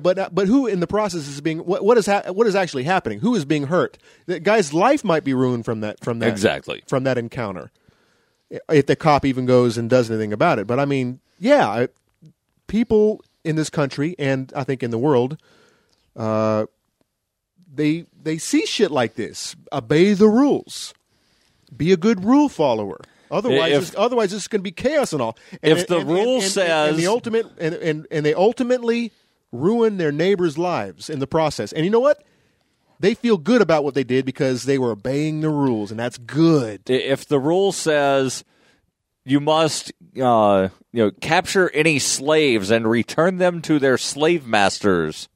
but 0.00 0.34
but 0.34 0.46
who 0.46 0.66
in 0.66 0.80
the 0.80 0.86
process 0.86 1.26
is 1.28 1.40
being 1.40 1.58
what 1.60 1.84
what 1.84 1.98
is 1.98 2.06
ha- 2.06 2.30
what 2.32 2.46
is 2.46 2.54
actually 2.54 2.84
happening? 2.84 3.20
Who 3.20 3.34
is 3.34 3.44
being 3.44 3.64
hurt? 3.66 3.98
The 4.26 4.40
guy's 4.40 4.72
life 4.72 5.04
might 5.04 5.24
be 5.24 5.34
ruined 5.34 5.64
from 5.64 5.80
that 5.80 6.00
from 6.02 6.18
that 6.20 6.28
Exactly. 6.28 6.82
from 6.86 7.04
that 7.04 7.18
encounter. 7.18 7.70
If 8.68 8.86
the 8.86 8.96
cop 8.96 9.24
even 9.24 9.46
goes 9.46 9.78
and 9.78 9.88
does 9.88 10.10
anything 10.10 10.32
about 10.32 10.58
it, 10.58 10.66
but 10.66 10.80
I 10.80 10.84
mean, 10.84 11.20
yeah, 11.38 11.68
I, 11.68 11.88
people 12.66 13.22
in 13.44 13.56
this 13.56 13.70
country 13.70 14.16
and 14.18 14.52
I 14.56 14.64
think 14.64 14.82
in 14.82 14.90
the 14.90 14.98
world, 14.98 15.38
uh, 16.16 16.66
they 17.72 18.06
they 18.22 18.38
see 18.38 18.66
shit 18.66 18.90
like 18.90 19.14
this. 19.14 19.54
Obey 19.72 20.12
the 20.14 20.28
rules. 20.28 20.94
be 21.76 21.92
a 21.92 21.96
good 21.96 22.24
rule 22.24 22.48
follower. 22.48 22.98
Otherwise, 23.30 23.72
If- 23.72 23.82
it's, 23.88 23.94
otherwise 23.96 24.32
it's 24.32 24.48
going 24.48 24.58
to 24.58 24.64
be 24.64 24.72
chaos 24.72 25.12
and 25.12 25.22
all. 25.22 25.38
If 25.62 25.86
the 25.86 26.00
rule 26.04 26.40
and, 26.40 26.42
says- 26.42 26.88
and 26.90 26.98
the 26.98 27.06
ultimate, 27.06 27.46
and, 27.58 27.74
and 27.76 28.06
and 28.10 28.26
they 28.26 28.34
ultimately 28.34 29.12
ruin 29.52 29.96
their 29.96 30.12
neighbors' 30.12 30.58
lives 30.58 31.10
in 31.10 31.18
the 31.18 31.26
process. 31.26 31.72
And 31.72 31.84
you 31.84 31.90
know 31.90 32.00
what? 32.00 32.24
They 33.00 33.14
feel 33.14 33.38
good 33.38 33.62
about 33.62 33.82
what 33.82 33.94
they 33.94 34.04
did 34.04 34.26
because 34.26 34.64
they 34.64 34.78
were 34.78 34.92
obeying 34.92 35.40
the 35.40 35.48
rules, 35.48 35.90
and 35.90 35.98
that's 35.98 36.18
good. 36.18 36.88
If 36.90 37.26
the 37.26 37.38
rule 37.38 37.72
says 37.72 38.44
you 39.24 39.40
must, 39.40 39.92
uh, 40.20 40.68
you 40.92 41.04
know, 41.04 41.10
capture 41.10 41.70
any 41.70 41.98
slaves 41.98 42.70
and 42.70 42.88
return 42.88 43.38
them 43.38 43.62
to 43.62 43.78
their 43.78 43.96
slave 43.96 44.46
masters, 44.46 45.28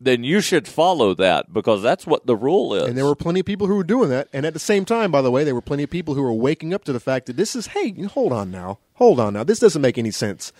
then 0.00 0.24
you 0.24 0.40
should 0.40 0.66
follow 0.66 1.14
that 1.14 1.52
because 1.52 1.82
that's 1.82 2.06
what 2.06 2.26
the 2.26 2.36
rule 2.36 2.74
is. 2.74 2.88
And 2.88 2.98
there 2.98 3.06
were 3.06 3.14
plenty 3.14 3.40
of 3.40 3.46
people 3.46 3.66
who 3.66 3.76
were 3.76 3.84
doing 3.84 4.10
that. 4.10 4.28
And 4.32 4.44
at 4.44 4.52
the 4.52 4.58
same 4.58 4.84
time, 4.84 5.10
by 5.10 5.22
the 5.22 5.30
way, 5.30 5.44
there 5.44 5.54
were 5.54 5.60
plenty 5.60 5.84
of 5.84 5.90
people 5.90 6.14
who 6.14 6.22
were 6.22 6.32
waking 6.32 6.74
up 6.74 6.84
to 6.84 6.92
the 6.92 7.00
fact 7.00 7.26
that 7.26 7.36
this 7.36 7.54
is, 7.54 7.68
hey, 7.68 7.92
hold 8.02 8.32
on 8.32 8.50
now. 8.50 8.78
Hold 8.94 9.20
on 9.20 9.34
now. 9.34 9.44
This 9.44 9.60
doesn't 9.60 9.82
make 9.82 9.98
any 9.98 10.10
sense. 10.10 10.52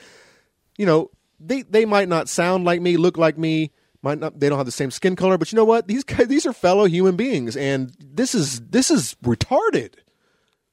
You 0.79 0.87
know, 0.87 1.11
they, 1.45 1.63
they 1.63 1.85
might 1.85 2.09
not 2.09 2.29
sound 2.29 2.65
like 2.65 2.81
me, 2.81 2.97
look 2.97 3.17
like 3.17 3.37
me, 3.39 3.73
might 4.03 4.19
not 4.19 4.39
they 4.39 4.49
don't 4.49 4.59
have 4.59 4.67
the 4.67 4.73
same 4.73 4.91
skin 4.91 5.17
color, 5.17 5.39
but 5.39 5.53
you 5.53 5.57
know 5.57 5.65
what? 5.65 5.87
These 5.87 6.05
guys 6.05 6.27
these 6.29 6.47
are 6.47 6.53
fellow 6.53 6.85
human 6.85 7.17
beings 7.17 7.57
and 7.57 7.95
this 7.99 8.35
is 8.35 8.61
this 8.61 8.91
is 8.91 9.17
retarded. 9.23 9.95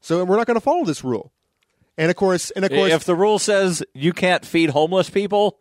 So 0.02 0.24
we're 0.24 0.38
not 0.38 0.48
going 0.48 0.56
to 0.56 0.62
follow 0.62 0.86
this 0.86 1.04
rule. 1.04 1.32
And 1.98 2.10
of 2.10 2.16
course, 2.16 2.52
and 2.52 2.64
of 2.64 2.72
course 2.72 2.94
if 2.94 3.04
the 3.04 3.16
rule 3.16 3.40
says 3.40 3.84
you 3.94 4.14
can't 4.14 4.46
feed 4.46 4.70
homeless 4.70 5.10
people, 5.10 5.60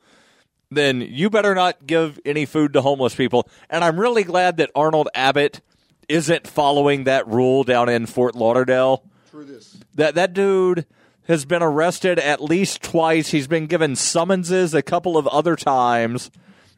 then 0.71 1.01
you 1.01 1.31
better 1.31 1.55
not 1.55 1.87
give 1.87 2.19
any 2.25 2.47
food 2.47 2.73
to 2.75 2.81
homeless 2.81 3.15
people. 3.15 3.49
And 3.69 3.85
I'm 3.85 3.99
really 3.99 4.25
glad 4.25 4.59
that 4.59 4.71
Arnold 4.75 5.09
Abbott 5.15 5.61
isn't 6.09 6.47
following 6.47 7.05
that 7.05 7.27
rule 7.27 7.65
down 7.65 7.89
in 7.89 8.07
Fort 8.07 8.35
Lauderdale. 8.35 9.05
True 9.31 9.45
this. 9.45 9.77
That 9.95 10.15
that 10.15 10.33
dude 10.33 10.87
has 11.29 11.45
been 11.45 11.63
arrested 11.63 12.19
at 12.19 12.43
least 12.43 12.83
twice. 12.83 13.29
He's 13.29 13.47
been 13.47 13.67
given 13.67 13.95
summonses 13.95 14.75
a 14.75 14.83
couple 14.83 15.17
of 15.17 15.29
other 15.29 15.55
times. 15.55 16.31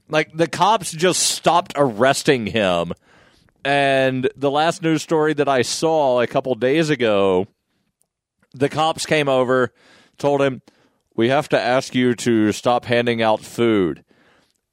Like 0.09 0.33
the 0.35 0.49
cops 0.49 0.91
just 0.91 1.23
stopped 1.23 1.73
arresting 1.77 2.47
him. 2.47 2.93
And 3.65 4.29
the 4.37 4.51
last 4.51 4.83
news 4.83 5.03
story 5.03 5.35
that 5.35 5.49
I 5.49 5.63
saw 5.63 6.21
a 6.21 6.27
couple 6.27 6.55
days 6.57 6.91
ago, 6.91 7.47
the 8.53 8.69
cops 8.69 9.07
came 9.07 9.29
over, 9.29 9.73
told 10.19 10.43
him, 10.43 10.63
"We 11.15 11.29
have 11.29 11.49
to 11.51 11.61
ask 11.61 11.95
you 11.95 12.15
to 12.17 12.51
stop 12.53 12.87
handing 12.87 13.23
out 13.23 13.41
food." 13.41 14.03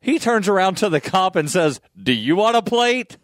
He 0.01 0.17
turns 0.19 0.47
around 0.47 0.75
to 0.77 0.89
the 0.89 1.01
cop 1.01 1.35
and 1.35 1.51
says, 1.51 1.81
"Do 2.01 2.13
you 2.13 2.35
want 2.35 2.55
a 2.55 2.61
plate?" 2.61 3.17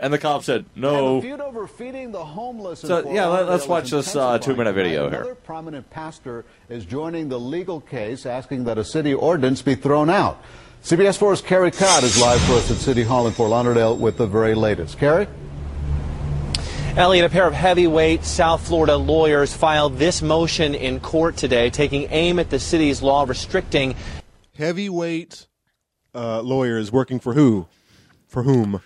And 0.00 0.12
the 0.12 0.18
cop 0.18 0.42
said, 0.42 0.64
"No." 0.74 1.20
feud 1.20 1.40
over 1.40 1.66
feeding 1.68 2.10
the 2.10 2.24
homeless. 2.24 2.80
So, 2.80 3.10
yeah, 3.12 3.26
let- 3.26 3.48
let's 3.48 3.68
watch 3.68 3.90
this, 3.90 4.16
uh, 4.16 4.38
two-minute 4.38 4.72
video 4.74 5.04
tonight. 5.04 5.10
here. 5.10 5.20
Another 5.20 5.34
prominent 5.36 5.88
pastor 5.90 6.44
is 6.68 6.84
joining 6.84 7.28
the 7.28 7.38
legal 7.38 7.80
case, 7.80 8.26
asking 8.26 8.64
that 8.64 8.76
a 8.76 8.84
city 8.84 9.14
ordinance 9.14 9.62
be 9.62 9.76
thrown 9.76 10.10
out. 10.10 10.38
CBS 10.82 11.16
4's 11.16 11.40
Carrie 11.40 11.70
Codd 11.70 12.02
is 12.02 12.20
live 12.20 12.40
for 12.42 12.54
us 12.54 12.70
at 12.70 12.76
City 12.76 13.04
Hall 13.04 13.26
in 13.26 13.32
Fort 13.32 13.50
Lauderdale 13.50 13.96
with 13.96 14.18
the 14.18 14.26
very 14.26 14.54
latest. 14.54 14.98
Carrie. 14.98 15.28
Elliot, 16.96 17.24
a 17.24 17.28
pair 17.28 17.46
of 17.46 17.54
heavyweight 17.54 18.24
South 18.24 18.66
Florida 18.66 18.96
lawyers 18.96 19.52
filed 19.54 19.96
this 19.98 20.22
motion 20.22 20.74
in 20.74 21.00
court 21.00 21.36
today, 21.36 21.70
taking 21.70 22.08
aim 22.10 22.38
at 22.38 22.50
the 22.50 22.58
city's 22.58 23.00
law 23.00 23.24
restricting 23.26 23.94
heavyweight 24.56 25.46
uh, 26.14 26.40
lawyers 26.42 26.92
working 26.92 27.18
for 27.18 27.32
who? 27.32 27.66
For 28.28 28.42
whom? 28.42 28.80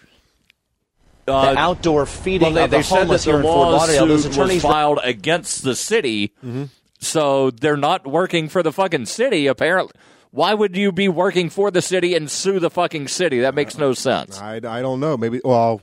Uh, 1.28 1.52
the 1.52 1.58
outdoor 1.58 2.06
feeding 2.06 2.54
Well, 2.54 2.54
they, 2.54 2.64
of 2.64 2.70
the 2.70 2.76
they 2.78 2.82
said 2.82 2.94
that 2.94 3.00
homeless 3.00 3.24
the 3.24 3.30
here 3.30 3.40
in 3.40 3.44
Fort 3.44 3.72
Lauderdale. 3.72 4.06
Those 4.06 4.24
lawsuit 4.24 4.28
was 4.28 4.36
attorneys 4.36 4.62
filed 4.62 5.00
against 5.02 5.62
the 5.62 5.76
city, 5.76 6.28
mm-hmm. 6.44 6.64
so 6.98 7.50
they're 7.50 7.76
not 7.76 8.06
working 8.06 8.48
for 8.48 8.62
the 8.62 8.72
fucking 8.72 9.06
city. 9.06 9.46
Apparently, 9.46 9.92
why 10.30 10.54
would 10.54 10.76
you 10.76 10.92
be 10.92 11.08
working 11.08 11.50
for 11.50 11.70
the 11.70 11.82
city 11.82 12.14
and 12.14 12.30
sue 12.30 12.58
the 12.58 12.70
fucking 12.70 13.08
city? 13.08 13.40
That 13.40 13.54
makes 13.54 13.78
no 13.78 13.92
sense. 13.92 14.40
I, 14.40 14.56
I 14.56 14.82
don't 14.82 15.00
know. 15.00 15.16
Maybe 15.16 15.40
well, 15.44 15.82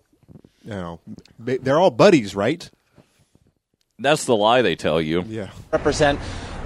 you 0.63 0.71
know, 0.71 0.99
they, 1.39 1.57
they're 1.57 1.79
all 1.79 1.91
buddies, 1.91 2.35
right? 2.35 2.69
That's 3.97 4.25
the 4.25 4.35
lie 4.35 4.61
they 4.61 4.75
tell 4.75 4.99
you. 4.99 5.23
Yeah. 5.27 5.51
represent 5.71 6.19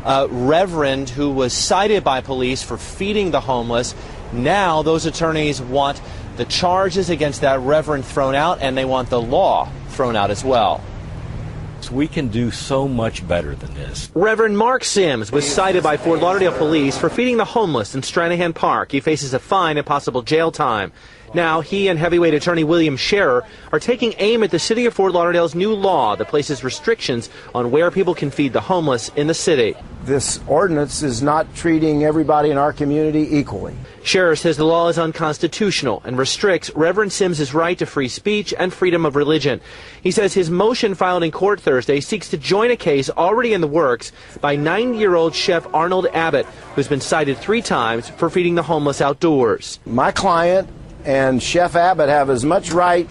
a 0.06 0.28
reverend 0.30 1.10
who 1.10 1.30
was 1.30 1.54
cited 1.54 2.04
by 2.04 2.22
police 2.22 2.64
for 2.64 2.78
feeding 2.78 3.32
the 3.32 3.42
homeless. 3.42 3.94
Now 4.32 4.82
those 4.82 5.06
attorneys 5.06 5.62
want 5.62 6.02
the 6.40 6.46
charges 6.46 7.10
against 7.10 7.42
that 7.42 7.60
reverend 7.60 8.06
thrown 8.06 8.34
out, 8.34 8.62
and 8.62 8.78
they 8.78 8.86
want 8.86 9.10
the 9.10 9.22
law 9.22 9.70
thrown 9.90 10.16
out 10.16 10.32
as 10.32 10.42
well. 10.42 10.82
We 11.92 12.08
can 12.08 12.28
do 12.28 12.52
so 12.52 12.88
much 12.88 13.28
better 13.28 13.56
than 13.56 13.74
this. 13.74 14.12
Reverend 14.14 14.58
Mark 14.58 14.84
Sims 14.84 15.32
was 15.32 15.46
cited 15.46 15.84
by 15.84 15.98
Fort 15.98 16.20
Lauderdale 16.20 16.52
police 16.52 16.98
for 16.98 17.10
feeding 17.10 17.38
the 17.38 17.46
homeless 17.46 17.96
in 17.96 18.02
Stranahan 18.02 18.54
Park. 18.54 18.92
He 18.92 19.00
faces 19.00 19.34
a 19.34 19.40
fine 19.40 19.78
and 19.78 19.86
possible 19.86 20.22
jail 20.22 20.52
time. 20.52 20.92
Now, 21.34 21.62
he 21.62 21.88
and 21.88 22.00
heavyweight 22.00 22.34
attorney 22.34 22.64
William 22.64 22.98
Scherer 22.98 23.46
are 23.72 23.80
taking 23.80 24.14
aim 24.18 24.44
at 24.44 24.52
the 24.52 24.60
city 24.60 24.86
of 24.86 24.94
Fort 24.94 25.14
Lauderdale's 25.14 25.56
new 25.56 25.74
law 25.74 26.16
that 26.16 26.28
places 26.28 26.64
restrictions 26.64 27.30
on 27.54 27.72
where 27.72 27.92
people 27.92 28.16
can 28.16 28.32
feed 28.32 28.54
the 28.54 28.62
homeless 28.62 29.10
in 29.16 29.28
the 29.28 29.34
city. 29.34 29.76
This 30.04 30.40
ordinance 30.48 31.04
is 31.04 31.22
not 31.22 31.54
treating 31.56 32.04
everybody 32.04 32.50
in 32.50 32.58
our 32.58 32.74
community 32.74 33.38
equally. 33.38 33.76
Scherer 34.04 34.36
says 34.36 34.58
the 34.58 34.64
law 34.64 34.88
is 34.88 34.98
unconstitutional 34.98 36.02
and 36.06 36.18
restricts 36.18 36.72
Reverend 36.74 37.12
Sims' 37.12 37.54
right 37.54 37.78
to 37.78 37.86
free 37.86 38.08
speech 38.08 38.54
and 38.58 38.74
freedom 38.74 39.06
of 39.06 39.16
religion. 39.16 39.60
He 40.02 40.12
says 40.12 40.34
his 40.34 40.50
motion 40.50 40.96
filed 40.96 41.24
in 41.24 41.32
court 41.32 41.60
Thursday 41.62 42.00
seeks 42.00 42.30
to 42.30 42.38
join 42.38 42.72
a 42.72 42.78
case 42.78 43.10
already 43.10 43.54
in 43.54 43.62
the 43.62 43.68
works 43.68 44.12
by 44.42 44.56
90-year-old 44.56 45.36
chef 45.36 45.68
Arnold 45.74 46.08
Abbott, 46.08 46.46
who's 46.76 46.88
been 46.88 47.02
cited 47.02 47.38
three 47.38 47.62
times 47.62 48.10
for 48.10 48.30
feeding 48.30 48.56
the 48.56 48.64
homeless 48.64 49.02
outdoors. 49.02 49.80
My 49.86 50.12
client 50.12 50.70
and 51.06 51.42
Chef 51.42 51.76
Abbott 51.76 52.10
have 52.10 52.30
as 52.30 52.44
much 52.44 52.72
right 52.72 53.10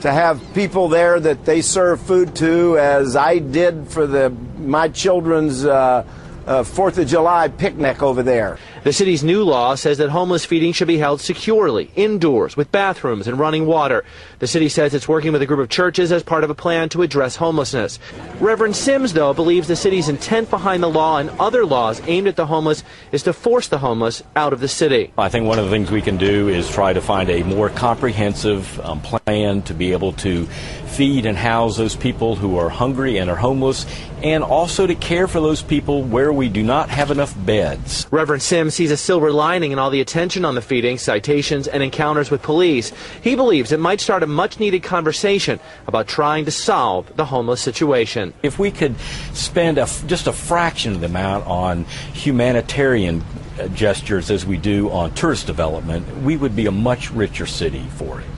to 0.00 0.12
have 0.12 0.42
people 0.54 0.88
there 0.88 1.18
that 1.18 1.44
they 1.44 1.60
serve 1.60 2.00
food 2.00 2.34
to 2.36 2.78
as 2.78 3.16
I 3.16 3.38
did 3.38 3.88
for 3.88 4.06
the 4.06 4.30
my 4.58 4.88
children's 4.88 5.64
uh, 5.64 6.04
uh, 6.48 6.64
Fourth 6.64 6.96
of 6.98 7.06
July 7.06 7.48
picnic 7.48 8.02
over 8.02 8.22
there. 8.22 8.58
The 8.82 8.92
city's 8.92 9.22
new 9.22 9.44
law 9.44 9.74
says 9.74 9.98
that 9.98 10.08
homeless 10.08 10.46
feeding 10.46 10.72
should 10.72 10.88
be 10.88 10.96
held 10.96 11.20
securely, 11.20 11.90
indoors, 11.94 12.56
with 12.56 12.72
bathrooms 12.72 13.28
and 13.28 13.38
running 13.38 13.66
water. 13.66 14.04
The 14.38 14.46
city 14.46 14.70
says 14.70 14.94
it's 14.94 15.06
working 15.06 15.32
with 15.32 15.42
a 15.42 15.46
group 15.46 15.60
of 15.60 15.68
churches 15.68 16.10
as 16.10 16.22
part 16.22 16.44
of 16.44 16.50
a 16.50 16.54
plan 16.54 16.88
to 16.90 17.02
address 17.02 17.36
homelessness. 17.36 17.98
Reverend 18.40 18.76
Sims, 18.76 19.12
though, 19.12 19.34
believes 19.34 19.68
the 19.68 19.76
city's 19.76 20.08
intent 20.08 20.48
behind 20.48 20.82
the 20.82 20.88
law 20.88 21.18
and 21.18 21.28
other 21.38 21.66
laws 21.66 22.00
aimed 22.06 22.28
at 22.28 22.36
the 22.36 22.46
homeless 22.46 22.82
is 23.12 23.22
to 23.24 23.32
force 23.34 23.68
the 23.68 23.78
homeless 23.78 24.22
out 24.34 24.54
of 24.54 24.60
the 24.60 24.68
city. 24.68 25.12
I 25.18 25.28
think 25.28 25.46
one 25.46 25.58
of 25.58 25.66
the 25.66 25.70
things 25.70 25.90
we 25.90 26.02
can 26.02 26.16
do 26.16 26.48
is 26.48 26.70
try 26.70 26.94
to 26.94 27.00
find 27.02 27.28
a 27.28 27.42
more 27.42 27.68
comprehensive 27.68 28.80
um, 28.80 29.02
plan 29.02 29.60
to 29.62 29.74
be 29.74 29.92
able 29.92 30.12
to 30.12 30.46
feed 30.86 31.26
and 31.26 31.36
house 31.36 31.76
those 31.76 31.94
people 31.94 32.34
who 32.36 32.56
are 32.56 32.68
hungry 32.68 33.18
and 33.18 33.28
are 33.28 33.36
homeless, 33.36 33.84
and 34.22 34.42
also 34.42 34.86
to 34.86 34.94
care 34.94 35.28
for 35.28 35.40
those 35.40 35.62
people 35.62 36.02
where 36.02 36.32
we 36.32 36.48
do 36.48 36.62
not 36.62 36.88
have 36.90 37.10
enough 37.10 37.34
beds. 37.44 38.06
Reverend 38.10 38.42
Sims 38.42 38.74
sees 38.74 38.90
a 38.90 38.96
silver 38.96 39.30
lining 39.32 39.72
in 39.72 39.78
all 39.78 39.90
the 39.90 40.00
attention 40.00 40.44
on 40.44 40.54
the 40.54 40.62
feeding, 40.62 40.98
citations, 40.98 41.68
and 41.68 41.82
encounters 41.82 42.30
with 42.30 42.42
police. 42.42 42.92
He 43.22 43.34
believes 43.34 43.72
it 43.72 43.80
might 43.80 44.00
start 44.00 44.22
a 44.22 44.26
much 44.26 44.58
needed 44.60 44.82
conversation 44.82 45.60
about 45.86 46.08
trying 46.08 46.44
to 46.44 46.50
solve 46.50 47.14
the 47.16 47.24
homeless 47.24 47.60
situation. 47.60 48.34
If 48.42 48.58
we 48.58 48.70
could 48.70 48.98
spend 49.32 49.78
a, 49.78 49.86
just 50.06 50.26
a 50.26 50.32
fraction 50.32 50.94
of 50.94 51.00
the 51.00 51.06
amount 51.06 51.46
on 51.46 51.84
humanitarian 52.12 53.22
uh, 53.58 53.68
gestures 53.68 54.30
as 54.30 54.46
we 54.46 54.56
do 54.56 54.90
on 54.90 55.12
tourist 55.14 55.46
development, 55.46 56.06
we 56.22 56.36
would 56.36 56.54
be 56.54 56.66
a 56.66 56.72
much 56.72 57.10
richer 57.10 57.46
city 57.46 57.84
for 57.96 58.20
it. 58.20 58.37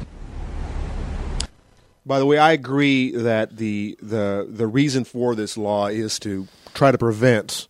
By 2.07 2.19
the 2.19 2.27
way, 2.27 2.39
I 2.39 2.53
agree 2.53 3.13
that 3.13 3.57
the 3.57 3.97
the 4.01 4.47
the 4.49 4.67
reason 4.67 5.05
for 5.05 5.35
this 5.35 5.57
law 5.57 5.89
is 5.89 6.19
to 6.21 6.49
try 6.75 6.91
to 6.91 6.99
prevent. 6.99 7.69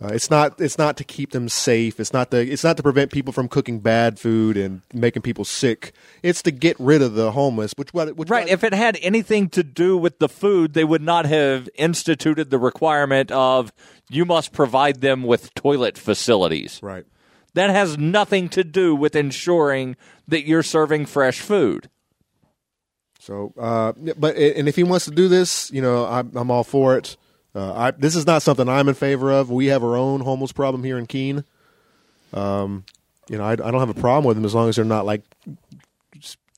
Uh, 0.00 0.08
it's 0.12 0.30
not. 0.30 0.60
It's 0.60 0.78
not 0.78 0.96
to 0.98 1.04
keep 1.04 1.32
them 1.32 1.48
safe. 1.48 1.98
It's 1.98 2.12
not 2.12 2.30
to. 2.30 2.38
It's 2.38 2.62
not 2.62 2.76
to 2.76 2.82
prevent 2.84 3.10
people 3.10 3.32
from 3.32 3.48
cooking 3.48 3.80
bad 3.80 4.18
food 4.18 4.56
and 4.56 4.82
making 4.94 5.22
people 5.22 5.44
sick. 5.44 5.92
It's 6.22 6.40
to 6.42 6.52
get 6.52 6.78
rid 6.78 7.02
of 7.02 7.14
the 7.14 7.32
homeless. 7.32 7.72
Which 7.76 7.92
what? 7.92 8.16
Which 8.16 8.30
Right. 8.30 8.48
If 8.48 8.62
it 8.62 8.72
had 8.72 8.96
anything 9.02 9.48
to 9.50 9.64
do 9.64 9.98
with 9.98 10.20
the 10.20 10.28
food, 10.28 10.74
they 10.74 10.84
would 10.84 11.02
not 11.02 11.26
have 11.26 11.68
instituted 11.74 12.50
the 12.50 12.58
requirement 12.58 13.32
of 13.32 13.72
you 14.08 14.24
must 14.24 14.52
provide 14.52 15.00
them 15.00 15.24
with 15.24 15.52
toilet 15.54 15.98
facilities. 15.98 16.78
Right. 16.80 17.04
That 17.54 17.70
has 17.70 17.98
nothing 17.98 18.48
to 18.50 18.62
do 18.62 18.94
with 18.94 19.16
ensuring 19.16 19.96
that 20.28 20.46
you're 20.46 20.62
serving 20.62 21.06
fresh 21.06 21.40
food. 21.40 21.90
So, 23.28 23.52
uh, 23.58 23.92
but 24.16 24.36
and 24.36 24.68
if 24.70 24.76
he 24.76 24.84
wants 24.84 25.04
to 25.04 25.10
do 25.10 25.28
this, 25.28 25.70
you 25.70 25.82
know, 25.82 26.06
I'm, 26.06 26.34
I'm 26.34 26.50
all 26.50 26.64
for 26.64 26.96
it. 26.96 27.18
Uh, 27.54 27.74
I, 27.74 27.90
this 27.90 28.16
is 28.16 28.26
not 28.26 28.40
something 28.40 28.66
I'm 28.66 28.88
in 28.88 28.94
favor 28.94 29.30
of. 29.30 29.50
We 29.50 29.66
have 29.66 29.84
our 29.84 29.96
own 29.98 30.22
homeless 30.22 30.50
problem 30.50 30.82
here 30.82 30.96
in 30.96 31.04
Keene. 31.04 31.44
Um, 32.32 32.86
you 33.28 33.36
know, 33.36 33.44
I, 33.44 33.52
I 33.52 33.56
don't 33.56 33.80
have 33.80 33.90
a 33.90 34.00
problem 34.00 34.24
with 34.24 34.38
them 34.38 34.46
as 34.46 34.54
long 34.54 34.70
as 34.70 34.76
they're 34.76 34.84
not 34.86 35.04
like 35.04 35.24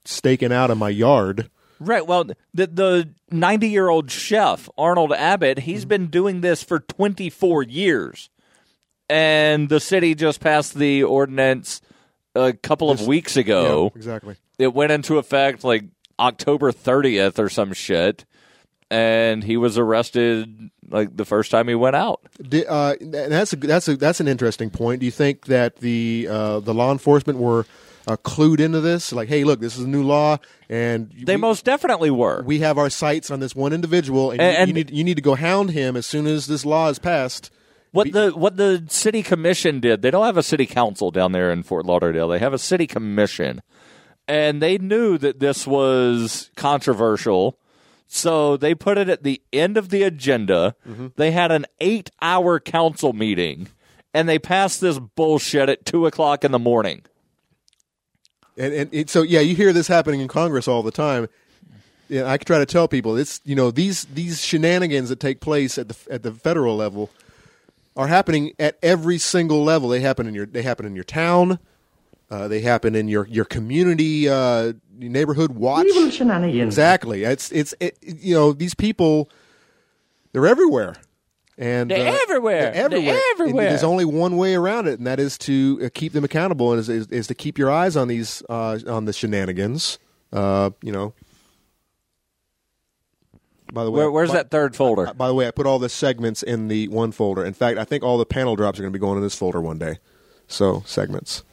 staking 0.05 0.53
out 0.53 0.71
in 0.71 0.79
my 0.79 0.91
yard. 0.91 1.51
Right. 1.81 2.07
Well, 2.07 2.25
the 2.55 2.69
the 2.69 3.09
ninety 3.33 3.69
year 3.69 3.89
old 3.89 4.09
chef 4.09 4.69
Arnold 4.79 5.13
Abbott, 5.13 5.59
he's 5.61 5.85
been 5.85 6.07
doing 6.07 6.41
this 6.41 6.63
for 6.63 6.79
twenty 6.79 7.31
four 7.31 7.65
years, 7.65 8.31
and 9.09 9.69
the 9.69 9.81
city 9.81 10.15
just 10.15 10.39
passed 10.39 10.75
the 10.75 11.03
ordinance 11.03 11.81
a 12.37 12.53
couple 12.53 12.93
of 12.93 12.99
This- 12.99 13.09
weeks 13.09 13.37
ago. 13.37 13.91
Yeah, 13.93 13.99
exactly. 13.99 14.37
It 14.57 14.73
went 14.73 14.93
into 14.93 15.19
effect 15.19 15.65
like 15.65 15.83
October 16.21 16.71
thirtieth 16.73 17.39
or 17.39 17.49
some 17.49 17.73
shit, 17.73 18.25
and 18.91 19.43
he 19.45 19.57
was 19.57 19.79
arrested 19.79 20.71
like 20.89 21.17
the 21.17 21.25
first 21.25 21.51
time 21.51 21.69
he 21.69 21.75
went 21.75 21.97
out. 21.97 22.21
Di- 22.43 22.67
uh, 22.67 22.95
that's 23.01 23.53
a, 23.53 23.57
that's 23.57 23.89
a, 23.89 23.97
that's 23.97 24.21
an 24.21 24.29
interesting 24.29 24.71
point. 24.71 25.01
Do 25.01 25.07
you 25.07 25.13
think 25.13 25.47
that 25.47 25.77
the 25.77 26.29
uh, 26.31 26.61
the 26.61 26.75
law 26.75 26.93
enforcement 26.93 27.39
were 27.39 27.65
uh, 28.07 28.17
clued 28.17 28.61
into 28.61 28.81
this? 28.81 29.13
Like, 29.13 29.29
hey, 29.29 29.45
look, 29.45 29.61
this 29.61 29.77
is 29.79 29.85
a 29.85 29.89
new 29.89 30.03
law, 30.03 30.39
and 30.69 31.11
They 31.25 31.37
most 31.37 31.65
definitely 31.65 32.11
were. 32.11 32.43
we 32.45 32.59
have 32.61 32.77
our 32.79 32.91
sights 32.91 33.31
on 33.31 33.41
this 33.41 33.55
one 33.55 33.73
individual, 33.73 34.31
and, 34.33 34.41
you- 34.41 34.47
And- 34.47 34.69
you, 34.69 34.75
need 34.75 34.91
you 34.91 35.05
need 35.05 35.17
to 35.17 35.23
go 35.23 35.35
hound 35.37 35.71
him 35.71 35.97
as 35.97 36.07
soon 36.07 36.27
as 36.27 36.47
this 36.49 36.65
law 36.65 36.89
is 36.89 36.99
passed. 36.99 37.51
What 37.93 38.13
the 38.13 38.31
what 38.31 38.57
the 38.57 38.85
city 38.89 39.23
commission 39.25 39.81
did? 39.81 40.01
They 40.03 40.13
don't 40.13 40.25
have 40.25 40.37
a 40.37 40.45
city 40.45 40.65
council 40.67 41.11
down 41.11 41.33
there 41.33 41.51
in 41.51 41.65
Fort 41.65 41.85
Lauderdale. 41.87 42.29
They 42.29 42.39
have 42.39 42.53
a 42.53 42.59
city 42.59 42.87
commission, 42.87 43.63
and 44.31 44.63
they 44.63 44.79
knew 44.79 45.19
that 45.19 45.41
this 45.41 45.67
was 45.67 46.51
controversial, 46.55 47.59
so 48.07 48.57
they 48.57 48.77
put 48.77 48.97
it 48.97 49.09
at 49.09 49.25
the 49.25 49.43
end 49.53 49.77
of 49.77 49.89
the 49.89 50.05
agenda. 50.05 50.77
Mm-hmm. 50.89 51.09
They 51.17 51.33
had 51.33 51.51
an 51.51 51.67
eight-hour 51.81 52.61
council 52.61 53.13
meeting, 53.13 53.67
and 54.15 54.29
they 54.29 54.39
passed 54.39 54.81
this 54.81 55.01
bullshit 55.01 55.69
at 55.69 55.85
two 55.85 56.07
o'clock 56.07 56.45
in 56.45 56.53
the 56.53 56.61
morning. 56.61 57.03
And, 58.57 58.73
and 58.73 58.95
it, 58.95 59.11
so, 59.11 59.23
yeah, 59.23 59.41
you 59.41 59.57
hear 59.57 59.73
this 59.73 59.89
happening 59.89 60.21
in 60.21 60.29
Congress 60.29 60.69
all 60.69 60.85
the 60.85 60.93
time. 60.93 61.29
Yeah, 62.09 62.31
I 62.31 62.37
try 62.37 62.59
to 62.59 62.67
tell 62.67 62.87
people 62.87 63.17
it's 63.17 63.41
you 63.45 63.57
know 63.57 63.71
these 63.73 64.05
these 64.07 64.45
shenanigans 64.45 65.09
that 65.09 65.21
take 65.21 65.41
place 65.41 65.77
at 65.79 65.89
the 65.89 65.97
at 66.09 66.23
the 66.23 66.33
federal 66.33 66.77
level 66.77 67.11
are 67.97 68.09
happening 68.09 68.53
at 68.59 68.79
every 68.83 69.19
single 69.19 69.63
level. 69.65 69.89
They 69.89 70.01
happen 70.01 70.27
in 70.27 70.35
your 70.35 70.47
they 70.47 70.63
happen 70.63 70.87
in 70.87 70.95
your 70.95 71.05
town. 71.05 71.59
Uh, 72.31 72.47
they 72.47 72.61
happen 72.61 72.95
in 72.95 73.09
your 73.09 73.27
your 73.27 73.45
community 73.45 74.29
uh, 74.29 74.73
neighborhood 74.97 75.53
watch. 75.53 75.87
Exactly. 76.69 77.25
It's 77.25 77.51
it's 77.51 77.75
it, 77.81 77.99
you 78.03 78.35
know 78.35 78.53
these 78.53 78.75
people 78.75 79.29
they're 80.33 80.47
everywhere. 80.47 80.95
And 81.59 81.91
They're 81.91 82.09
uh, 82.09 82.19
everywhere. 82.23 82.73
They're 82.73 82.85
everywhere. 82.85 83.03
They're 83.37 83.47
And 83.65 83.73
there's 83.73 83.85
only 83.85 84.07
one 84.07 84.39
way 84.39 84.55
around 84.55 84.89
it, 84.89 84.99
and 84.99 85.07
that 85.07 85.21
is 85.21 85.37
to 85.39 85.79
uh, 85.85 85.89
keep 85.93 86.15
them 86.15 86.25
accountable, 86.25 86.73
and 86.73 86.81
is, 86.81 86.89
is, 86.89 87.07
is 87.09 87.27
to 87.27 87.35
keep 87.35 87.59
your 87.59 87.71
eyes 87.71 87.97
on 87.97 88.09
these 88.09 88.43
uh, 88.49 88.79
on 88.87 89.05
the 89.05 89.13
shenanigans. 89.13 89.99
Uh, 90.33 90.71
you 90.83 90.93
know. 90.93 91.13
By 93.73 93.85
the 93.85 93.91
way, 93.91 93.99
Where, 93.99 94.11
where's 94.11 94.31
by- 94.31 94.37
that 94.37 94.51
third 94.51 94.75
folder? 94.75 95.13
by 95.15 95.29
the 95.29 95.35
way, 95.35 95.47
I 95.47 95.51
put 95.51 95.67
all 95.67 95.79
the 95.79 95.89
segments 95.89 96.43
in 96.43 96.69
the 96.69 96.89
one 96.89 97.13
folder. 97.13 97.45
In 97.45 97.53
fact, 97.53 97.79
I 97.79 97.85
think 97.85 98.03
all 98.03 98.19
the 98.19 98.27
panel 98.27 98.57
drops 98.57 98.79
are 98.79 98.83
going 98.83 98.93
to 98.93 98.99
be 98.99 99.01
going 99.01 99.17
in 99.17 99.23
this 99.23 99.37
folder 99.37 99.61
one 99.61 99.79
day. 99.79 99.99
So 100.49 100.83
segments. 100.87 101.45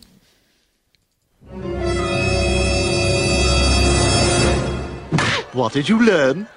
What 5.53 5.73
did 5.73 5.89
you 5.89 5.99
learn? 6.05 6.47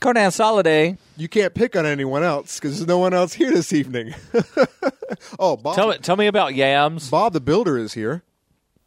Conan 0.00 0.30
Soliday. 0.30 0.96
You 1.18 1.28
can't 1.28 1.52
pick 1.52 1.76
on 1.76 1.84
anyone 1.84 2.22
else 2.22 2.58
because 2.58 2.78
there's 2.78 2.88
no 2.88 2.96
one 2.98 3.12
else 3.12 3.34
here 3.34 3.50
this 3.50 3.72
evening. 3.74 4.14
oh, 5.38 5.56
Bob. 5.58 5.74
Tell 5.74 5.88
me, 5.90 5.98
tell 5.98 6.16
me 6.16 6.26
about 6.26 6.54
yams. 6.54 7.10
Bob 7.10 7.34
the 7.34 7.40
Builder 7.40 7.76
is 7.76 7.92
here. 7.92 8.22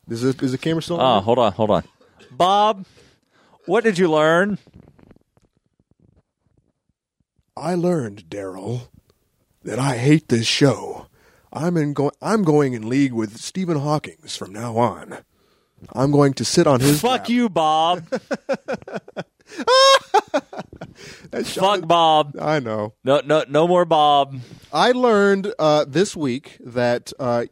Is, 0.09 0.23
this, 0.23 0.35
is 0.41 0.51
the 0.53 0.57
camera 0.57 0.81
still 0.81 0.97
Oh, 0.97 1.03
on? 1.03 1.17
Ah, 1.17 1.21
hold 1.21 1.37
on, 1.37 1.51
hold 1.51 1.69
on. 1.69 1.83
Bob, 2.31 2.85
what 3.67 3.83
did 3.83 3.99
you 3.99 4.09
learn? 4.09 4.57
I 7.55 7.75
learned, 7.75 8.23
Darryl, 8.29 8.87
that 9.63 9.77
I 9.77 9.97
hate 9.97 10.29
this 10.29 10.47
show. 10.47 11.02
I'm 11.53 11.77
in 11.77 11.93
go- 11.93 12.11
I'm 12.21 12.43
going 12.43 12.73
in 12.73 12.89
league 12.89 13.13
with 13.13 13.37
Stephen 13.37 13.77
Hawking's 13.79 14.35
from 14.35 14.51
now 14.51 14.75
on. 14.77 15.19
I'm 15.93 16.11
going 16.11 16.33
to 16.35 16.45
sit 16.45 16.65
on 16.65 16.79
his 16.79 16.99
Fuck 17.01 17.29
you, 17.29 17.47
Bob. 17.49 18.07
Fuck 21.43 21.87
Bob. 21.87 22.35
I 22.39 22.59
know. 22.59 22.93
No, 23.03 23.21
no, 23.25 23.43
no 23.47 23.67
more 23.67 23.85
Bob. 23.85 24.39
I 24.71 24.91
learned 24.91 25.53
uh, 25.59 25.85
this 25.87 26.15
week 26.15 26.57
that, 26.63 27.11
uh, 27.19 27.45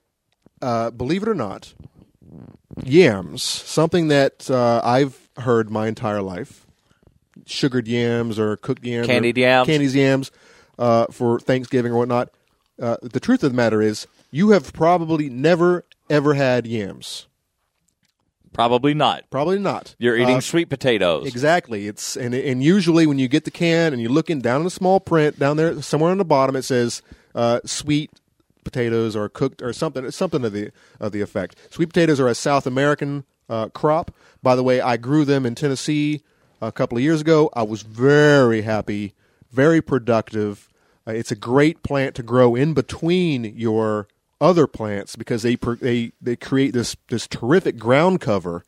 uh, 0.62 0.92
believe 0.92 1.24
it 1.24 1.28
or 1.30 1.36
not, 1.36 1.74
yams, 2.84 3.44
something 3.44 4.08
that 4.10 4.50
uh, 4.50 4.82
I've 4.84 5.30
heard 5.38 5.70
my 5.70 5.88
entire 5.88 6.22
life, 6.22 6.66
sugared 7.46 7.88
yams 7.88 8.40
or 8.40 8.58
cooked 8.58 8.86
yams, 8.86 9.08
Candied 9.08 9.38
yams. 9.38 9.66
candied 9.68 9.92
yams 9.94 10.32
uh, 10.80 11.08
for 11.12 11.40
Thanksgiving 11.40 11.92
or 11.92 11.98
whatnot. 11.98 12.30
Uh, 12.82 12.98
the 13.02 13.20
truth 13.20 13.44
of 13.44 13.52
the 13.52 13.56
matter 13.56 13.82
is, 13.82 14.08
you 14.32 14.50
have 14.50 14.74
probably 14.74 15.30
never 15.30 15.86
ever 16.10 16.34
had 16.34 16.66
yams. 16.66 17.28
Probably 18.54 18.94
not. 18.94 19.30
Probably 19.30 19.60
not. 19.60 19.96
You're 19.98 20.18
eating 20.18 20.38
Uh, 20.38 20.42
sweet 20.42 20.68
potatoes. 20.68 21.26
Exactly. 21.26 21.88
It's 21.88 22.18
and 22.18 22.34
and 22.34 22.62
usually 22.64 23.06
when 23.08 23.18
you 23.18 23.28
get 23.30 23.46
the 23.46 23.52
can 23.52 23.94
and 23.94 24.02
you're 24.02 24.12
looking 24.12 24.42
down 24.42 24.58
in 24.62 24.66
the 24.66 24.72
small 24.72 25.00
print 25.00 25.40
down 25.40 25.56
there 25.56 25.82
somewhere 25.82 26.12
on 26.12 26.18
the 26.18 26.26
bottom 26.26 26.56
it 26.58 26.64
says 26.64 27.02
uh, 27.34 27.62
sweet 27.64 28.10
potatoes 28.66 29.16
or 29.16 29.30
cooked 29.30 29.62
or 29.62 29.72
something 29.72 30.10
something 30.12 30.44
of 30.44 30.52
the 30.52 30.72
of 31.00 31.14
the 31.14 31.22
effect. 31.22 31.56
Sweet 31.70 31.88
potatoes 31.88 32.20
are 32.20 32.28
a 32.28 32.36
South 32.36 32.68
American 32.68 33.24
uh, 33.50 33.70
crop. 33.70 34.12
By 34.44 34.56
the 34.56 34.64
way, 34.64 34.82
I 34.82 34.98
grew 34.98 35.24
them 35.24 35.46
in 35.46 35.56
Tennessee 35.56 36.22
a 36.62 36.72
couple 36.74 36.98
of 36.98 37.04
years 37.04 37.22
ago. 37.22 37.50
I 37.54 37.64
was 37.64 37.84
very 37.84 38.64
happy, 38.64 39.14
very 39.52 39.82
productive. 39.82 40.68
Uh, 41.12 41.14
it's 41.14 41.32
a 41.32 41.36
great 41.36 41.84
plant 41.84 42.16
to 42.16 42.24
grow 42.24 42.56
in 42.56 42.74
between 42.74 43.44
your 43.56 44.08
other 44.40 44.66
plants 44.66 45.16
because 45.16 45.44
they 45.44 45.56
they 45.56 46.12
they 46.22 46.36
create 46.36 46.74
this 46.74 46.96
this 47.10 47.28
terrific 47.28 47.78
ground 47.78 48.22
cover 48.22 48.64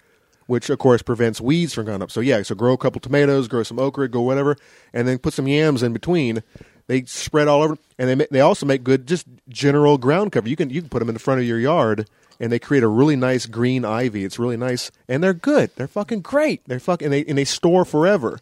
which 0.46 0.70
of 0.70 0.78
course 0.78 1.02
prevents 1.02 1.40
weeds 1.40 1.74
from 1.74 1.86
going 1.86 2.02
up. 2.02 2.12
So 2.12 2.20
yeah, 2.20 2.44
so 2.44 2.54
grow 2.54 2.74
a 2.74 2.78
couple 2.78 3.00
tomatoes, 3.00 3.48
grow 3.48 3.64
some 3.64 3.80
okra, 3.80 4.10
go 4.10 4.20
whatever, 4.22 4.58
and 4.94 5.08
then 5.08 5.18
put 5.18 5.34
some 5.34 5.48
yams 5.48 5.82
in 5.82 5.94
between. 5.94 6.44
They 6.88 7.06
spread 7.06 7.48
all 7.48 7.64
over, 7.64 7.78
and 7.98 8.20
they 8.20 8.28
they 8.30 8.42
also 8.42 8.66
make 8.66 8.84
good 8.84 9.08
just 9.08 9.26
general 9.48 9.98
ground 9.98 10.34
cover. 10.34 10.50
You 10.50 10.58
can 10.58 10.70
you 10.70 10.82
can 10.82 10.90
put 10.90 11.00
them 11.00 11.08
in 11.08 11.14
the 11.14 11.20
front 11.20 11.40
of 11.40 11.48
your 11.48 11.60
yard, 11.60 12.10
and 12.42 12.52
they 12.52 12.60
create 12.60 12.84
a 12.84 12.90
really 12.90 13.16
nice 13.16 13.46
green 13.46 13.86
ivy. 13.86 14.26
It's 14.26 14.38
really 14.38 14.58
nice, 14.58 14.92
and 15.08 15.24
they're 15.24 15.34
good. 15.34 15.72
They're 15.78 15.88
fucking 15.88 16.22
great. 16.22 16.62
They're 16.68 16.80
fucking 16.80 17.06
and 17.06 17.14
they 17.14 17.24
and 17.24 17.38
they 17.38 17.46
store 17.46 17.86
forever. 17.86 18.40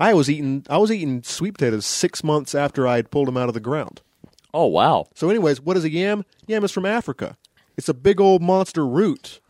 I 0.00 0.14
was 0.14 0.30
eating 0.30 0.64
I 0.70 0.78
was 0.78 0.90
eating 0.90 1.22
sweet 1.22 1.52
potatoes 1.52 1.84
six 1.84 2.24
months 2.24 2.54
after 2.54 2.88
I 2.88 2.96
had 2.96 3.10
pulled 3.10 3.28
them 3.28 3.36
out 3.36 3.48
of 3.48 3.54
the 3.54 3.60
ground. 3.60 4.00
Oh 4.52 4.66
wow! 4.66 5.06
So, 5.14 5.28
anyways, 5.28 5.60
what 5.60 5.76
is 5.76 5.84
a 5.84 5.90
yam? 5.90 6.24
Yam 6.46 6.64
is 6.64 6.72
from 6.72 6.86
Africa. 6.86 7.36
It's 7.76 7.88
a 7.88 7.94
big 7.94 8.18
old 8.18 8.42
monster 8.42 8.86
root, 8.86 9.40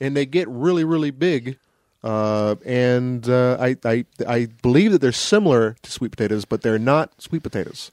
and 0.00 0.16
they 0.16 0.26
get 0.26 0.48
really, 0.48 0.84
really 0.84 1.12
big. 1.12 1.56
Uh, 2.02 2.56
and 2.64 3.28
uh, 3.28 3.56
I, 3.58 3.76
I, 3.84 4.04
I 4.28 4.46
believe 4.62 4.92
that 4.92 5.00
they're 5.00 5.10
similar 5.10 5.76
to 5.82 5.90
sweet 5.90 6.12
potatoes, 6.12 6.44
but 6.44 6.62
they're 6.62 6.78
not 6.78 7.20
sweet 7.20 7.42
potatoes. 7.42 7.90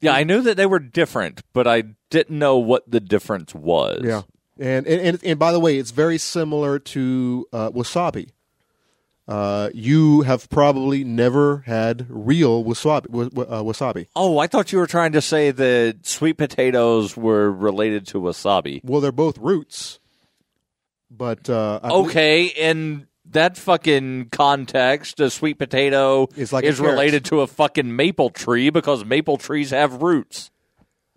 Yeah, 0.00 0.12
I 0.12 0.22
knew 0.22 0.42
that 0.42 0.56
they 0.56 0.66
were 0.66 0.78
different, 0.78 1.42
but 1.52 1.66
I 1.66 1.82
didn't 2.10 2.38
know 2.38 2.58
what 2.58 2.88
the 2.88 3.00
difference 3.00 3.54
was. 3.54 4.02
Yeah, 4.04 4.22
and 4.58 4.86
and 4.86 5.00
and, 5.00 5.24
and 5.24 5.38
by 5.38 5.52
the 5.52 5.60
way, 5.60 5.78
it's 5.78 5.92
very 5.92 6.18
similar 6.18 6.78
to 6.80 7.46
uh, 7.52 7.70
wasabi. 7.70 8.30
Uh, 9.28 9.68
you 9.74 10.22
have 10.22 10.48
probably 10.48 11.04
never 11.04 11.58
had 11.66 12.06
real 12.08 12.64
wasabi. 12.64 13.10
wa- 13.10 13.28
wa- 13.34 13.42
Uh, 13.42 13.62
wasabi. 13.62 14.06
Oh, 14.16 14.38
I 14.38 14.46
thought 14.46 14.72
you 14.72 14.78
were 14.78 14.86
trying 14.86 15.12
to 15.12 15.20
say 15.20 15.50
that 15.50 16.06
sweet 16.06 16.38
potatoes 16.38 17.14
were 17.14 17.52
related 17.52 18.06
to 18.08 18.20
wasabi. 18.22 18.80
Well, 18.82 19.02
they're 19.02 19.12
both 19.12 19.36
roots, 19.36 19.98
but 21.10 21.50
uh, 21.50 21.80
Okay, 21.84 22.44
in 22.46 23.06
that 23.30 23.58
fucking 23.58 24.30
context, 24.30 25.20
a 25.20 25.28
sweet 25.28 25.58
potato 25.58 26.28
It's 26.34 26.50
like 26.52 26.64
is 26.64 26.80
related 26.80 27.26
to 27.26 27.42
a 27.42 27.46
fucking 27.46 27.94
maple 27.94 28.30
tree 28.30 28.70
because 28.70 29.04
maple 29.04 29.36
trees 29.36 29.70
have 29.72 30.00
roots. 30.00 30.50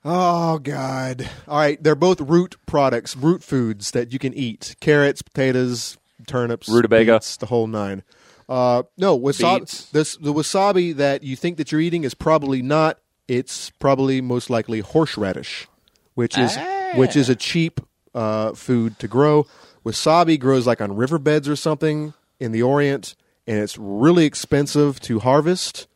Oh 0.03 0.57
God! 0.59 1.29
All 1.47 1.59
right, 1.59 1.81
they're 1.81 1.95
both 1.95 2.19
root 2.19 2.55
products, 2.65 3.15
root 3.15 3.43
foods 3.43 3.91
that 3.91 4.11
you 4.11 4.17
can 4.19 4.33
eat: 4.33 4.75
carrots, 4.81 5.21
potatoes, 5.21 5.95
turnips, 6.27 6.69
Rutabaga. 6.69 7.15
beets, 7.15 7.37
the 7.37 7.45
whole 7.47 7.67
nine. 7.67 8.03
Uh, 8.49 8.83
no, 8.97 9.17
wasabi. 9.17 9.91
This 9.91 10.17
the 10.17 10.33
wasabi 10.33 10.95
that 10.95 11.23
you 11.23 11.35
think 11.35 11.57
that 11.57 11.71
you're 11.71 11.81
eating 11.81 12.03
is 12.03 12.13
probably 12.13 12.61
not. 12.61 12.99
It's 13.27 13.69
probably 13.79 14.19
most 14.21 14.49
likely 14.49 14.81
horseradish, 14.81 15.67
which 16.15 16.37
is 16.37 16.57
which 16.95 17.15
is 17.15 17.29
a 17.29 17.35
cheap 17.35 17.79
uh, 18.13 18.53
food 18.53 18.99
to 18.99 19.07
grow. 19.07 19.45
Wasabi 19.85 20.39
grows 20.39 20.67
like 20.67 20.81
on 20.81 20.95
riverbeds 20.95 21.47
or 21.47 21.55
something 21.55 22.13
in 22.39 22.51
the 22.51 22.61
Orient, 22.61 23.15
and 23.47 23.57
it's 23.59 23.77
really 23.77 24.25
expensive 24.25 24.99
to 25.01 25.19
harvest 25.19 25.87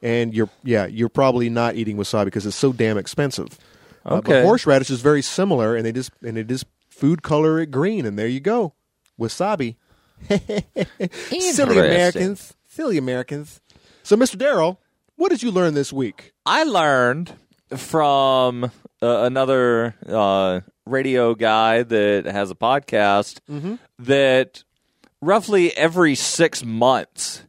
and 0.00 0.32
you're 0.32 0.48
yeah 0.62 0.86
you're 0.86 1.08
probably 1.08 1.50
not 1.50 1.74
eating 1.74 1.96
wasabi 1.96 2.26
because 2.26 2.46
it's 2.46 2.56
so 2.56 2.72
damn 2.72 2.96
expensive. 2.96 3.58
Uh, 4.06 4.20
but 4.20 4.28
Okay. 4.30 4.42
horseradish 4.44 4.90
is 4.90 5.00
very 5.02 5.22
similar, 5.22 5.76
and 5.76 5.84
they 5.84 5.92
just 5.92 6.12
and 6.22 6.38
it 6.38 6.50
is 6.50 6.64
food 6.88 7.22
color 7.22 7.58
it 7.60 7.70
green, 7.70 8.06
and 8.06 8.18
there 8.18 8.28
you 8.28 8.40
go, 8.40 8.72
wasabi. 9.18 9.76
Silly 11.40 11.78
Americans. 11.78 12.54
Silly 12.66 12.98
Americans. 12.98 13.60
So, 14.02 14.16
Mr. 14.16 14.36
Darryl, 14.36 14.78
what 15.16 15.30
did 15.30 15.42
you 15.42 15.50
learn 15.50 15.74
this 15.74 15.92
week? 15.92 16.32
I 16.46 16.64
learned 16.64 17.32
from 17.76 18.64
uh, 18.64 18.70
another 19.00 19.94
uh, 20.06 20.60
radio 20.86 21.34
guy 21.34 21.82
that 21.82 22.24
has 22.26 22.50
a 22.50 22.54
podcast 22.54 23.40
Mhm. 23.50 23.78
that 23.98 24.64
roughly 25.20 25.76
every 25.76 26.14
six 26.14 26.64
months 26.64 27.42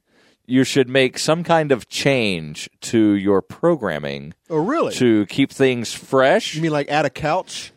you 0.46 0.64
should 0.64 0.90
make 0.90 1.20
some 1.20 1.44
kind 1.44 1.72
of 1.72 1.88
change 1.88 2.70
to 2.82 3.14
your 3.14 3.42
programming. 3.42 4.34
Oh, 4.50 4.58
really? 4.58 4.94
To 4.96 5.26
keep 5.28 5.52
things 5.52 5.94
fresh. 5.94 6.56
You 6.56 6.62
mean 6.64 6.72
like 6.72 6.90
add 6.90 7.06
a 7.06 7.10
couch? 7.12 7.72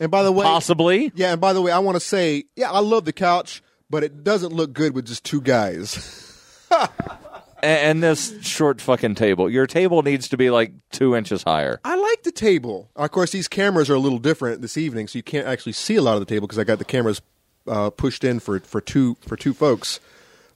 And 0.00 0.10
by 0.10 0.22
the 0.22 0.32
way, 0.32 0.44
Possibly. 0.44 1.12
Yeah, 1.14 1.32
and 1.32 1.40
by 1.40 1.52
the 1.52 1.60
way, 1.60 1.72
I 1.72 1.78
want 1.80 1.96
to 1.96 2.00
say, 2.00 2.44
yeah, 2.56 2.70
I 2.70 2.80
love 2.80 3.04
the 3.04 3.12
couch, 3.12 3.62
but 3.90 4.04
it 4.04 4.22
doesn't 4.22 4.52
look 4.52 4.72
good 4.72 4.94
with 4.94 5.06
just 5.06 5.24
two 5.24 5.40
guys. 5.40 6.24
And, 7.62 8.02
this 8.02 8.40
short 8.42 8.80
fucking 8.80 9.16
table. 9.16 9.50
Your 9.50 9.66
table 9.66 10.02
needs 10.02 10.28
to 10.28 10.36
be 10.36 10.50
like 10.50 10.72
two 10.90 11.16
inches 11.16 11.42
higher. 11.42 11.80
I 11.84 11.96
like 11.96 12.22
the 12.22 12.30
table. 12.30 12.88
Of 12.94 13.10
course, 13.10 13.32
these 13.32 13.48
cameras 13.48 13.90
are 13.90 13.94
a 13.94 13.98
little 13.98 14.18
different 14.18 14.62
this 14.62 14.76
evening, 14.76 15.08
so 15.08 15.18
you 15.18 15.22
can't 15.22 15.46
actually 15.46 15.72
see 15.72 15.96
a 15.96 16.02
lot 16.02 16.14
of 16.14 16.20
the 16.20 16.26
table 16.26 16.46
because 16.46 16.58
I 16.58 16.64
got 16.64 16.78
the 16.78 16.84
cameras 16.84 17.20
uh, 17.66 17.90
pushed 17.90 18.22
in 18.22 18.38
for, 18.40 18.60
for 18.60 18.80
two 18.80 19.16
for 19.22 19.36
two 19.36 19.52
folks. 19.52 19.98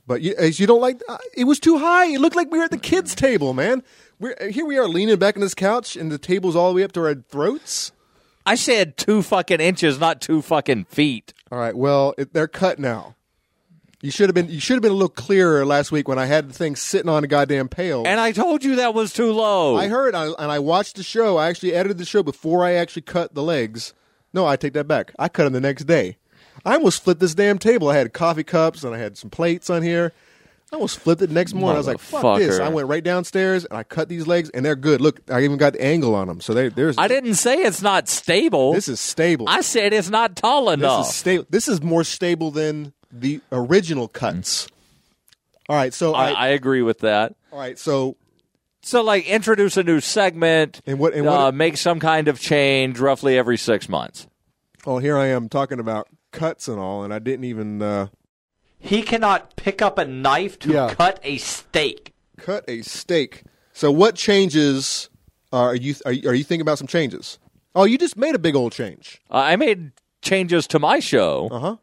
But 0.07 0.23
you, 0.23 0.35
as 0.39 0.59
you 0.61 0.67
don't 0.67 0.81
like, 0.81 1.01
uh, 1.09 1.19
it 1.37 1.45
was 1.45 1.59
too 1.61 1.79
high. 1.79 2.07
It 2.07 2.21
looked 2.21 2.37
like 2.37 2.51
we 2.51 2.59
were 2.59 2.65
at 2.65 2.71
the 2.71 2.79
kids' 2.79 3.15
table, 3.15 3.53
man. 3.53 3.83
We're 4.19 4.37
here. 4.51 4.65
We 4.65 4.79
are 4.79 4.89
leaning 4.89 5.19
back 5.19 5.37
on 5.37 5.41
this 5.41 5.55
couch, 5.55 5.97
and 5.97 6.11
the 6.11 6.19
table's 6.19 6.55
all 6.55 6.71
the 6.71 6.77
way 6.77 6.85
up 6.85 6.93
to 6.93 7.01
our 7.05 7.15
throats. 7.15 7.93
I 8.45 8.55
said 8.57 8.97
two 8.97 9.23
fucking 9.23 9.61
inches, 9.61 9.99
not 9.99 10.21
two 10.21 10.43
fucking 10.43 10.85
feet. 10.87 11.33
All 11.51 11.59
right. 11.59 11.77
Well, 11.77 12.15
it, 12.19 12.33
they're 12.33 12.49
cut 12.49 12.79
now. 12.79 13.15
You 14.01 14.11
should 14.11 14.29
have 14.29 14.35
been. 14.35 14.49
You 14.49 14.59
should 14.59 14.75
have 14.75 14.83
been 14.83 14.91
a 14.91 14.97
little 14.97 15.09
clearer 15.09 15.65
last 15.65 15.93
week 15.93 16.09
when 16.09 16.19
I 16.19 16.27
had 16.27 16.51
the 16.51 16.53
thing 16.53 16.75
sitting 16.75 17.09
on 17.09 17.23
a 17.23 17.29
goddamn 17.29 17.69
pail. 17.69 18.03
And 18.05 18.19
I 18.19 18.33
told 18.33 18.65
you 18.65 18.77
that 18.77 18.95
was 18.95 19.13
too 19.13 19.33
low. 19.33 19.77
I 19.77 19.87
heard, 19.87 20.17
I, 20.17 20.27
and 20.27 20.51
I 20.51 20.59
watched 20.59 20.97
the 20.97 21.05
show. 21.05 21.37
I 21.37 21.49
actually 21.49 21.73
edited 21.73 21.99
the 21.99 22.05
show 22.05 22.25
before 22.25 22.65
I 22.65 22.73
actually 22.73 23.03
cut 23.03 23.35
the 23.35 23.45
legs. 23.45 23.95
No, 24.35 24.45
I 24.45 24.57
take 24.57 24.73
that 24.73 24.89
back. 24.89 25.13
I 25.21 25.29
cut 25.29 25.45
them 25.45 25.53
the 25.53 25.61
next 25.61 25.85
day. 25.85 26.17
I 26.65 26.75
almost 26.75 27.05
flipped 27.05 27.21
this 27.21 27.35
damn 27.35 27.59
table. 27.59 27.89
I 27.89 27.97
had 27.97 28.13
coffee 28.13 28.45
cups 28.45 28.83
and 28.83 28.95
I 28.95 28.99
had 28.99 29.17
some 29.17 29.31
plates 29.31 29.71
on 29.71 29.83
here. 29.83 30.13
I 30.73 30.77
almost 30.77 31.01
flipped 31.01 31.21
it 31.21 31.27
the 31.27 31.35
next 31.35 31.53
morning. 31.53 31.75
I 31.75 31.79
was 31.79 31.87
like, 31.87 31.99
"Fuck 31.99 32.39
this!" 32.39 32.59
I 32.59 32.69
went 32.71 32.89
right 32.89 33.05
downstairs 33.05 33.67
and 33.67 33.77
I 33.77 33.83
cut 33.83 34.09
these 34.09 34.27
legs, 34.27 34.49
and 34.51 34.65
they're 34.65 34.75
good. 34.75 35.03
Look, 35.03 35.21
I 35.31 35.43
even 35.43 35.59
got 35.59 35.75
the 35.75 35.85
angle 35.85 36.15
on 36.15 36.29
them, 36.29 36.41
so 36.41 36.55
they, 36.55 36.69
there's. 36.71 36.97
I 36.97 37.09
didn't 37.09 37.35
say 37.35 37.59
it's 37.59 37.83
not 37.83 38.09
stable. 38.09 38.73
This 38.73 38.89
is 38.89 38.99
stable. 38.99 39.47
I 39.49 39.61
said 39.61 39.93
it's 39.93 40.09
not 40.09 40.35
tall 40.35 40.67
This 40.67 40.75
enough. 40.79 41.07
is 41.09 41.15
stable. 41.15 41.47
This 41.51 41.69
is 41.69 41.83
more 41.83 42.05
stable 42.05 42.51
than 42.51 42.95
the 43.13 43.41
original 43.53 44.09
cuts. 44.09 44.67
All 45.69 45.77
right, 45.77 45.93
so 45.93 46.15
I, 46.15 46.31
I, 46.31 46.33
I 46.33 46.49
agree 46.49 46.81
with 46.83 47.01
that. 47.01 47.35
all 47.53 47.59
right, 47.59 47.79
so 47.79 48.17
So, 48.83 49.03
like, 49.03 49.27
introduce 49.27 49.77
a 49.77 49.83
new 49.83 50.01
segment 50.01 50.81
and 50.87 50.99
what 50.99 51.13
and 51.13 51.27
what 51.27 51.39
uh, 51.39 51.53
make 51.53 51.77
some 51.77 52.01
kind 52.01 52.29
of 52.29 52.41
change 52.41 52.99
roughly 52.99 53.37
every 53.37 53.59
six 53.59 53.89
months. 53.91 54.27
Oh, 54.87 54.99
here 54.99 55.19
I 55.19 55.27
am 55.27 55.49
talking 55.51 55.79
about 55.79 56.09
cuts 56.33 56.67
and 56.67 56.81
all, 56.81 57.05
and 57.05 57.13
I 57.13 57.19
didn't 57.19 57.45
even 57.45 57.81
uh, 57.83 58.09
He 58.83 59.03
cannot 59.03 59.55
pick 59.57 59.81
up 59.81 59.97
a 59.99 60.05
knife 60.05 60.59
to 60.61 60.73
Yeah. 60.73 60.95
cut 60.95 61.21
a 61.23 61.39
steak. 61.39 62.13
cut 62.37 62.65
a 62.69 62.83
steak. 62.83 63.45
So, 63.73 63.91
what 63.93 64.17
changes 64.17 65.09
are 65.53 65.75
you 65.75 65.95
are 66.05 66.13
you, 66.13 66.29
are 66.29 66.35
you 66.35 66.43
thinking 66.45 66.63
about? 66.63 66.79
Some 66.79 66.87
changes? 66.89 67.39
Oh, 67.75 67.85
you 67.85 67.97
just 67.97 68.17
made 68.17 68.35
a 68.35 68.39
big 68.39 68.55
old 68.57 68.73
change. 68.73 69.21
Uh, 69.31 69.37
I 69.37 69.57
made 69.57 69.93
changes 70.21 70.67
to 70.69 70.79
my 70.79 70.99
show. 70.99 71.49
Uh-huh. 71.51 71.77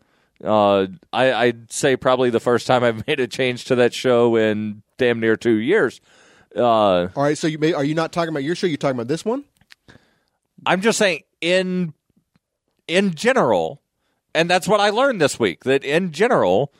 Uh, 0.43 0.88
I, 1.12 1.34
I'd 1.34 1.72
say 1.72 1.95
probably 1.95 2.30
the 2.30 2.39
first 2.39 2.68
time 2.68 2.84
I've 2.88 3.08
made 3.08 3.20
a 3.20 3.28
change 3.28 3.66
to 3.66 3.76
that 3.76 3.93
show 3.93 4.36
in 4.36 4.84
damn 4.97 5.20
near 5.20 5.36
two 5.38 5.56
years. 5.56 6.02
Uh, 6.56 6.62
All 7.16 7.24
right, 7.24 7.38
so 7.38 7.47
you 7.47 7.58
may, 7.60 7.74
are 7.74 7.84
you 7.84 7.93
not 7.95 8.12
talking 8.12 8.30
about 8.30 8.43
your 8.43 8.56
show? 8.56 8.66
You're 8.68 8.78
talking 8.78 8.95
about 8.97 9.08
this 9.08 9.24
one? 9.24 9.45
I'm 10.66 10.82
just 10.82 10.97
saying 10.97 11.24
in 11.41 11.93
in 12.88 13.14
general, 13.16 13.82
and 14.36 14.50
that's 14.50 14.68
what 14.68 14.80
I 14.82 14.89
learned 14.89 15.22
this 15.22 15.39
week. 15.39 15.64
That 15.64 15.84
in 15.86 16.12
general, 16.12 16.74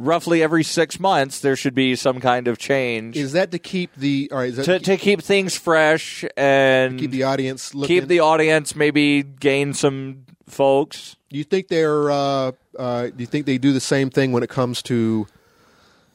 roughly 0.00 0.42
every 0.42 0.64
six 0.64 0.98
months 0.98 1.40
there 1.40 1.54
should 1.54 1.74
be 1.74 1.94
some 1.94 2.20
kind 2.20 2.48
of 2.48 2.56
change 2.56 3.16
Is 3.16 3.32
that 3.32 3.50
to 3.50 3.58
keep 3.58 3.94
the 3.94 4.30
all 4.32 4.38
right? 4.38 4.48
Is 4.48 4.56
that 4.56 4.64
to, 4.64 4.78
to 4.78 4.96
keep 4.96 5.20
things 5.20 5.56
fresh 5.56 6.24
and 6.36 6.98
keep 6.98 7.10
the 7.10 7.24
audience 7.24 7.74
looking? 7.74 8.00
keep 8.00 8.08
the 8.08 8.20
audience 8.20 8.74
maybe 8.74 9.22
gain 9.22 9.74
some 9.74 10.24
folks. 10.50 11.16
Do 11.28 11.38
you 11.38 11.44
think 11.44 11.68
they're? 11.68 12.10
Uh, 12.10 12.52
uh, 12.78 13.06
do 13.06 13.14
you 13.18 13.26
think 13.26 13.46
they 13.46 13.58
do 13.58 13.72
the 13.72 13.80
same 13.80 14.10
thing 14.10 14.32
when 14.32 14.42
it 14.42 14.50
comes 14.50 14.82
to 14.82 15.26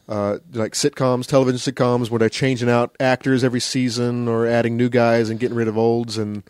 uh, 0.08 0.38
like 0.54 0.74
sitcoms, 0.74 1.26
television 1.26 1.74
sitcoms, 1.74 2.10
where 2.10 2.20
they're 2.20 2.30
changing 2.30 2.70
out 2.70 2.96
actors 3.00 3.44
every 3.44 3.60
season 3.60 4.28
or 4.28 4.46
adding 4.46 4.78
new 4.78 4.90
guys 4.90 5.30
and 5.30 5.40
getting 5.40 5.56
rid 5.56 5.68
of 5.68 5.78
olds? 5.78 6.18
And 6.18 6.44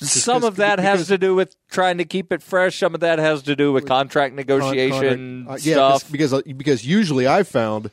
Some 0.00 0.44
of 0.44 0.56
that 0.56 0.78
has 0.78 1.06
to 1.08 1.18
do 1.18 1.34
with 1.34 1.54
trying 1.70 1.98
to 1.98 2.04
keep 2.04 2.32
it 2.32 2.42
fresh. 2.42 2.78
Some 2.78 2.94
of 2.94 3.00
that 3.00 3.18
has 3.18 3.42
to 3.42 3.54
do 3.54 3.72
with 3.72 3.86
contract 3.86 4.34
negotiation 4.34 5.44
Con- 5.44 5.44
con- 5.46 5.54
uh, 5.54 5.58
yeah, 5.62 5.74
stuff. 5.74 6.10
because 6.10 6.30
because, 6.32 6.52
because 6.54 6.86
usually 6.86 7.26
I've 7.26 7.48
found 7.48 7.90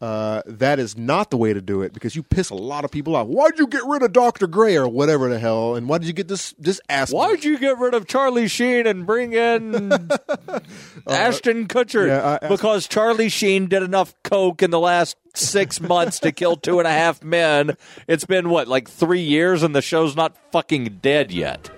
uh, 0.00 0.42
that 0.46 0.78
is 0.78 0.98
not 0.98 1.30
the 1.30 1.36
way 1.36 1.54
to 1.54 1.62
do 1.62 1.80
it 1.82 1.92
because 1.94 2.14
you 2.14 2.22
piss 2.22 2.50
a 2.50 2.54
lot 2.54 2.84
of 2.84 2.90
people 2.90 3.16
off. 3.16 3.26
Why'd 3.26 3.58
you 3.58 3.66
get 3.66 3.82
rid 3.86 4.02
of 4.02 4.12
Doctor 4.12 4.46
Gray 4.46 4.76
or 4.76 4.86
whatever 4.88 5.28
the 5.30 5.38
hell? 5.38 5.76
And 5.76 5.88
why 5.88 5.98
did 5.98 6.06
you 6.08 6.12
get 6.12 6.28
this 6.28 6.52
this 6.58 6.80
ass? 6.88 7.10
Why'd 7.12 7.44
you 7.44 7.58
get 7.58 7.78
rid 7.78 7.94
of 7.94 8.06
Charlie 8.06 8.48
Sheen 8.48 8.86
and 8.86 9.06
bring 9.06 9.32
in 9.32 9.74
Ashton 11.06 11.68
Kutcher? 11.68 12.02
Uh, 12.04 12.06
yeah, 12.06 12.38
I- 12.42 12.48
because 12.48 12.86
Charlie 12.86 13.28
Sheen 13.28 13.66
did 13.68 13.82
enough 13.82 14.14
coke 14.24 14.62
in 14.62 14.70
the 14.70 14.80
last 14.80 15.16
six 15.34 15.80
months 15.80 16.18
to 16.20 16.32
kill 16.32 16.56
two 16.56 16.78
and 16.80 16.88
a 16.88 16.92
half 16.92 17.22
men. 17.22 17.76
It's 18.06 18.24
been 18.24 18.50
what, 18.50 18.68
like 18.68 18.88
three 18.88 19.22
years, 19.22 19.62
and 19.62 19.74
the 19.74 19.82
show's 19.82 20.14
not 20.16 20.36
fucking 20.52 20.98
dead 21.02 21.32
yet. 21.32 21.70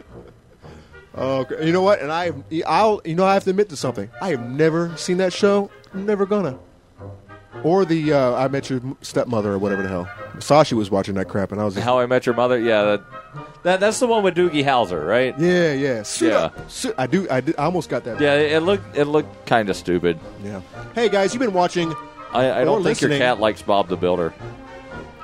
Okay. 1.16 1.64
You 1.66 1.72
know 1.72 1.82
what? 1.82 2.00
And 2.00 2.12
I, 2.12 2.32
I'll, 2.66 3.00
you 3.04 3.14
know, 3.14 3.24
I 3.24 3.34
have 3.34 3.44
to 3.44 3.50
admit 3.50 3.70
to 3.70 3.76
something. 3.76 4.10
I 4.20 4.30
have 4.30 4.50
never 4.50 4.94
seen 4.96 5.16
that 5.18 5.32
show. 5.32 5.70
I'm 5.94 6.04
never 6.04 6.26
gonna. 6.26 6.58
Or 7.64 7.84
the 7.84 8.12
uh, 8.12 8.34
I 8.34 8.48
Met 8.48 8.68
Your 8.70 8.80
Stepmother 9.00 9.52
or 9.52 9.58
whatever 9.58 9.82
the 9.82 9.88
hell. 9.88 10.08
Sasha 10.40 10.76
was 10.76 10.90
watching 10.90 11.14
that 11.14 11.28
crap, 11.28 11.52
and 11.52 11.60
I 11.60 11.64
was 11.64 11.74
like, 11.74 11.84
How 11.84 11.98
I 11.98 12.06
Met 12.06 12.26
Your 12.26 12.34
Mother. 12.34 12.58
Yeah, 12.60 12.82
that, 12.82 13.02
that 13.62 13.80
that's 13.80 13.98
the 13.98 14.06
one 14.06 14.22
with 14.22 14.36
Doogie 14.36 14.62
Howser, 14.64 15.06
right? 15.06 15.34
yeah, 15.38 15.72
yeah, 15.72 16.02
Suit 16.02 16.28
Yeah. 16.28 16.36
up. 16.38 16.70
Suit- 16.70 16.94
I 16.98 17.06
do. 17.06 17.26
I, 17.30 17.38
I 17.38 17.64
almost 17.64 17.88
got 17.88 18.04
that. 18.04 18.20
Yeah, 18.20 18.34
it 18.34 18.62
looked 18.62 18.96
it 18.96 19.04
looked 19.06 19.46
kind 19.46 19.68
of 19.70 19.76
stupid. 19.76 20.20
Yeah. 20.44 20.60
Hey 20.94 21.08
guys, 21.08 21.32
you've 21.32 21.40
been 21.40 21.54
watching. 21.54 21.94
I, 22.32 22.60
I 22.60 22.64
don't 22.64 22.82
think 22.84 23.00
your 23.00 23.08
listening. 23.10 23.18
cat 23.20 23.40
likes 23.40 23.62
Bob 23.62 23.88
the 23.88 23.96
Builder. 23.96 24.34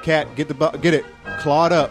Cat, 0.02 0.34
get 0.34 0.48
the 0.48 0.54
bu- 0.54 0.78
get 0.78 0.94
it 0.94 1.04
clawed 1.40 1.72
up. 1.72 1.90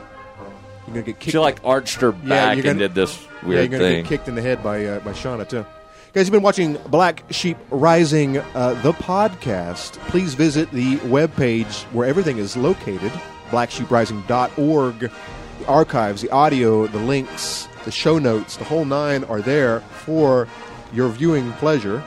You're 0.88 0.96
gonna 0.96 1.02
get 1.06 1.20
kicked. 1.20 1.32
She 1.32 1.38
like 1.40 1.60
arched 1.64 2.02
her 2.02 2.12
back 2.12 2.56
you're 2.58 2.64
gonna- 2.64 2.72
and 2.72 2.80
did 2.80 2.96
this 2.96 3.22
yeah, 3.44 3.48
weird 3.48 3.60
you're 3.72 3.80
gonna 3.80 3.90
thing. 3.90 4.04
get 4.04 4.10
kicked 4.10 4.28
in 4.28 4.36
the 4.36 4.42
head 4.42 4.64
by 4.64 4.84
uh, 4.86 5.00
by 5.02 5.12
Shauna 5.14 5.48
too. 5.48 5.66
Guys, 6.14 6.26
you've 6.28 6.34
been 6.34 6.43
watching 6.43 6.74
Black 6.88 7.24
Sheep 7.30 7.55
Rising, 7.70 8.39
uh, 8.39 8.74
the 8.84 8.91
podcast. 8.91 9.93
Please 10.09 10.34
visit 10.34 10.70
the 10.72 10.97
webpage 10.97 11.84
where 11.93 12.05
everything 12.05 12.38
is 12.38 12.57
located, 12.57 13.14
blacksheeprising.org. 13.49 14.99
The 14.99 15.68
archives, 15.68 16.22
the 16.22 16.30
audio, 16.32 16.86
the 16.88 16.97
links, 16.97 17.70
the 17.86 17.91
show 17.91 18.20
notes, 18.20 18.57
the 18.57 18.66
whole 18.66 18.84
nine 18.84 19.24
are 19.24 19.41
there 19.41 19.80
for 19.80 20.49
your 20.91 21.07
viewing 21.07 21.53
pleasure. 21.53 22.03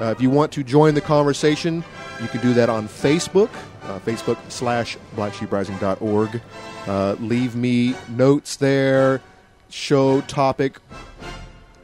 Uh, 0.00 0.06
if 0.06 0.20
you 0.20 0.30
want 0.30 0.50
to 0.50 0.64
join 0.64 0.94
the 0.94 1.00
conversation, 1.00 1.84
you 2.20 2.26
can 2.26 2.40
do 2.40 2.54
that 2.54 2.68
on 2.68 2.88
Facebook, 2.88 3.50
uh, 3.84 4.00
Facebook 4.00 4.38
slash 4.50 4.98
blacksheeprising.org. 5.14 6.42
Uh, 6.88 7.12
leave 7.20 7.54
me 7.54 7.94
notes 8.08 8.56
there, 8.56 9.20
show 9.70 10.22
topic, 10.22 10.80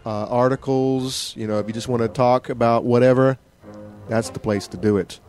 uh, 0.05 0.27
articles. 0.27 1.35
You 1.37 1.47
know, 1.47 1.59
if 1.59 1.67
you 1.67 1.73
just 1.73 1.89
want 1.89 2.03
to 2.03 2.09
talk 2.09 2.49
about 2.49 2.85
whatever, 2.85 3.39
that's 4.09 4.31
the 4.31 4.41
place 4.41 4.67
to 4.69 4.77
do 4.77 4.97
it. 4.97 5.21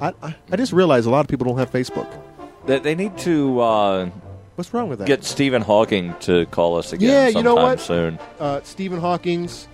I, 0.00 0.12
I, 0.22 0.36
I 0.52 0.56
just 0.56 0.72
realized 0.72 1.06
a 1.06 1.10
lot 1.10 1.20
of 1.20 1.28
people 1.28 1.46
don't 1.46 1.58
have 1.58 1.70
Facebook. 1.70 2.08
They, 2.66 2.78
they 2.78 2.94
need 2.94 3.16
to 3.18 3.60
uh, 3.60 4.10
What's 4.54 4.74
wrong 4.74 4.88
with 4.88 4.98
that? 4.98 5.06
get 5.06 5.24
Stephen 5.24 5.62
Hawking 5.62 6.14
to 6.20 6.46
call 6.46 6.76
us 6.76 6.92
again 6.92 7.08
yeah, 7.08 7.24
sometime 7.26 7.38
you 7.38 7.42
know 7.44 7.54
what? 7.54 7.80
soon. 7.80 8.18
Uh, 8.38 8.60
Stephen 8.62 9.00
Hawking's 9.00 9.68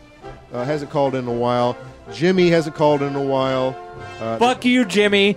uh, 0.53 0.65
hasn't 0.65 0.91
called 0.91 1.15
in 1.15 1.27
a 1.27 1.33
while. 1.33 1.77
Jimmy 2.13 2.51
hasn't 2.51 2.77
called 2.77 3.03
in 3.03 3.17
a 3.17 3.23
while. 3.23 3.77
Uh, 4.21 4.39
Fuck 4.39 4.65
you, 4.65 4.85
Jimmy. 4.85 5.37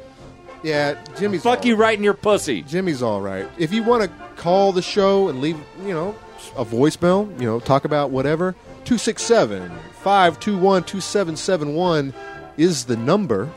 Yeah, 0.64 1.02
Jimmy's. 1.18 1.44
Fuck 1.44 1.66
you 1.66 1.76
right 1.76 1.98
in 1.98 2.04
your 2.04 2.14
pussy. 2.14 2.62
Jimmy's 2.62 3.02
all 3.02 3.22
right. 3.22 3.48
If 3.58 3.72
you 3.72 3.84
want 3.84 4.04
to 4.04 4.10
call 4.36 4.74
the 4.74 4.82
show 4.82 5.30
and 5.30 5.40
leave, 5.40 5.58
you 5.82 5.94
know, 5.94 6.16
a 6.56 6.66
voicemail, 6.66 7.30
you 7.40 7.46
know, 7.46 7.60
talk 7.60 7.86
about 7.86 8.12
whatever, 8.12 8.54
267 8.86 9.70
521 10.02 10.84
2771 10.84 12.14
is 12.58 12.86
the 12.86 12.98
number. 12.98 13.50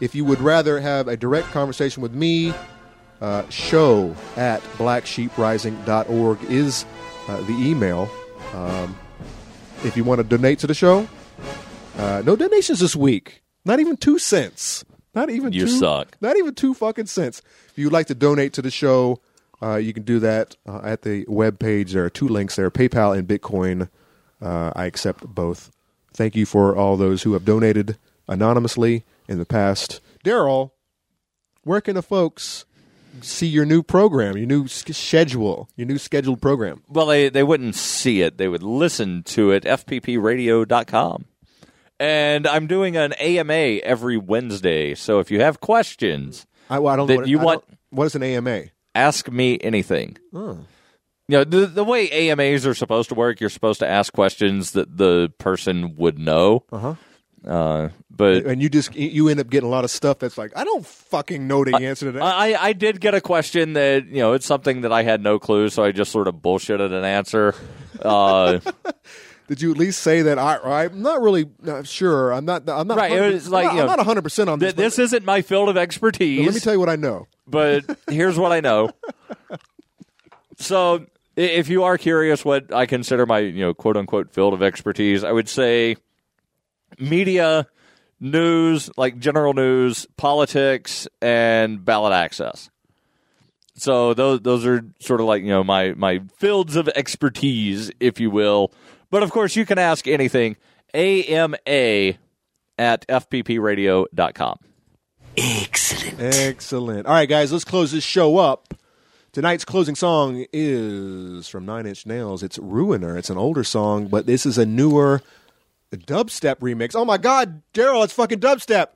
If 0.00 0.14
you 0.14 0.24
would 0.24 0.40
rather 0.40 0.80
have 0.80 1.08
a 1.08 1.16
direct 1.16 1.48
conversation 1.48 2.02
with 2.02 2.12
me, 2.12 2.52
uh, 3.20 3.48
show 3.50 4.14
at 4.36 4.60
blacksheeprising.org 4.78 6.42
is 6.44 6.84
uh, 7.28 7.40
the 7.42 7.52
email. 7.52 8.10
Um, 8.54 8.96
if 9.84 9.96
you 9.96 10.04
want 10.04 10.18
to 10.18 10.24
donate 10.24 10.58
to 10.60 10.66
the 10.66 10.74
show, 10.74 11.08
uh, 11.98 12.22
no 12.24 12.36
donations 12.36 12.80
this 12.80 12.96
week. 12.96 13.42
Not 13.64 13.80
even 13.80 13.96
two 13.96 14.18
cents. 14.18 14.84
Not 15.14 15.30
even 15.30 15.52
You 15.52 15.66
two, 15.66 15.78
suck. 15.78 16.16
Not 16.20 16.36
even 16.36 16.54
two 16.54 16.74
fucking 16.74 17.06
cents. 17.06 17.42
If 17.68 17.78
you'd 17.78 17.92
like 17.92 18.06
to 18.06 18.14
donate 18.14 18.54
to 18.54 18.62
the 18.62 18.70
show, 18.70 19.20
uh, 19.62 19.76
you 19.76 19.92
can 19.92 20.02
do 20.02 20.18
that 20.20 20.56
uh, 20.66 20.80
at 20.82 21.02
the 21.02 21.24
web 21.28 21.58
page. 21.58 21.92
There 21.92 22.04
are 22.04 22.10
two 22.10 22.28
links 22.28 22.56
there: 22.56 22.70
PayPal 22.70 23.16
and 23.16 23.26
Bitcoin. 23.28 23.88
Uh, 24.40 24.72
I 24.74 24.86
accept 24.86 25.26
both. 25.26 25.70
Thank 26.12 26.34
you 26.34 26.46
for 26.46 26.76
all 26.76 26.96
those 26.96 27.22
who 27.22 27.32
have 27.34 27.44
donated 27.44 27.96
anonymously 28.28 29.04
in 29.28 29.38
the 29.38 29.46
past. 29.46 30.00
Darryl, 30.24 30.72
where 31.64 31.80
can 31.80 31.94
the 31.94 32.02
folks 32.02 32.64
see 33.20 33.46
your 33.46 33.64
new 33.64 33.82
program, 33.82 34.36
your 34.36 34.46
new 34.46 34.66
schedule, 34.66 35.68
your 35.76 35.86
new 35.86 35.98
scheduled 35.98 36.40
program? 36.40 36.82
Well, 36.88 37.06
they, 37.06 37.28
they 37.28 37.42
wouldn't 37.42 37.74
see 37.74 38.22
it. 38.22 38.38
They 38.38 38.48
would 38.48 38.62
listen 38.62 39.22
to 39.24 39.50
it, 39.52 39.64
fppradio.com. 39.64 41.26
And 42.00 42.46
I'm 42.46 42.66
doing 42.66 42.96
an 42.96 43.12
AMA 43.14 43.52
every 43.84 44.16
Wednesday. 44.16 44.94
So 44.94 45.20
if 45.20 45.30
you 45.30 45.40
have 45.40 45.60
questions 45.60 46.46
I, 46.68 46.78
well, 46.78 46.92
I 46.92 46.96
don't 46.96 47.06
that 47.06 47.14
know. 47.14 47.20
What, 47.20 47.28
you 47.28 47.38
I 47.38 47.44
want, 47.44 47.64
what 47.90 48.04
is 48.06 48.14
an 48.14 48.22
AMA? 48.22 48.64
Ask 48.94 49.30
me 49.30 49.58
anything. 49.60 50.16
Oh. 50.34 50.58
You 51.28 51.38
know, 51.38 51.44
the, 51.44 51.66
the 51.66 51.84
way 51.84 52.10
AMAs 52.10 52.66
are 52.66 52.74
supposed 52.74 53.08
to 53.10 53.14
work, 53.14 53.40
you're 53.40 53.50
supposed 53.50 53.80
to 53.80 53.88
ask 53.88 54.12
questions 54.12 54.72
that 54.72 54.96
the 54.96 55.32
person 55.38 55.96
would 55.96 56.18
know. 56.18 56.64
Uh-huh. 56.70 56.94
Uh, 57.46 57.88
but 58.08 58.46
and 58.46 58.62
you 58.62 58.68
just 58.68 58.94
you 58.94 59.28
end 59.28 59.40
up 59.40 59.50
getting 59.50 59.66
a 59.66 59.70
lot 59.70 59.82
of 59.82 59.90
stuff 59.90 60.20
that's 60.20 60.38
like 60.38 60.52
I 60.54 60.62
don't 60.62 60.86
fucking 60.86 61.48
know 61.48 61.64
the 61.64 61.74
answer 61.74 62.06
to 62.06 62.12
that. 62.12 62.22
I, 62.22 62.54
I 62.54 62.72
did 62.72 63.00
get 63.00 63.14
a 63.14 63.20
question 63.20 63.72
that 63.72 64.06
you 64.06 64.18
know 64.18 64.34
it's 64.34 64.46
something 64.46 64.82
that 64.82 64.92
I 64.92 65.02
had 65.02 65.20
no 65.20 65.40
clue, 65.40 65.68
so 65.68 65.82
I 65.82 65.90
just 65.90 66.12
sort 66.12 66.28
of 66.28 66.36
bullshitted 66.36 66.92
an 66.92 67.04
answer. 67.04 67.54
Uh, 68.00 68.60
Did 69.52 69.60
you 69.60 69.70
at 69.70 69.76
least 69.76 70.00
say 70.00 70.22
that? 70.22 70.38
I, 70.38 70.84
I'm 70.86 71.02
not 71.02 71.20
really 71.20 71.44
uh, 71.66 71.82
sure. 71.82 72.32
I'm 72.32 72.46
not. 72.46 72.66
I'm 72.70 72.88
not. 72.88 72.96
Right, 72.96 73.12
it 73.12 73.16
100 73.16 73.34
was 73.34 73.48
like, 73.50 73.68
I'm 73.68 73.76
you 73.76 73.82
know, 73.82 73.88
not 73.88 73.98
100 73.98 74.22
percent 74.22 74.48
on 74.48 74.58
this. 74.58 74.72
th- 74.72 74.82
this 74.82 74.98
isn't 74.98 75.26
my 75.26 75.42
field 75.42 75.68
of 75.68 75.76
expertise. 75.76 76.46
Let 76.46 76.54
me 76.54 76.60
tell 76.60 76.72
you 76.72 76.80
what 76.80 76.88
I 76.88 76.96
know. 76.96 77.26
but 77.46 77.84
here's 78.08 78.38
what 78.38 78.50
I 78.50 78.60
know. 78.60 78.92
So, 80.56 81.04
if 81.36 81.68
you 81.68 81.84
are 81.84 81.98
curious 81.98 82.46
what 82.46 82.72
I 82.72 82.86
consider 82.86 83.26
my, 83.26 83.40
you 83.40 83.60
know, 83.60 83.74
quote 83.74 83.98
unquote 83.98 84.32
field 84.32 84.54
of 84.54 84.62
expertise, 84.62 85.22
I 85.22 85.32
would 85.32 85.50
say 85.50 85.96
media, 86.98 87.66
news, 88.18 88.88
like 88.96 89.18
general 89.18 89.52
news, 89.52 90.06
politics, 90.16 91.06
and 91.20 91.84
ballot 91.84 92.14
access. 92.14 92.70
So 93.74 94.14
those 94.14 94.40
those 94.40 94.64
are 94.64 94.82
sort 95.00 95.20
of 95.20 95.26
like 95.26 95.42
you 95.42 95.48
know 95.48 95.62
my 95.62 95.92
my 95.92 96.22
fields 96.38 96.74
of 96.74 96.88
expertise, 96.88 97.90
if 98.00 98.18
you 98.18 98.30
will. 98.30 98.72
But 99.12 99.22
of 99.22 99.30
course, 99.30 99.54
you 99.56 99.66
can 99.66 99.78
ask 99.78 100.08
anything. 100.08 100.56
AMA 100.94 102.14
at 102.78 103.06
fppradio.com. 103.06 104.58
Excellent. 105.36 106.20
Excellent. 106.20 107.06
All 107.06 107.12
right, 107.12 107.28
guys, 107.28 107.52
let's 107.52 107.64
close 107.64 107.92
this 107.92 108.04
show 108.04 108.38
up. 108.38 108.72
Tonight's 109.32 109.66
closing 109.66 109.94
song 109.94 110.46
is 110.50 111.46
from 111.46 111.66
Nine 111.66 111.84
Inch 111.84 112.06
Nails. 112.06 112.42
It's 112.42 112.58
Ruiner. 112.58 113.18
It's 113.18 113.28
an 113.28 113.36
older 113.36 113.64
song, 113.64 114.08
but 114.08 114.24
this 114.24 114.46
is 114.46 114.56
a 114.56 114.64
newer 114.64 115.20
dubstep 115.94 116.60
remix. 116.60 116.92
Oh 116.94 117.04
my 117.04 117.18
God, 117.18 117.60
Darryl, 117.74 118.04
it's 118.04 118.14
fucking 118.14 118.40
dubstep. 118.40 118.88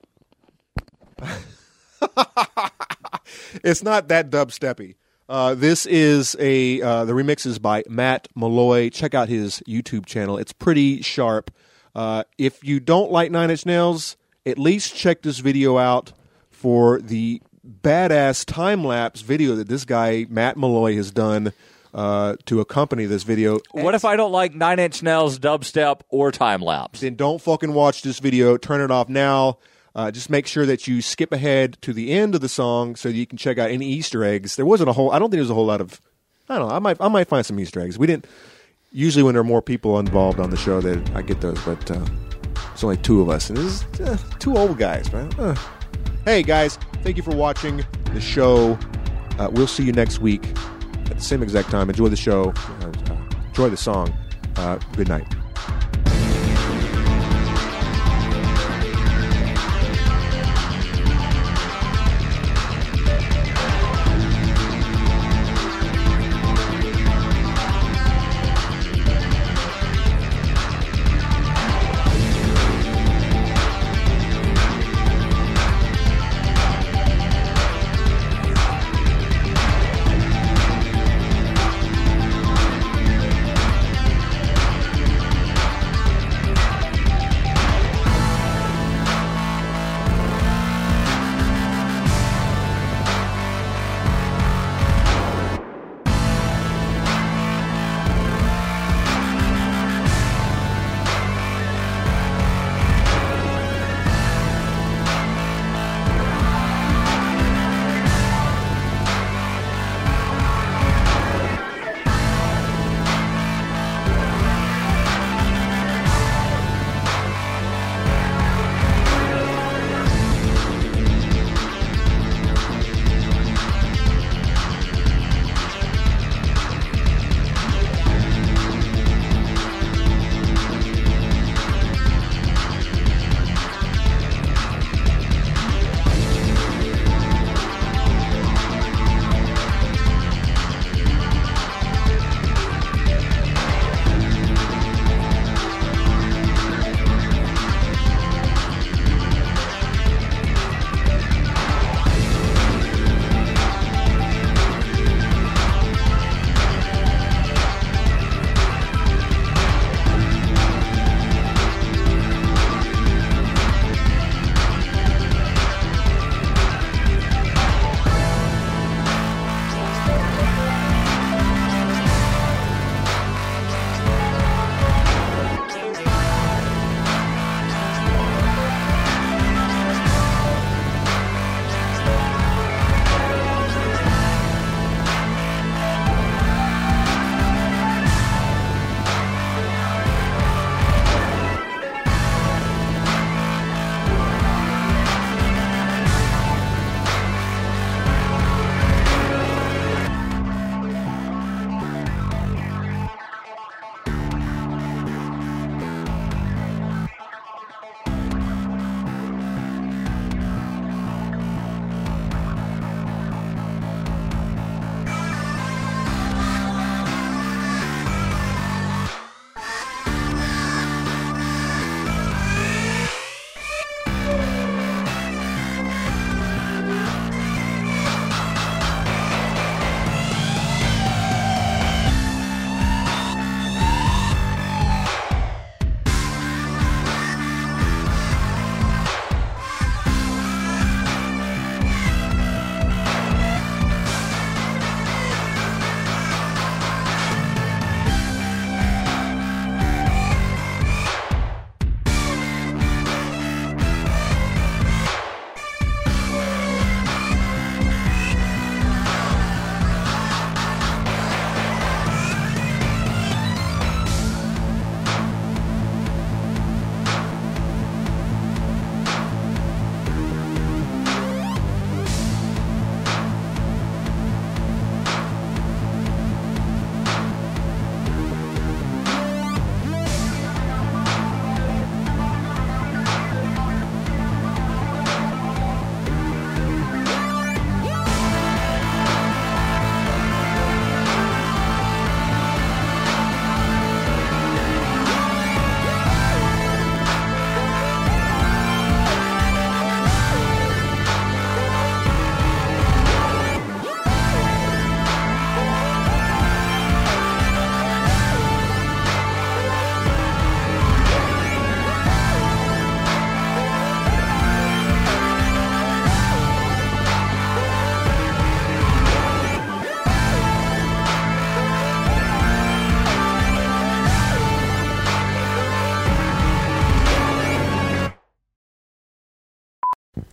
it's 3.62 3.82
not 3.82 4.08
that 4.08 4.30
dubsteppy. 4.30 4.94
Uh, 5.28 5.54
this 5.54 5.86
is 5.86 6.36
a 6.38 6.80
uh, 6.80 7.04
the 7.04 7.12
remix 7.12 7.46
is 7.46 7.58
by 7.58 7.82
Matt 7.88 8.28
Malloy. 8.34 8.90
Check 8.90 9.14
out 9.14 9.28
his 9.28 9.62
YouTube 9.66 10.06
channel. 10.06 10.38
It's 10.38 10.52
pretty 10.52 11.02
sharp. 11.02 11.50
Uh, 11.94 12.24
if 12.38 12.62
you 12.62 12.78
don't 12.78 13.10
like 13.10 13.30
Nine 13.30 13.50
Inch 13.50 13.66
Nails, 13.66 14.16
at 14.44 14.58
least 14.58 14.94
check 14.94 15.22
this 15.22 15.38
video 15.38 15.78
out 15.78 16.12
for 16.50 17.00
the 17.00 17.42
badass 17.66 18.44
time 18.44 18.84
lapse 18.84 19.22
video 19.22 19.56
that 19.56 19.68
this 19.68 19.84
guy 19.84 20.26
Matt 20.28 20.56
Malloy 20.56 20.94
has 20.94 21.10
done 21.10 21.52
uh, 21.92 22.36
to 22.44 22.60
accompany 22.60 23.06
this 23.06 23.24
video. 23.24 23.58
What 23.72 23.94
if 23.94 24.04
I 24.04 24.16
don't 24.16 24.32
like 24.32 24.54
Nine 24.54 24.78
Inch 24.78 25.02
Nails, 25.02 25.38
dubstep, 25.38 26.02
or 26.08 26.30
time 26.30 26.60
lapse? 26.60 27.00
Then 27.00 27.16
don't 27.16 27.40
fucking 27.40 27.72
watch 27.72 28.02
this 28.02 28.20
video. 28.20 28.56
Turn 28.56 28.80
it 28.80 28.90
off 28.90 29.08
now. 29.08 29.58
Uh, 29.96 30.10
just 30.10 30.28
make 30.28 30.46
sure 30.46 30.66
that 30.66 30.86
you 30.86 31.00
skip 31.00 31.32
ahead 31.32 31.78
to 31.80 31.90
the 31.94 32.12
end 32.12 32.34
of 32.34 32.42
the 32.42 32.50
song 32.50 32.94
so 32.94 33.08
you 33.08 33.26
can 33.26 33.38
check 33.38 33.56
out 33.56 33.70
any 33.70 33.86
Easter 33.86 34.22
eggs. 34.24 34.54
There 34.56 34.66
wasn't 34.66 34.90
a 34.90 34.92
whole. 34.92 35.10
I 35.10 35.18
don't 35.18 35.30
think 35.30 35.38
there's 35.38 35.48
a 35.48 35.54
whole 35.54 35.64
lot 35.64 35.80
of. 35.80 36.02
I 36.50 36.58
don't 36.58 36.68
know. 36.68 36.74
I 36.74 36.78
might. 36.78 36.98
I 37.00 37.08
might 37.08 37.28
find 37.28 37.46
some 37.46 37.58
Easter 37.58 37.80
eggs. 37.80 37.98
We 37.98 38.06
didn't. 38.06 38.26
Usually, 38.92 39.22
when 39.22 39.32
there 39.32 39.40
are 39.40 39.44
more 39.44 39.62
people 39.62 39.98
involved 39.98 40.38
on 40.38 40.50
the 40.50 40.56
show, 40.58 40.82
that 40.82 41.16
I 41.16 41.22
get 41.22 41.40
those. 41.40 41.58
But 41.64 41.90
uh, 41.90 42.04
it's 42.74 42.84
only 42.84 42.98
two 42.98 43.22
of 43.22 43.30
us, 43.30 43.48
and 43.48 43.56
this 43.56 43.84
is 43.94 44.00
uh, 44.02 44.18
two 44.38 44.58
old 44.58 44.76
guys, 44.76 45.10
man. 45.14 45.32
Uh. 45.38 45.56
Hey 46.26 46.42
guys, 46.42 46.76
thank 47.02 47.16
you 47.16 47.22
for 47.22 47.34
watching 47.34 47.82
the 48.12 48.20
show. 48.20 48.78
Uh, 49.38 49.48
we'll 49.50 49.66
see 49.66 49.84
you 49.84 49.92
next 49.92 50.18
week 50.18 50.46
at 51.10 51.16
the 51.16 51.20
same 51.20 51.42
exact 51.42 51.70
time. 51.70 51.88
Enjoy 51.88 52.08
the 52.08 52.16
show. 52.16 52.52
Uh, 52.82 52.92
enjoy 53.46 53.70
the 53.70 53.78
song. 53.78 54.14
Good 54.94 55.08
night. 55.08 55.26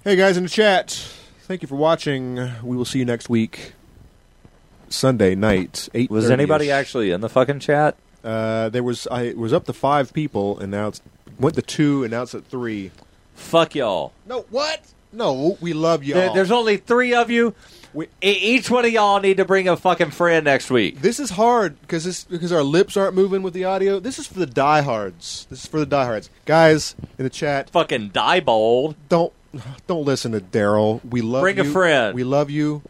Hey 0.03 0.15
guys 0.17 0.35
in 0.37 0.43
the 0.43 0.49
chat, 0.49 0.91
thank 1.41 1.61
you 1.61 1.67
for 1.67 1.75
watching. 1.75 2.35
We 2.61 2.75
will 2.75 2.85
see 2.85 2.99
you 2.99 3.05
next 3.05 3.29
week, 3.29 3.73
Sunday 4.89 5.33
night. 5.35 5.87
Eight. 5.93 6.09
Was 6.09 6.29
anybody 6.29 6.71
actually 6.71 7.11
in 7.11 7.21
the 7.21 7.29
fucking 7.29 7.59
chat? 7.59 7.95
Uh, 8.23 8.69
there 8.69 8.83
was. 8.83 9.07
I 9.09 9.23
it 9.23 9.37
was 9.37 9.53
up 9.53 9.65
to 9.65 9.73
five 9.73 10.13
people, 10.13 10.59
and 10.59 10.71
now 10.71 10.89
it's 10.89 11.01
went 11.39 11.55
to 11.55 11.61
two, 11.61 12.03
and 12.03 12.11
now 12.11 12.23
it's 12.23 12.35
at 12.35 12.45
three. 12.45 12.91
Fuck 13.35 13.75
y'all. 13.75 14.11
No, 14.25 14.45
what? 14.49 14.81
No, 15.13 15.57
we 15.61 15.73
love 15.73 16.03
y'all. 16.03 16.19
There- 16.19 16.33
there's 16.33 16.51
only 16.51 16.77
three 16.77 17.13
of 17.13 17.29
you. 17.29 17.53
E- 17.95 18.07
each 18.21 18.71
one 18.71 18.83
of 18.85 18.91
y'all 18.91 19.19
need 19.19 19.37
to 19.37 19.45
bring 19.45 19.67
a 19.69 19.77
fucking 19.77 20.09
friend 20.11 20.45
next 20.45 20.71
week. 20.71 21.01
This 21.01 21.19
is 21.19 21.29
hard 21.29 21.79
because 21.81 22.03
this 22.03 22.23
because 22.25 22.51
our 22.51 22.63
lips 22.63 22.97
aren't 22.97 23.13
moving 23.15 23.41
with 23.43 23.53
the 23.53 23.63
audio. 23.65 23.99
This 23.99 24.17
is 24.19 24.27
for 24.27 24.39
the 24.39 24.47
diehards. 24.47 25.45
This 25.49 25.63
is 25.63 25.67
for 25.69 25.79
the 25.79 25.85
diehards, 25.85 26.29
guys 26.45 26.95
in 27.17 27.23
the 27.23 27.29
chat. 27.29 27.69
Fucking 27.69 28.09
die 28.09 28.39
bold. 28.41 28.95
Don't 29.09 29.31
don't 29.87 30.05
listen 30.05 30.31
to 30.33 30.39
Darryl. 30.39 31.03
We 31.05 31.21
love 31.21 31.41
Bring 31.41 31.59
a 31.59 31.65
friend. 31.65 32.15
We 32.15 32.23
love 32.23 32.49
you. 32.49 32.81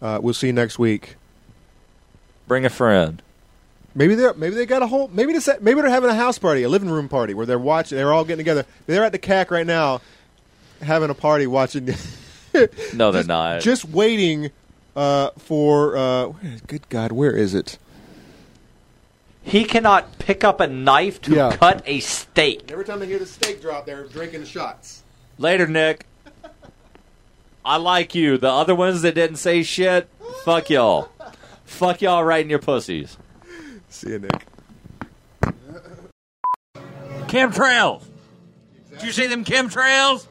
Uh, 0.00 0.18
we'll 0.22 0.34
see 0.34 0.46
you 0.48 0.52
next 0.52 0.78
week. 0.78 1.16
Bring 2.48 2.64
a 2.64 2.70
friend. 2.70 3.22
Maybe 3.94 4.14
they're 4.14 4.34
maybe 4.34 4.54
they 4.54 4.66
got 4.66 4.82
a 4.82 4.86
whole 4.86 5.08
maybe 5.08 5.32
this 5.32 5.48
maybe 5.60 5.80
they're 5.80 5.90
having 5.90 6.10
a 6.10 6.14
house 6.14 6.38
party, 6.38 6.62
a 6.62 6.68
living 6.68 6.88
room 6.90 7.08
party 7.08 7.34
where 7.34 7.44
they're 7.46 7.58
watching. 7.58 7.96
They're 7.98 8.12
all 8.12 8.24
getting 8.24 8.38
together. 8.38 8.64
They're 8.86 9.04
at 9.04 9.12
the 9.12 9.18
CAC 9.18 9.50
right 9.50 9.66
now, 9.66 10.00
having 10.80 11.10
a 11.10 11.14
party 11.14 11.46
watching. 11.46 11.94
No, 12.92 13.12
they're 13.12 13.22
not. 13.22 13.60
just 13.60 13.84
waiting 13.84 14.50
uh, 14.96 15.30
for. 15.38 15.96
Uh, 15.96 16.32
good 16.66 16.88
God, 16.88 17.12
where 17.12 17.30
is 17.30 17.54
it? 17.54 17.78
He 19.44 19.64
cannot 19.64 20.18
pick 20.18 20.42
up 20.42 20.58
a 20.60 20.66
knife 20.66 21.22
to 21.22 21.32
Yeah. 21.34 21.56
cut 21.56 21.82
a 21.86 22.00
steak. 22.00 22.72
Every 22.72 22.84
time 22.84 22.98
they 22.98 23.06
hear 23.06 23.20
the 23.20 23.26
steak 23.26 23.62
drop, 23.62 23.86
they're 23.86 24.04
drinking 24.08 24.44
shots. 24.46 25.04
Later, 25.40 25.66
Nick. 25.66 26.04
I 27.64 27.78
like 27.78 28.14
you. 28.14 28.36
The 28.36 28.50
other 28.50 28.74
ones 28.74 29.00
that 29.00 29.14
didn't 29.14 29.36
say 29.36 29.62
shit, 29.62 30.06
fuck 30.44 30.68
y'all. 30.68 31.08
Fuck 31.64 32.02
y'all 32.02 32.22
right 32.22 32.44
in 32.44 32.50
your 32.50 32.58
pussies. 32.58 33.16
See 33.88 34.10
you, 34.10 34.18
Nick. 34.18 34.46
Chemtrails. 37.26 38.04
Did 38.90 39.02
you 39.02 39.12
see 39.12 39.28
them 39.28 39.46
chemtrails? 39.46 40.26